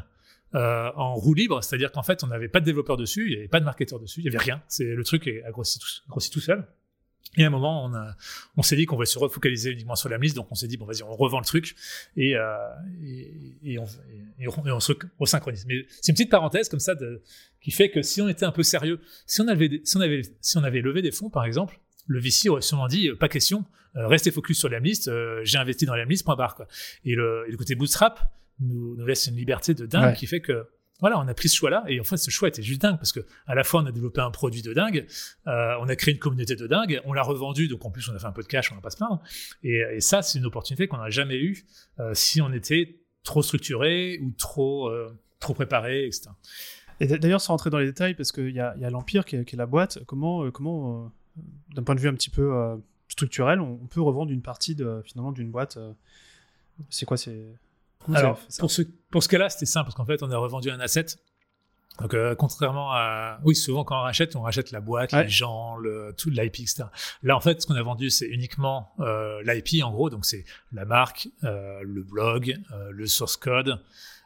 euh, 0.55 0.91
en 0.95 1.15
roue 1.15 1.33
libre, 1.33 1.63
c'est-à-dire 1.63 1.91
qu'en 1.91 2.03
fait, 2.03 2.23
on 2.23 2.27
n'avait 2.27 2.49
pas 2.49 2.59
de 2.59 2.65
développeur 2.65 2.97
dessus, 2.97 3.25
il 3.27 3.31
n'y 3.31 3.37
avait 3.37 3.47
pas 3.47 3.59
de 3.59 3.65
marketeur 3.65 3.99
dessus, 3.99 4.21
il 4.21 4.23
n'y 4.23 4.29
avait 4.29 4.37
rien. 4.37 4.61
C'est 4.67 4.85
le 4.85 5.03
truc 5.03 5.27
a 5.27 5.51
grossi 5.51 5.79
tout, 5.79 5.87
grossi 6.07 6.31
tout 6.31 6.39
seul. 6.39 6.65
Et 7.37 7.43
à 7.43 7.47
un 7.47 7.51
moment, 7.51 7.85
on, 7.85 7.93
a, 7.93 8.15
on 8.57 8.63
s'est 8.63 8.75
dit 8.75 8.85
qu'on 8.85 8.97
va 8.97 9.05
se 9.05 9.19
refocaliser 9.19 9.71
uniquement 9.71 9.95
sur 9.95 10.09
la 10.09 10.17
liste, 10.17 10.35
donc 10.35 10.47
on 10.51 10.55
s'est 10.55 10.67
dit, 10.67 10.77
bon, 10.77 10.85
vas-y, 10.85 11.03
on 11.03 11.15
revend 11.15 11.39
le 11.39 11.45
truc 11.45 11.75
et, 12.17 12.35
euh, 12.35 12.57
et, 13.03 13.33
et, 13.63 13.79
on, 13.79 13.85
et, 14.39 14.47
on, 14.71 14.79
se 14.79 14.93
resynchronise. 15.19 15.65
Mais 15.67 15.85
c'est 16.01 16.11
une 16.11 16.15
petite 16.15 16.31
parenthèse 16.31 16.69
comme 16.69 16.79
ça 16.79 16.95
de, 16.95 17.21
qui 17.61 17.71
fait 17.71 17.91
que 17.91 18.01
si 18.01 18.21
on 18.21 18.27
était 18.27 18.45
un 18.45 18.51
peu 18.51 18.63
sérieux, 18.63 18.99
si 19.27 19.41
on 19.41 19.47
avait, 19.47 19.81
si 19.83 19.95
on 19.97 20.01
avait, 20.01 20.21
si 20.41 20.57
on 20.57 20.63
avait 20.63 20.81
levé 20.81 21.01
des 21.01 21.11
fonds, 21.11 21.29
par 21.29 21.45
exemple, 21.45 21.79
le 22.07 22.19
VC 22.19 22.49
aurait 22.49 22.61
sûrement 22.61 22.87
dit, 22.87 23.09
euh, 23.09 23.15
pas 23.15 23.29
question, 23.29 23.63
euh, 23.95 24.07
restez 24.07 24.31
focus 24.31 24.57
sur 24.59 24.69
la 24.69 24.79
liste, 24.79 25.07
euh, 25.07 25.41
j'ai 25.43 25.59
investi 25.59 25.85
dans 25.85 25.95
la 25.95 26.05
liste, 26.05 26.25
point 26.25 26.35
barre. 26.35 26.55
Quoi. 26.55 26.67
Et, 27.05 27.15
le, 27.15 27.45
et 27.47 27.51
le 27.51 27.57
côté 27.57 27.75
bootstrap 27.75 28.33
nous, 28.59 28.95
nous 28.95 29.05
laisse 29.05 29.27
une 29.27 29.35
liberté 29.35 29.73
de 29.73 29.85
dingue 29.85 30.15
qui 30.15 30.27
fait 30.27 30.41
que 30.41 30.67
voilà, 30.99 31.17
on 31.19 31.27
a 31.27 31.33
pris 31.33 31.49
ce 31.49 31.55
choix-là 31.55 31.83
et 31.87 31.99
en 31.99 32.03
fait 32.03 32.17
ce 32.17 32.29
choix 32.29 32.47
était 32.47 32.61
juste 32.61 32.81
dingue 32.81 32.97
parce 32.97 33.11
que 33.11 33.21
à 33.47 33.55
la 33.55 33.63
fois 33.63 33.81
on 33.81 33.85
a 33.85 33.91
développé 33.91 34.21
un 34.21 34.31
produit 34.31 34.61
de 34.61 34.73
dingue, 34.73 35.05
euh, 35.47 35.75
on 35.79 35.87
a 35.87 35.95
créé 35.95 36.13
une 36.13 36.19
communauté 36.19 36.55
de 36.55 36.67
dingue, 36.67 37.01
on 37.05 37.13
l'a 37.13 37.23
revendu 37.23 37.67
donc 37.67 37.85
en 37.85 37.91
plus 37.91 38.07
on 38.09 38.15
a 38.15 38.19
fait 38.19 38.25
un 38.25 38.31
peu 38.31 38.43
de 38.43 38.47
cash, 38.47 38.71
on 38.71 38.75
va 38.75 38.81
pas 38.81 38.89
se 38.89 38.97
plaindre. 38.97 39.21
Et, 39.63 39.99
ça 40.01 40.21
c'est 40.21 40.39
une 40.39 40.45
opportunité 40.45 40.87
qu'on 40.87 40.97
n'a 40.97 41.09
jamais 41.09 41.37
eue 41.37 41.65
euh, 41.99 42.13
si 42.13 42.41
on 42.41 42.51
était 42.51 42.99
trop 43.23 43.41
structuré 43.41 44.19
ou 44.21 44.31
trop 44.31 44.87
euh, 44.89 45.17
trop 45.39 45.53
préparé, 45.53 46.05
etc. 46.05 46.29
Et 46.99 47.07
d'ailleurs 47.07 47.41
sans 47.41 47.53
rentrer 47.53 47.69
dans 47.69 47.79
les 47.79 47.85
détails 47.85 48.13
parce 48.13 48.31
qu'il 48.31 48.51
y 48.51 48.59
a, 48.59 48.75
y 48.77 48.83
a 48.83 48.89
l'empire 48.89 49.23
qui, 49.23 49.43
qui, 49.45 49.55
est 49.55 49.57
la 49.57 49.65
boîte, 49.65 49.99
comment 50.05 50.51
comment 50.51 51.11
d'un 51.73 51.83
point 51.83 51.95
de 51.95 52.01
vue 52.01 52.09
un 52.09 52.13
petit 52.13 52.29
peu 52.29 52.51
structurel 53.07 53.61
on, 53.61 53.79
on, 53.81 53.87
peut 53.87 54.01
revendre 54.01 54.31
une 54.31 54.41
partie 54.41 54.75
de 54.75 55.01
finalement 55.05 55.31
d'une 55.31 55.49
boîte. 55.49 55.79
c'est 56.89 57.05
quoi 57.05 57.15
c'est 57.15 57.45
alors, 58.13 58.39
pour 58.59 58.71
ce, 58.71 58.81
pour 59.11 59.23
ce 59.23 59.29
cas-là, 59.29 59.49
c'était 59.49 59.65
simple 59.65 59.85
parce 59.85 59.95
qu'en 59.95 60.05
fait, 60.05 60.23
on 60.23 60.31
a 60.31 60.37
revendu 60.37 60.71
un 60.71 60.79
asset. 60.79 61.05
Donc, 61.99 62.13
euh, 62.13 62.33
contrairement 62.33 62.93
à, 62.93 63.39
oui, 63.43 63.55
souvent 63.55 63.83
quand 63.83 63.99
on 63.99 64.03
rachète, 64.03 64.35
on 64.35 64.41
rachète 64.41 64.71
la 64.71 64.79
boîte, 64.79 65.11
les 65.11 65.27
gens, 65.27 65.75
le, 65.75 66.13
tout 66.17 66.29
l'IP, 66.29 66.61
etc. 66.61 66.85
Là, 67.23 67.35
en 67.35 67.41
fait, 67.41 67.61
ce 67.61 67.67
qu'on 67.67 67.75
a 67.75 67.83
vendu, 67.83 68.09
c'est 68.09 68.27
uniquement 68.27 68.93
euh, 68.99 69.41
l'IP, 69.43 69.83
en 69.83 69.91
gros. 69.91 70.09
Donc, 70.09 70.25
c'est 70.25 70.45
la 70.71 70.85
marque, 70.85 71.27
euh, 71.43 71.81
le 71.83 72.03
blog, 72.03 72.57
euh, 72.71 72.91
le 72.91 73.05
source 73.05 73.35
code, 73.35 73.81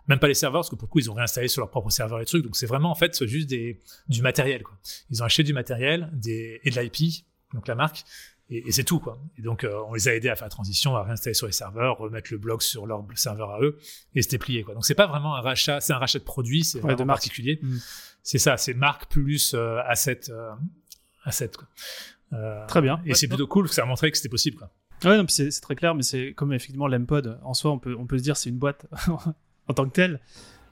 même 0.08 0.20
pas 0.20 0.28
les 0.28 0.36
serveurs, 0.36 0.62
parce 0.62 0.70
que 0.70 0.76
pour 0.76 0.88
le 0.88 0.92
coup, 0.92 1.00
ils 1.00 1.10
ont 1.10 1.16
réinstallé 1.16 1.48
sur 1.48 1.62
leur 1.62 1.72
propre 1.72 1.90
serveur 1.90 2.20
les 2.20 2.26
trucs. 2.26 2.44
Donc, 2.44 2.56
c'est 2.56 2.68
vraiment, 2.68 2.92
en 2.92 2.96
fait, 2.96 3.26
juste 3.26 3.50
des, 3.50 3.82
du 4.08 4.22
matériel, 4.22 4.62
quoi. 4.62 4.78
Ils 5.10 5.24
ont 5.24 5.26
acheté 5.26 5.42
du 5.44 5.54
matériel 5.54 6.12
des, 6.14 6.62
et 6.64 6.70
de 6.70 6.80
l'IP, 6.80 7.26
donc 7.54 7.68
la 7.68 7.76
marque, 7.76 8.04
et, 8.54 8.72
c'est 8.72 8.84
tout 8.84 9.00
quoi. 9.00 9.20
Et 9.38 9.42
donc 9.42 9.64
euh, 9.64 9.82
on 9.88 9.94
les 9.94 10.08
a 10.08 10.16
aidés 10.16 10.30
à 10.30 10.36
faire 10.36 10.46
la 10.46 10.52
transition, 10.52 10.96
à 10.96 11.04
réinstaller 11.04 11.34
sur 11.34 11.48
les 11.48 11.54
serveurs, 11.54 11.98
remettre 11.98 12.32
le 12.32 12.38
blog 12.38 12.62
sur 12.62 12.86
leur 12.86 13.06
serveur 13.16 13.52
à 13.52 13.62
eux, 13.62 13.78
et 14.16 14.22
c'était 14.22 14.38
plié 14.38 14.64
quoi. 14.64 14.74
Donc 14.74 14.86
c'est 14.86 14.96
pas 14.96 15.08
vraiment 15.08 15.36
un 15.36 15.42
rachat, 15.42 15.82
c'est 15.82 15.94
un 15.94 15.98
rachat 15.98 16.20
de 16.20 16.24
produits, 16.24 16.64
c'est 16.64 16.80
vraiment 16.80 17.06
particulier. 17.06 17.60
Mm. 17.62 17.78
C'est 18.22 18.38
ça, 18.38 18.58
c'est 18.58 18.74
marque 18.74 19.10
plus 19.12 19.54
euh, 19.54 19.80
asset, 19.86 20.22
euh, 20.30 20.52
asset 21.24 21.52
quoi. 21.58 21.68
Très 22.68 22.82
bien. 22.82 23.00
Et 23.06 23.14
c'est 23.14 23.28
plutôt 23.28 23.48
cool, 23.48 23.70
ça 23.70 23.84
a 23.84 23.86
montré 23.86 24.10
que 24.12 24.18
c'était 24.18 24.30
possible 24.30 24.58
quoi. 24.58 24.72
Ouais, 25.04 25.22
c'est 25.28 25.50
très 25.62 25.76
clair, 25.76 25.96
mais 25.96 26.04
c'est 26.04 26.34
comme 26.34 26.54
effectivement 26.54 26.88
l'Empod 26.88 27.40
en 27.44 27.54
soi, 27.54 27.72
on 27.72 27.80
peut 27.80 27.96
on 27.98 28.06
peut 28.06 28.18
se 28.18 28.24
dire 28.24 28.38
c'est 28.38 28.50
une 28.50 28.58
boîte 28.58 28.86
en 29.68 29.74
tant 29.74 29.86
que 29.86 29.94
telle. 29.94 30.20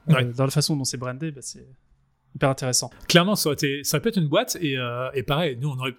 dans 0.06 0.44
la 0.44 0.50
façon 0.50 0.76
dont 0.76 0.84
c'est 0.84 0.96
brandé, 0.96 1.30
bah, 1.30 1.42
c'est 1.42 1.66
hyper 2.34 2.48
intéressant. 2.48 2.90
Clairement, 3.08 3.36
ça 3.36 3.50
aurait, 3.50 3.54
été, 3.54 3.84
ça 3.84 3.96
aurait 3.96 4.02
pu 4.02 4.08
être 4.08 4.16
une 4.16 4.28
boîte 4.28 4.56
et, 4.60 4.78
et 5.14 5.22
pareil, 5.22 5.58
nous 5.60 5.68
on 5.68 5.78
aurait, 5.78 5.94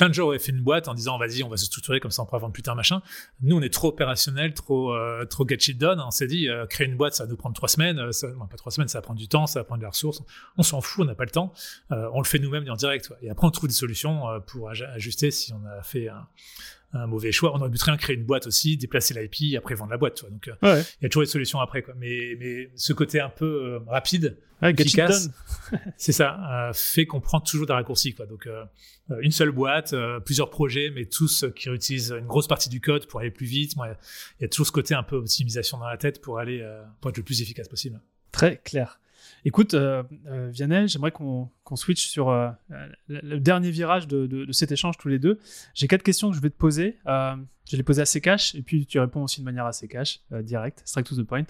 plein 0.00 0.08
de 0.08 0.14
gens 0.14 0.30
fait 0.38 0.52
une 0.52 0.62
boîte 0.62 0.88
en 0.88 0.94
disant 0.94 1.18
vas-y 1.18 1.42
on 1.42 1.50
va 1.50 1.58
se 1.58 1.66
structurer 1.66 2.00
comme 2.00 2.10
ça 2.10 2.22
on 2.22 2.24
pourra 2.24 2.38
vendre 2.38 2.54
plus 2.54 2.62
tard 2.62 2.74
machin. 2.74 3.02
Nous 3.42 3.54
on 3.54 3.60
est 3.60 3.72
trop 3.72 3.88
opérationnel 3.88 4.54
trop 4.54 4.94
euh, 4.94 5.26
trop 5.26 5.46
get 5.46 5.58
shit 5.58 5.76
done. 5.76 6.00
On 6.00 6.10
s'est 6.10 6.26
dit 6.26 6.48
euh, 6.48 6.64
créer 6.64 6.86
une 6.86 6.96
boîte 6.96 7.12
ça 7.12 7.24
va 7.24 7.30
nous 7.30 7.36
prendre 7.36 7.54
trois 7.54 7.68
semaines. 7.68 7.98
Euh, 7.98 8.10
ça, 8.10 8.28
pas 8.50 8.56
trois 8.56 8.72
semaines 8.72 8.88
ça 8.88 8.96
va 8.96 9.02
prendre 9.02 9.20
du 9.20 9.28
temps 9.28 9.46
ça 9.46 9.60
va 9.60 9.64
prendre 9.64 9.82
des 9.82 9.86
ressources. 9.86 10.22
On 10.56 10.62
s'en 10.62 10.80
fout 10.80 11.04
on 11.04 11.06
n'a 11.06 11.14
pas 11.14 11.26
le 11.26 11.30
temps. 11.30 11.52
On 11.90 12.18
le 12.18 12.24
fait 12.24 12.38
nous-mêmes 12.38 12.66
en 12.70 12.76
direct 12.76 13.12
et 13.20 13.28
après 13.28 13.46
on 13.46 13.50
trouve 13.50 13.68
des 13.68 13.74
solutions 13.74 14.22
pour 14.46 14.70
ajuster 14.70 15.30
si 15.30 15.52
on 15.52 15.62
a 15.66 15.82
fait 15.82 16.08
un, 16.08 16.26
un 16.92 17.06
mauvais 17.06 17.32
choix. 17.32 17.52
On 17.54 17.60
aurait 17.60 17.70
pu 17.70 17.78
très 17.78 17.92
bien 17.92 17.96
créer 17.98 18.16
une 18.16 18.24
boîte 18.24 18.46
aussi, 18.46 18.76
déplacer 18.76 19.14
l'IP, 19.14 19.56
après 19.56 19.74
vendre 19.74 19.90
la 19.92 19.96
boîte. 19.96 20.14
Tu 20.14 20.20
vois. 20.22 20.30
Donc, 20.30 20.48
euh, 20.48 20.52
Ouais. 20.74 20.82
il 21.00 21.04
y 21.04 21.06
a 21.06 21.08
toujours 21.08 21.22
des 21.22 21.30
solutions 21.30 21.60
après. 21.60 21.82
Quoi. 21.82 21.94
Mais, 21.98 22.36
mais 22.38 22.70
ce 22.74 22.92
côté 22.92 23.20
un 23.20 23.28
peu 23.28 23.46
euh, 23.46 23.78
rapide, 23.86 24.36
Ouais, 24.62 24.72
efficace, 24.76 25.30
c'est 25.96 26.12
ça, 26.12 26.68
euh, 26.68 26.72
fait 26.74 27.06
qu'on 27.06 27.20
prend 27.22 27.40
toujours 27.40 27.66
des 27.66 27.72
raccourcis. 27.72 28.12
Quoi. 28.12 28.26
Donc, 28.26 28.46
euh, 28.46 28.64
une 29.20 29.30
seule 29.30 29.52
boîte, 29.52 29.94
plusieurs 30.26 30.50
projets, 30.50 30.90
mais 30.94 31.06
tous 31.06 31.46
qui 31.56 31.70
utilisent 31.70 32.12
une 32.12 32.26
grosse 32.26 32.46
partie 32.46 32.68
du 32.68 32.80
code 32.80 33.06
pour 33.06 33.20
aller 33.20 33.30
plus 33.30 33.46
vite. 33.46 33.72
Il 33.76 34.42
y 34.42 34.44
a 34.44 34.48
toujours 34.48 34.66
ce 34.66 34.72
côté 34.72 34.94
un 34.94 35.02
peu 35.02 35.16
optimisation 35.16 35.78
dans 35.78 35.88
la 35.88 35.96
tête 35.96 36.20
pour 36.20 36.38
aller 36.38 36.62
pour 37.00 37.10
être 37.10 37.16
le 37.16 37.22
plus 37.22 37.40
efficace 37.42 37.68
possible. 37.68 38.00
Très 38.32 38.58
clair. 38.58 39.00
Écoute, 39.44 39.74
euh, 39.74 40.02
euh, 40.26 40.48
Vianney, 40.50 40.88
j'aimerais 40.88 41.12
qu'on 41.12 41.50
qu'on 41.64 41.76
switch 41.76 42.06
sur 42.06 42.30
euh, 42.30 42.50
le, 43.08 43.20
le 43.22 43.40
dernier 43.40 43.70
virage 43.70 44.08
de, 44.08 44.46
cet 44.52 44.72
échange 44.72 44.98
tous 44.98 45.08
les 45.08 45.18
deux. 45.18 45.38
J'ai 45.74 45.86
quatre 45.86 46.02
questions 46.02 46.30
que 46.30 46.36
je 46.36 46.42
vais 46.42 46.50
te 46.50 46.56
poser. 46.56 46.98
Euh, 47.06 47.36
je 47.70 47.76
les 47.76 47.82
poser 47.82 48.02
assez 48.02 48.20
cash 48.20 48.54
et 48.56 48.62
puis 48.62 48.86
tu 48.86 48.98
réponds 48.98 49.22
aussi 49.22 49.40
de 49.40 49.44
manière 49.44 49.66
assez 49.66 49.86
cash, 49.86 50.20
euh, 50.32 50.42
direct, 50.42 50.82
straight 50.84 51.06
to 51.06 51.14
the 51.14 51.24
point. 51.24 51.44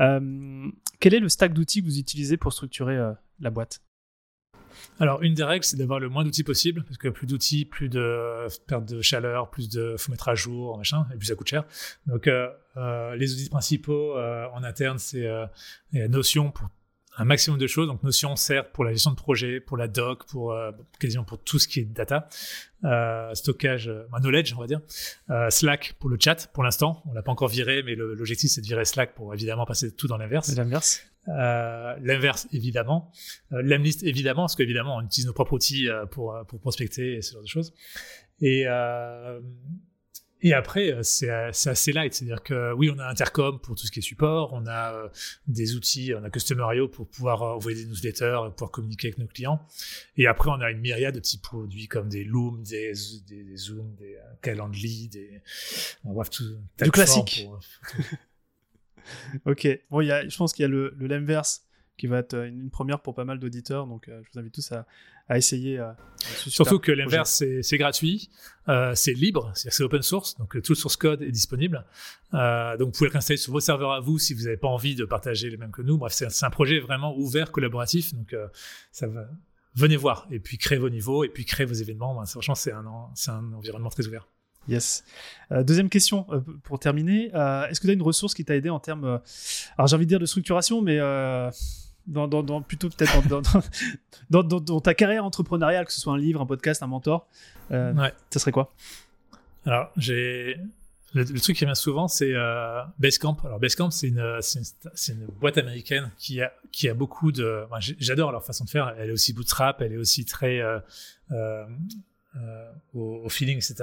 Euh, 0.00 0.68
quel 1.00 1.14
est 1.14 1.20
le 1.20 1.28
stack 1.28 1.54
d'outils 1.54 1.80
que 1.80 1.86
vous 1.86 1.98
utilisez 1.98 2.36
pour 2.36 2.52
structurer 2.52 2.96
euh, 2.96 3.12
la 3.40 3.50
boîte? 3.50 3.80
Alors, 5.00 5.22
une 5.22 5.34
des 5.34 5.44
règles, 5.44 5.64
c'est 5.64 5.76
d'avoir 5.76 6.00
le 6.00 6.08
moins 6.08 6.24
d'outils 6.24 6.44
possible, 6.44 6.84
parce 6.84 6.98
que 6.98 7.08
plus 7.08 7.26
d'outils, 7.26 7.64
plus 7.64 7.88
de 7.88 8.46
perte 8.66 8.84
de 8.84 9.02
chaleur, 9.02 9.50
plus 9.50 9.68
de 9.68 9.96
faut 9.98 10.10
mettre 10.10 10.28
à 10.28 10.34
jour, 10.34 10.76
machin, 10.76 11.06
et 11.12 11.16
puis 11.16 11.26
ça 11.26 11.34
coûte 11.34 11.48
cher. 11.48 11.64
Donc, 12.06 12.26
euh, 12.26 12.48
euh, 12.76 13.16
les 13.16 13.32
outils 13.32 13.48
principaux 13.48 14.16
euh, 14.16 14.46
en 14.52 14.62
interne, 14.62 14.98
c'est 14.98 15.26
euh, 15.26 15.46
Notion 15.92 16.50
pour 16.50 16.68
un 17.16 17.24
maximum 17.24 17.58
de 17.58 17.66
choses. 17.66 17.86
Donc, 17.86 18.02
Notion 18.02 18.36
sert 18.36 18.70
pour 18.70 18.84
la 18.84 18.92
gestion 18.92 19.10
de 19.10 19.16
projet, 19.16 19.60
pour 19.60 19.76
la 19.76 19.88
doc, 19.88 20.26
pour 20.26 20.52
euh, 20.52 20.72
quasiment 20.98 21.24
pour 21.24 21.42
tout 21.42 21.58
ce 21.58 21.68
qui 21.68 21.80
est 21.80 21.84
data, 21.84 22.28
euh, 22.84 23.34
stockage, 23.34 23.88
euh, 23.88 24.06
bah, 24.10 24.18
knowledge, 24.20 24.52
on 24.56 24.60
va 24.60 24.66
dire. 24.66 24.80
Euh, 25.30 25.50
Slack 25.50 25.94
pour 25.98 26.10
le 26.10 26.16
chat, 26.20 26.50
pour 26.52 26.62
l'instant, 26.62 27.02
on 27.08 27.12
l'a 27.12 27.22
pas 27.22 27.32
encore 27.32 27.48
viré, 27.48 27.82
mais 27.82 27.94
l'objectif 27.94 28.50
c'est 28.50 28.60
de 28.60 28.66
virer 28.66 28.84
Slack 28.84 29.14
pour 29.14 29.32
évidemment 29.34 29.66
passer 29.66 29.94
tout 29.94 30.06
dans 30.06 30.16
l'inverse. 30.16 30.54
L'inverse 30.56 31.02
Euh, 31.28 31.96
l'inverse 32.02 32.46
évidemment, 32.52 33.10
euh, 33.52 33.62
l'Amlist 33.62 34.02
évidemment, 34.02 34.42
parce 34.42 34.56
qu'évidemment 34.56 34.96
on 34.96 35.00
utilise 35.00 35.26
nos 35.26 35.32
propres 35.32 35.54
outils 35.54 35.88
euh, 35.88 36.04
pour, 36.04 36.38
pour 36.46 36.60
prospecter 36.60 37.14
et 37.14 37.22
ce 37.22 37.32
genre 37.32 37.42
de 37.42 37.48
choses. 37.48 37.72
Et, 38.42 38.64
euh, 38.66 39.40
et 40.44 40.52
après, 40.52 40.92
euh, 40.92 41.02
c'est 41.02 41.30
euh, 41.30 41.50
c'est 41.52 41.70
assez 41.70 41.92
light, 41.92 42.14
c'est-à-dire 42.14 42.42
que 42.42 42.72
oui, 42.74 42.90
on 42.94 42.98
a 43.00 43.08
Intercom 43.08 43.58
pour 43.60 43.74
tout 43.74 43.86
ce 43.86 43.90
qui 43.90 43.98
est 43.98 44.02
support, 44.02 44.52
on 44.52 44.66
a 44.66 44.92
euh, 44.94 45.08
des 45.48 45.74
outils, 45.74 46.12
on 46.14 46.22
a 46.22 46.30
Customer.io 46.30 46.86
pour 46.88 47.08
pouvoir 47.08 47.42
euh, 47.42 47.54
envoyer 47.56 47.82
des 47.82 47.86
newsletters, 47.90 48.24
euh, 48.44 48.50
pouvoir 48.50 48.70
communiquer 48.70 49.08
avec 49.08 49.18
nos 49.18 49.26
clients. 49.26 49.60
Et 50.16 50.26
après, 50.26 50.50
on 50.50 50.60
a 50.60 50.70
une 50.70 50.80
myriade 50.80 51.14
de 51.14 51.20
petits 51.20 51.38
produits 51.38 51.88
comme 51.88 52.08
des 52.08 52.22
Loom, 52.24 52.62
des, 52.62 52.92
des, 53.26 53.42
des 53.42 53.56
Zoom, 53.56 53.94
des 53.96 54.14
euh, 54.16 54.20
Calendly, 54.42 55.08
des. 55.08 55.40
bref, 56.04 56.30
tout. 56.30 56.44
Typeform 56.76 56.90
classique. 56.92 57.46
pour- 57.46 57.60
Ok. 59.46 59.68
Bon, 59.90 60.00
il 60.00 60.06
y 60.06 60.12
a, 60.12 60.26
je 60.28 60.36
pense 60.36 60.52
qu'il 60.52 60.62
y 60.62 60.66
a 60.66 60.68
le, 60.68 60.94
le 60.96 61.06
qui 61.96 62.06
va 62.06 62.18
être 62.18 62.34
euh, 62.34 62.48
une, 62.48 62.70
première 62.70 63.00
pour 63.00 63.14
pas 63.14 63.24
mal 63.24 63.38
d'auditeurs, 63.38 63.86
donc 63.86 64.08
euh, 64.08 64.20
je 64.24 64.30
vous 64.32 64.38
invite 64.40 64.54
tous 64.54 64.72
à, 64.72 64.86
à 65.28 65.38
essayer. 65.38 65.78
euh, 65.78 65.92
Surtout 66.46 66.78
que 66.78 66.90
l'inverse, 66.92 67.42
c'est 67.62 67.78
gratuit, 67.78 68.28
euh, 68.68 68.94
c'est 68.94 69.12
libre, 69.12 69.52
c'est 69.54 69.82
open 69.82 70.02
source, 70.02 70.36
donc 70.38 70.60
tout 70.62 70.72
le 70.72 70.76
source 70.76 70.96
code 70.96 71.22
est 71.22 71.30
disponible. 71.30 71.84
Euh, 72.34 72.76
donc 72.76 72.88
vous 72.88 72.98
pouvez 72.98 73.10
l'installer 73.10 73.36
sur 73.36 73.52
vos 73.52 73.60
serveurs 73.60 73.92
à 73.92 74.00
vous 74.00 74.18
si 74.18 74.34
vous 74.34 74.42
n'avez 74.44 74.56
pas 74.56 74.68
envie 74.68 74.94
de 74.94 75.04
partager 75.04 75.50
les 75.50 75.56
mêmes 75.56 75.70
que 75.72 75.82
nous. 75.82 75.96
Bref, 75.98 76.12
c'est 76.12 76.44
un 76.44 76.50
projet 76.50 76.80
vraiment 76.80 77.16
ouvert, 77.16 77.52
collaboratif, 77.52 78.14
donc 78.14 78.32
euh, 78.32 78.48
ça 78.92 79.06
va. 79.06 79.26
Venez 79.76 79.96
voir 79.96 80.28
et 80.30 80.38
puis 80.38 80.56
créez 80.56 80.78
vos 80.78 80.88
niveaux 80.88 81.24
et 81.24 81.28
puis 81.28 81.44
créez 81.44 81.66
vos 81.66 81.74
événements. 81.74 82.14
Ben, 82.14 82.24
franchement, 82.26 82.54
c'est 82.54 82.70
un, 82.72 82.86
en- 82.86 83.10
c'est 83.16 83.30
un 83.32 83.52
environnement 83.54 83.90
très 83.90 84.06
ouvert. 84.06 84.28
Yes. 84.68 85.04
Euh, 85.52 85.62
deuxième 85.64 85.90
question 85.90 86.26
euh, 86.30 86.40
pour 86.62 86.78
terminer. 86.78 87.30
Euh, 87.34 87.66
Est-ce 87.66 87.80
que 87.80 87.86
tu 87.86 87.90
as 87.90 87.94
une 87.94 88.00
ressource 88.02 88.34
qui 88.34 88.44
t'a 88.44 88.54
aidé 88.56 88.70
en 88.70 88.78
termes, 88.80 89.20
alors 89.76 89.88
j'ai 89.88 89.96
envie 89.96 90.06
de 90.06 90.08
dire 90.08 90.20
de 90.20 90.26
structuration, 90.26 90.80
mais 90.80 90.98
dans, 92.06 92.28
dans- 92.28 92.42
dans- 92.42 92.62
plutôt 92.62 92.88
peut-être 92.90 93.16
dans, 94.30 94.80
ta 94.80 94.94
carrière 94.94 95.24
entrepreneuriale, 95.24 95.86
que 95.86 95.92
ce 95.92 96.00
soit 96.00 96.12
un 96.14 96.18
livre, 96.18 96.40
un 96.40 96.46
podcast, 96.46 96.82
un 96.82 96.86
mentor, 96.86 97.26
euh, 97.70 97.92
Ouais. 97.94 98.12
ça 98.30 98.38
serait 98.38 98.52
quoi? 98.52 98.72
Alors, 99.66 99.90
j'ai 99.96 100.56
le, 101.14 101.22
le 101.22 101.40
truc 101.40 101.56
qui 101.56 101.64
revient 101.64 101.76
souvent, 101.76 102.08
c'est 102.08 102.34
euh, 102.34 102.82
Basecamp. 102.98 103.36
Alors 103.44 103.58
Basecamp, 103.60 103.90
c'est 103.90 104.08
une, 104.08 104.18
une, 104.18 105.14
une 105.14 105.26
boîte 105.40 105.56
américaine 105.58 106.10
qui 106.18 106.42
a, 106.42 106.52
qui 106.72 106.88
a 106.88 106.94
beaucoup 106.94 107.30
de. 107.32 107.64
enfin, 107.66 107.78
J'adore 107.80 108.32
leur 108.32 108.44
façon 108.44 108.64
de 108.64 108.70
faire. 108.70 108.94
Elle 108.98 109.10
est 109.10 109.12
aussi 109.12 109.32
bootstrap, 109.32 109.80
elle 109.80 109.92
est 109.92 109.96
aussi 109.96 110.24
très 110.24 110.58
euh, 110.60 111.64
euh, 112.36 112.70
au, 112.94 113.22
au 113.24 113.28
feeling, 113.28 113.56
etc. 113.56 113.74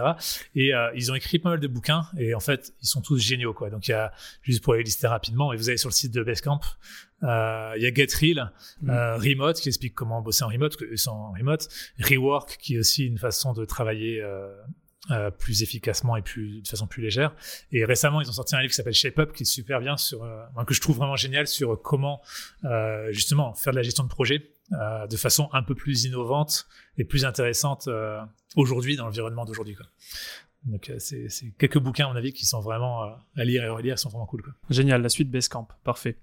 Et 0.55 0.73
euh, 0.73 0.91
ils 0.95 1.11
ont 1.11 1.15
écrit 1.15 1.39
pas 1.39 1.49
mal 1.49 1.59
de 1.59 1.67
bouquins 1.67 2.05
et 2.17 2.33
en 2.33 2.39
fait, 2.39 2.73
ils 2.81 2.87
sont 2.87 3.01
tous 3.01 3.17
géniaux, 3.17 3.53
quoi. 3.53 3.69
Donc 3.69 3.87
il 3.87 3.91
y 3.91 3.93
a 3.93 4.11
juste 4.43 4.63
pour 4.63 4.73
les 4.73 4.83
lister 4.83 5.07
rapidement, 5.07 5.53
et 5.53 5.57
vous 5.57 5.69
allez 5.69 5.77
sur 5.77 5.89
le 5.89 5.93
site 5.93 6.13
de 6.13 6.23
Basecamp. 6.23 6.59
Euh, 7.23 7.73
Il 7.77 7.83
y 7.83 7.85
a 7.85 7.93
GetReal, 7.93 8.51
Mm. 8.81 8.89
euh, 8.89 9.17
Remote 9.17 9.59
qui 9.59 9.69
explique 9.69 9.93
comment 9.93 10.21
bosser 10.21 10.43
en 10.43 10.47
remote, 10.47 10.75
en 11.07 11.31
remote. 11.33 11.67
Rework 11.99 12.57
qui 12.57 12.75
est 12.75 12.79
aussi 12.79 13.05
une 13.05 13.17
façon 13.19 13.53
de 13.53 13.63
travailler 13.63 14.21
euh, 14.21 14.51
euh, 15.11 15.31
plus 15.31 15.61
efficacement 15.63 16.15
et 16.17 16.21
plus 16.21 16.61
de 16.61 16.67
façon 16.67 16.87
plus 16.87 17.01
légère. 17.01 17.33
Et 17.71 17.85
récemment, 17.85 18.21
ils 18.21 18.29
ont 18.29 18.33
sorti 18.33 18.55
un 18.55 18.59
livre 18.61 18.69
qui 18.71 18.75
s'appelle 18.75 18.93
Shape 18.93 19.17
Up, 19.19 19.33
qui 19.33 19.43
est 19.43 19.45
super 19.45 19.79
bien 19.79 19.97
sur, 19.97 20.23
euh, 20.23 20.43
que 20.67 20.73
je 20.73 20.81
trouve 20.81 20.97
vraiment 20.97 21.15
génial 21.15 21.47
sur 21.47 21.79
comment 21.81 22.21
euh, 22.65 23.11
justement 23.11 23.53
faire 23.53 23.71
de 23.73 23.77
la 23.77 23.83
gestion 23.83 24.03
de 24.03 24.09
projet 24.09 24.50
euh, 24.73 25.07
de 25.07 25.17
façon 25.17 25.49
un 25.53 25.63
peu 25.63 25.75
plus 25.75 26.05
innovante 26.05 26.67
et 26.97 27.03
plus 27.03 27.25
intéressante 27.25 27.87
euh, 27.87 28.19
aujourd'hui 28.55 28.95
dans 28.95 29.05
l'environnement 29.05 29.45
d'aujourd'hui. 29.45 29.75
Donc 30.65 30.89
euh, 30.89 30.95
c'est 30.99 31.27
quelques 31.57 31.79
bouquins 31.79 32.05
à 32.05 32.09
mon 32.09 32.15
avis 32.15 32.33
qui 32.33 32.45
sont 32.45 32.59
vraiment 32.59 33.03
à 33.35 33.43
lire 33.43 33.63
et 33.63 33.67
à 33.67 33.73
relire, 33.73 33.99
sont 33.99 34.09
vraiment 34.09 34.25
cool. 34.25 34.43
Quoi. 34.43 34.53
Génial, 34.69 35.01
la 35.01 35.09
suite 35.09 35.31
Basecamp, 35.31 35.67
parfait. 35.83 36.17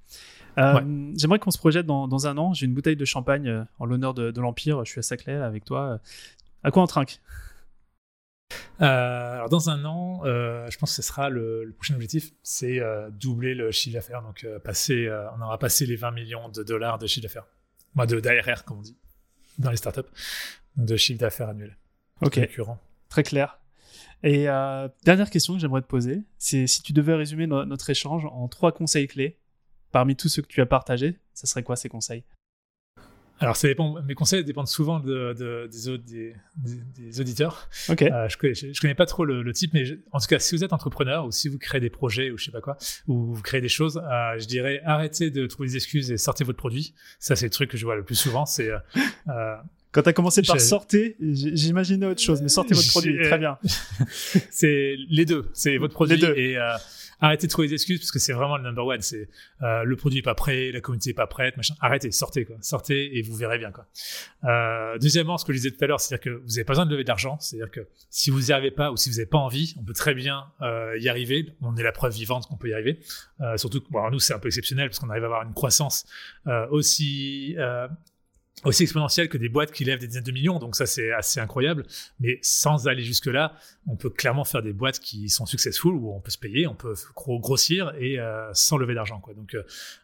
J'aimerais 0.56 1.38
qu'on 1.38 1.52
se 1.52 1.58
projette 1.58 1.86
dans, 1.86 2.08
dans 2.08 2.26
un 2.26 2.36
an. 2.36 2.52
J'ai 2.52 2.66
une 2.66 2.74
bouteille 2.74 2.96
de 2.96 3.04
champagne 3.04 3.64
en 3.78 3.86
l'honneur 3.86 4.12
de, 4.12 4.32
de 4.32 4.40
l'Empire. 4.40 4.84
Je 4.84 4.90
suis 4.90 4.98
à 4.98 5.02
Saclay 5.02 5.34
avec 5.34 5.64
toi. 5.64 6.00
À 6.64 6.70
quoi 6.72 6.82
on 6.82 6.86
trinque? 6.86 7.20
Euh, 8.80 9.34
alors 9.34 9.48
dans 9.48 9.70
un 9.70 9.84
an, 9.84 10.22
euh, 10.24 10.68
je 10.70 10.78
pense 10.78 10.90
que 10.90 11.02
ce 11.02 11.06
sera 11.06 11.30
le, 11.30 11.64
le 11.64 11.72
prochain 11.72 11.94
objectif, 11.94 12.30
c'est 12.42 12.80
euh, 12.80 13.10
doubler 13.10 13.54
le 13.54 13.70
chiffre 13.70 13.94
d'affaires. 13.94 14.22
Donc 14.22 14.46
passer, 14.64 15.08
on 15.36 15.42
aura 15.42 15.58
passé 15.58 15.86
les 15.86 15.96
20 15.96 16.10
millions 16.12 16.48
de 16.48 16.62
dollars 16.62 16.98
de 16.98 17.06
chiffre 17.06 17.24
d'affaires, 17.24 17.46
moi 17.98 18.06
de 18.06 18.20
d'ARR 18.20 18.64
comme 18.64 18.78
on 18.78 18.82
dit 18.82 18.96
dans 19.58 19.72
les 19.72 19.76
startups, 19.76 20.08
de 20.76 20.96
chiffre 20.96 21.18
d'affaires 21.18 21.48
annuel. 21.48 21.76
Ok, 22.22 22.36
Récurrent. 22.36 22.78
très 23.08 23.24
clair. 23.24 23.58
Et 24.22 24.48
euh, 24.48 24.88
dernière 25.04 25.30
question 25.30 25.54
que 25.54 25.58
j'aimerais 25.58 25.82
te 25.82 25.88
poser, 25.88 26.22
c'est 26.38 26.68
si 26.68 26.80
tu 26.82 26.92
devais 26.92 27.14
résumer 27.14 27.48
no- 27.48 27.64
notre 27.64 27.90
échange 27.90 28.24
en 28.26 28.46
trois 28.46 28.70
conseils 28.70 29.08
clés 29.08 29.40
parmi 29.90 30.14
tous 30.14 30.28
ceux 30.28 30.42
que 30.42 30.46
tu 30.46 30.60
as 30.60 30.66
partagés, 30.66 31.18
ça 31.34 31.48
serait 31.48 31.64
quoi 31.64 31.74
ces 31.74 31.88
conseils? 31.88 32.22
Alors 33.40 33.56
ça 33.56 33.68
dépend, 33.68 34.00
mes 34.02 34.14
conseils 34.14 34.42
dépendent 34.44 34.66
souvent 34.68 35.00
de, 35.00 35.32
de- 35.38 35.68
des, 35.70 35.88
autres- 35.88 36.04
des, 36.04 36.34
des- 36.56 37.02
des 37.04 37.20
auditeurs. 37.20 37.68
Ok. 37.88 38.02
Euh, 38.02 38.28
je, 38.28 38.36
connais, 38.36 38.54
je 38.54 38.80
connais 38.80 38.94
pas 38.94 39.06
trop 39.06 39.24
le, 39.24 39.42
le 39.42 39.52
type, 39.52 39.72
mais 39.74 39.84
je- 39.84 39.94
en 40.12 40.18
tout 40.18 40.26
cas, 40.26 40.38
si 40.38 40.56
vous 40.56 40.64
êtes 40.64 40.72
entrepreneur 40.72 41.24
ou 41.26 41.30
si 41.30 41.48
vous 41.48 41.58
créez 41.58 41.80
des 41.80 41.90
projets 41.90 42.30
ou 42.30 42.38
je 42.38 42.46
sais 42.46 42.50
pas 42.50 42.60
quoi, 42.60 42.76
ou 43.06 43.34
vous 43.34 43.42
créez 43.42 43.60
des 43.60 43.68
choses, 43.68 43.98
euh, 44.04 44.38
je 44.38 44.46
dirais 44.46 44.80
arrêtez 44.84 45.30
de 45.30 45.46
trouver 45.46 45.68
des 45.68 45.76
excuses 45.76 46.10
et 46.10 46.16
sortez 46.16 46.42
votre 46.44 46.58
produit. 46.58 46.94
Ça, 47.20 47.36
c'est 47.36 47.46
le 47.46 47.50
truc 47.50 47.70
que 47.70 47.76
je 47.76 47.84
vois 47.84 47.96
le 47.96 48.02
plus 48.04 48.14
souvent. 48.16 48.44
C'est 48.46 48.70
euh, 48.70 48.78
euh, 49.28 49.54
Quand 49.92 50.02
tu 50.02 50.08
as 50.08 50.12
commencé 50.12 50.42
par 50.42 50.60
sortez, 50.60 51.16
j'imaginais 51.20 52.06
autre 52.06 52.20
chose, 52.20 52.42
mais 52.42 52.48
sortez 52.48 52.74
votre 52.74 52.88
produit, 52.90 53.18
très 53.22 53.38
bien. 53.38 53.58
c'est 54.50 54.96
les 55.08 55.24
deux. 55.24 55.48
C'est 55.52 55.76
votre 55.78 55.94
produit 55.94 56.16
Les 56.16 56.26
deux. 56.26 56.34
et 56.36 56.56
arrêtez 57.20 57.46
de 57.46 57.52
trouver 57.52 57.68
des 57.68 57.74
excuses 57.74 57.98
parce 58.00 58.10
que 58.10 58.18
c'est 58.18 58.32
vraiment 58.32 58.56
le 58.56 58.62
number 58.62 58.84
one. 58.84 59.00
C'est 59.00 59.28
euh, 59.62 59.84
le 59.84 59.96
produit 59.96 60.20
est 60.20 60.22
pas 60.22 60.34
prêt, 60.34 60.70
la 60.72 60.80
communauté 60.80 61.10
est 61.10 61.14
pas 61.14 61.26
prête, 61.26 61.56
machin. 61.56 61.74
Arrêtez, 61.80 62.10
sortez 62.10 62.44
quoi, 62.44 62.56
sortez 62.60 63.16
et 63.16 63.22
vous 63.22 63.34
verrez 63.34 63.58
bien 63.58 63.70
quoi. 63.70 63.86
Euh, 64.44 64.98
deuxièmement, 64.98 65.38
ce 65.38 65.44
que 65.44 65.52
je 65.52 65.58
disais 65.58 65.70
tout 65.70 65.82
à 65.84 65.86
l'heure, 65.86 66.00
c'est-à-dire 66.00 66.24
que 66.24 66.30
vous 66.30 66.48
n'avez 66.48 66.64
pas 66.64 66.72
besoin 66.72 66.86
de 66.86 66.90
lever 66.90 67.04
de 67.04 67.08
l'argent. 67.08 67.38
C'est-à-dire 67.40 67.70
que 67.70 67.86
si 68.10 68.30
vous 68.30 68.40
n'y 68.40 68.52
arrivez 68.52 68.70
pas 68.70 68.90
ou 68.92 68.96
si 68.96 69.10
vous 69.10 69.16
n'avez 69.16 69.26
pas 69.26 69.38
envie, 69.38 69.74
on 69.78 69.84
peut 69.84 69.92
très 69.92 70.14
bien 70.14 70.44
euh, 70.62 70.98
y 70.98 71.08
arriver. 71.08 71.54
On 71.62 71.76
est 71.76 71.82
la 71.82 71.92
preuve 71.92 72.12
vivante 72.12 72.46
qu'on 72.46 72.56
peut 72.56 72.68
y 72.68 72.72
arriver. 72.72 73.00
Euh, 73.40 73.56
surtout 73.56 73.80
que 73.80 73.88
bon, 73.90 73.98
alors 73.98 74.10
nous 74.10 74.20
c'est 74.20 74.34
un 74.34 74.38
peu 74.38 74.48
exceptionnel 74.48 74.88
parce 74.88 74.98
qu'on 74.98 75.10
arrive 75.10 75.24
à 75.24 75.26
avoir 75.26 75.42
une 75.42 75.54
croissance 75.54 76.06
euh, 76.46 76.66
aussi 76.70 77.54
euh, 77.58 77.88
aussi 78.64 78.82
exponentielle 78.84 79.28
que 79.28 79.38
des 79.38 79.48
boîtes 79.48 79.72
qui 79.72 79.84
lèvent 79.84 79.98
des 79.98 80.06
dizaines 80.06 80.24
de 80.24 80.32
millions. 80.32 80.58
Donc 80.58 80.76
ça 80.76 80.86
c'est 80.86 81.12
assez 81.12 81.40
incroyable. 81.40 81.86
Mais 82.20 82.38
sans 82.42 82.88
aller 82.88 83.02
jusque 83.02 83.26
là, 83.26 83.54
on 83.86 83.96
peut 83.96 84.10
clairement 84.10 84.44
faire 84.44 84.62
des 84.62 84.72
boîtes 84.72 85.00
qui 85.00 85.28
sont 85.28 85.46
successful 85.46 85.94
où 85.94 86.12
on 86.12 86.20
peut 86.20 86.30
se 86.30 86.38
payer, 86.38 86.66
on 86.66 86.74
peut 86.74 86.94
gros- 87.14 87.40
grossir 87.40 87.92
et 87.98 88.18
euh, 88.18 88.50
sans 88.52 88.76
lever 88.76 88.94
d'argent 88.94 89.20
quoi. 89.20 89.34
Donc 89.34 89.54
euh, 89.54 89.62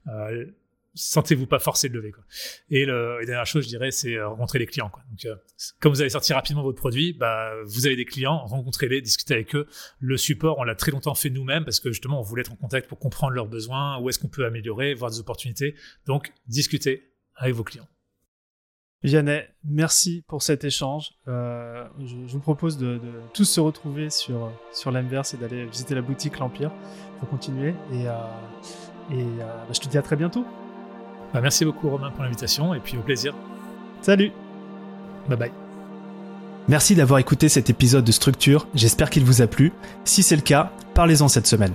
euh, 0.08 0.46
sentez-vous 0.94 1.46
pas 1.46 1.58
forcé 1.58 1.88
de 1.88 1.94
lever 1.94 2.12
quoi. 2.12 2.22
Et, 2.70 2.84
le, 2.84 3.18
dernière 3.26 3.46
chose 3.46 3.64
je 3.64 3.68
dirais 3.68 3.90
c'est 3.90 4.14
euh, 4.14 4.28
rencontrer 4.28 4.58
les 4.58 4.66
clients 4.66 4.90
quoi. 4.90 5.02
Donc 5.10 5.24
euh, 5.24 5.34
comme 5.80 5.92
vous 5.92 6.00
allez 6.00 6.10
sortir 6.10 6.36
rapidement 6.36 6.62
votre 6.62 6.78
produit, 6.78 7.12
bah 7.12 7.52
vous 7.64 7.86
avez 7.86 7.96
des 7.96 8.04
clients, 8.04 8.44
rencontrez-les, 8.46 9.00
discutez 9.00 9.34
avec 9.34 9.54
eux. 9.54 9.66
Le 9.98 10.16
support 10.16 10.58
on 10.58 10.64
l'a 10.64 10.74
très 10.74 10.92
longtemps 10.92 11.14
fait 11.14 11.30
nous-mêmes 11.30 11.64
parce 11.64 11.80
que 11.80 11.90
justement 11.90 12.20
on 12.20 12.22
voulait 12.22 12.42
être 12.42 12.52
en 12.52 12.56
contact 12.56 12.88
pour 12.88 12.98
comprendre 12.98 13.32
leurs 13.32 13.48
besoins, 13.48 13.98
où 13.98 14.08
est-ce 14.08 14.18
qu'on 14.18 14.28
peut 14.28 14.46
améliorer, 14.46 14.94
voir 14.94 15.10
des 15.10 15.18
opportunités. 15.18 15.74
Donc 16.06 16.32
discutez 16.46 17.10
avec 17.36 17.54
vos 17.54 17.64
clients. 17.64 17.88
Vianney, 19.04 19.42
merci 19.64 20.24
pour 20.26 20.42
cet 20.42 20.64
échange. 20.64 21.10
Euh, 21.28 21.84
je, 22.02 22.32
vous 22.32 22.40
propose 22.40 22.78
de, 22.78 22.98
tous 23.34 23.44
se 23.44 23.60
retrouver 23.60 24.08
sur, 24.08 24.50
sur 24.72 24.90
l'Inverse 24.90 25.34
et 25.34 25.36
d'aller 25.36 25.66
visiter 25.66 25.94
la 25.94 26.00
boutique 26.00 26.38
L'Empire 26.38 26.72
pour 27.18 27.28
continuer. 27.28 27.74
Et, 27.92 28.08
euh, 28.08 28.12
et 29.12 29.20
euh, 29.20 29.44
bah, 29.44 29.72
je 29.74 29.80
te 29.80 29.88
dis 29.88 29.98
à 29.98 30.02
très 30.02 30.16
bientôt. 30.16 30.46
Bah, 31.34 31.42
merci 31.42 31.66
beaucoup 31.66 31.90
Romain 31.90 32.10
pour 32.12 32.24
l'invitation 32.24 32.72
et 32.72 32.80
puis 32.80 32.96
au 32.96 33.02
plaisir. 33.02 33.34
Salut 34.00 34.32
Bye 35.28 35.38
bye 35.38 35.52
Merci 36.66 36.94
d'avoir 36.94 37.20
écouté 37.20 37.50
cet 37.50 37.68
épisode 37.68 38.04
de 38.04 38.12
Structure, 38.12 38.66
j'espère 38.74 39.10
qu'il 39.10 39.24
vous 39.24 39.42
a 39.42 39.46
plu. 39.46 39.70
Si 40.04 40.22
c'est 40.22 40.36
le 40.36 40.40
cas, 40.40 40.72
parlez-en 40.94 41.28
cette 41.28 41.46
semaine 41.46 41.74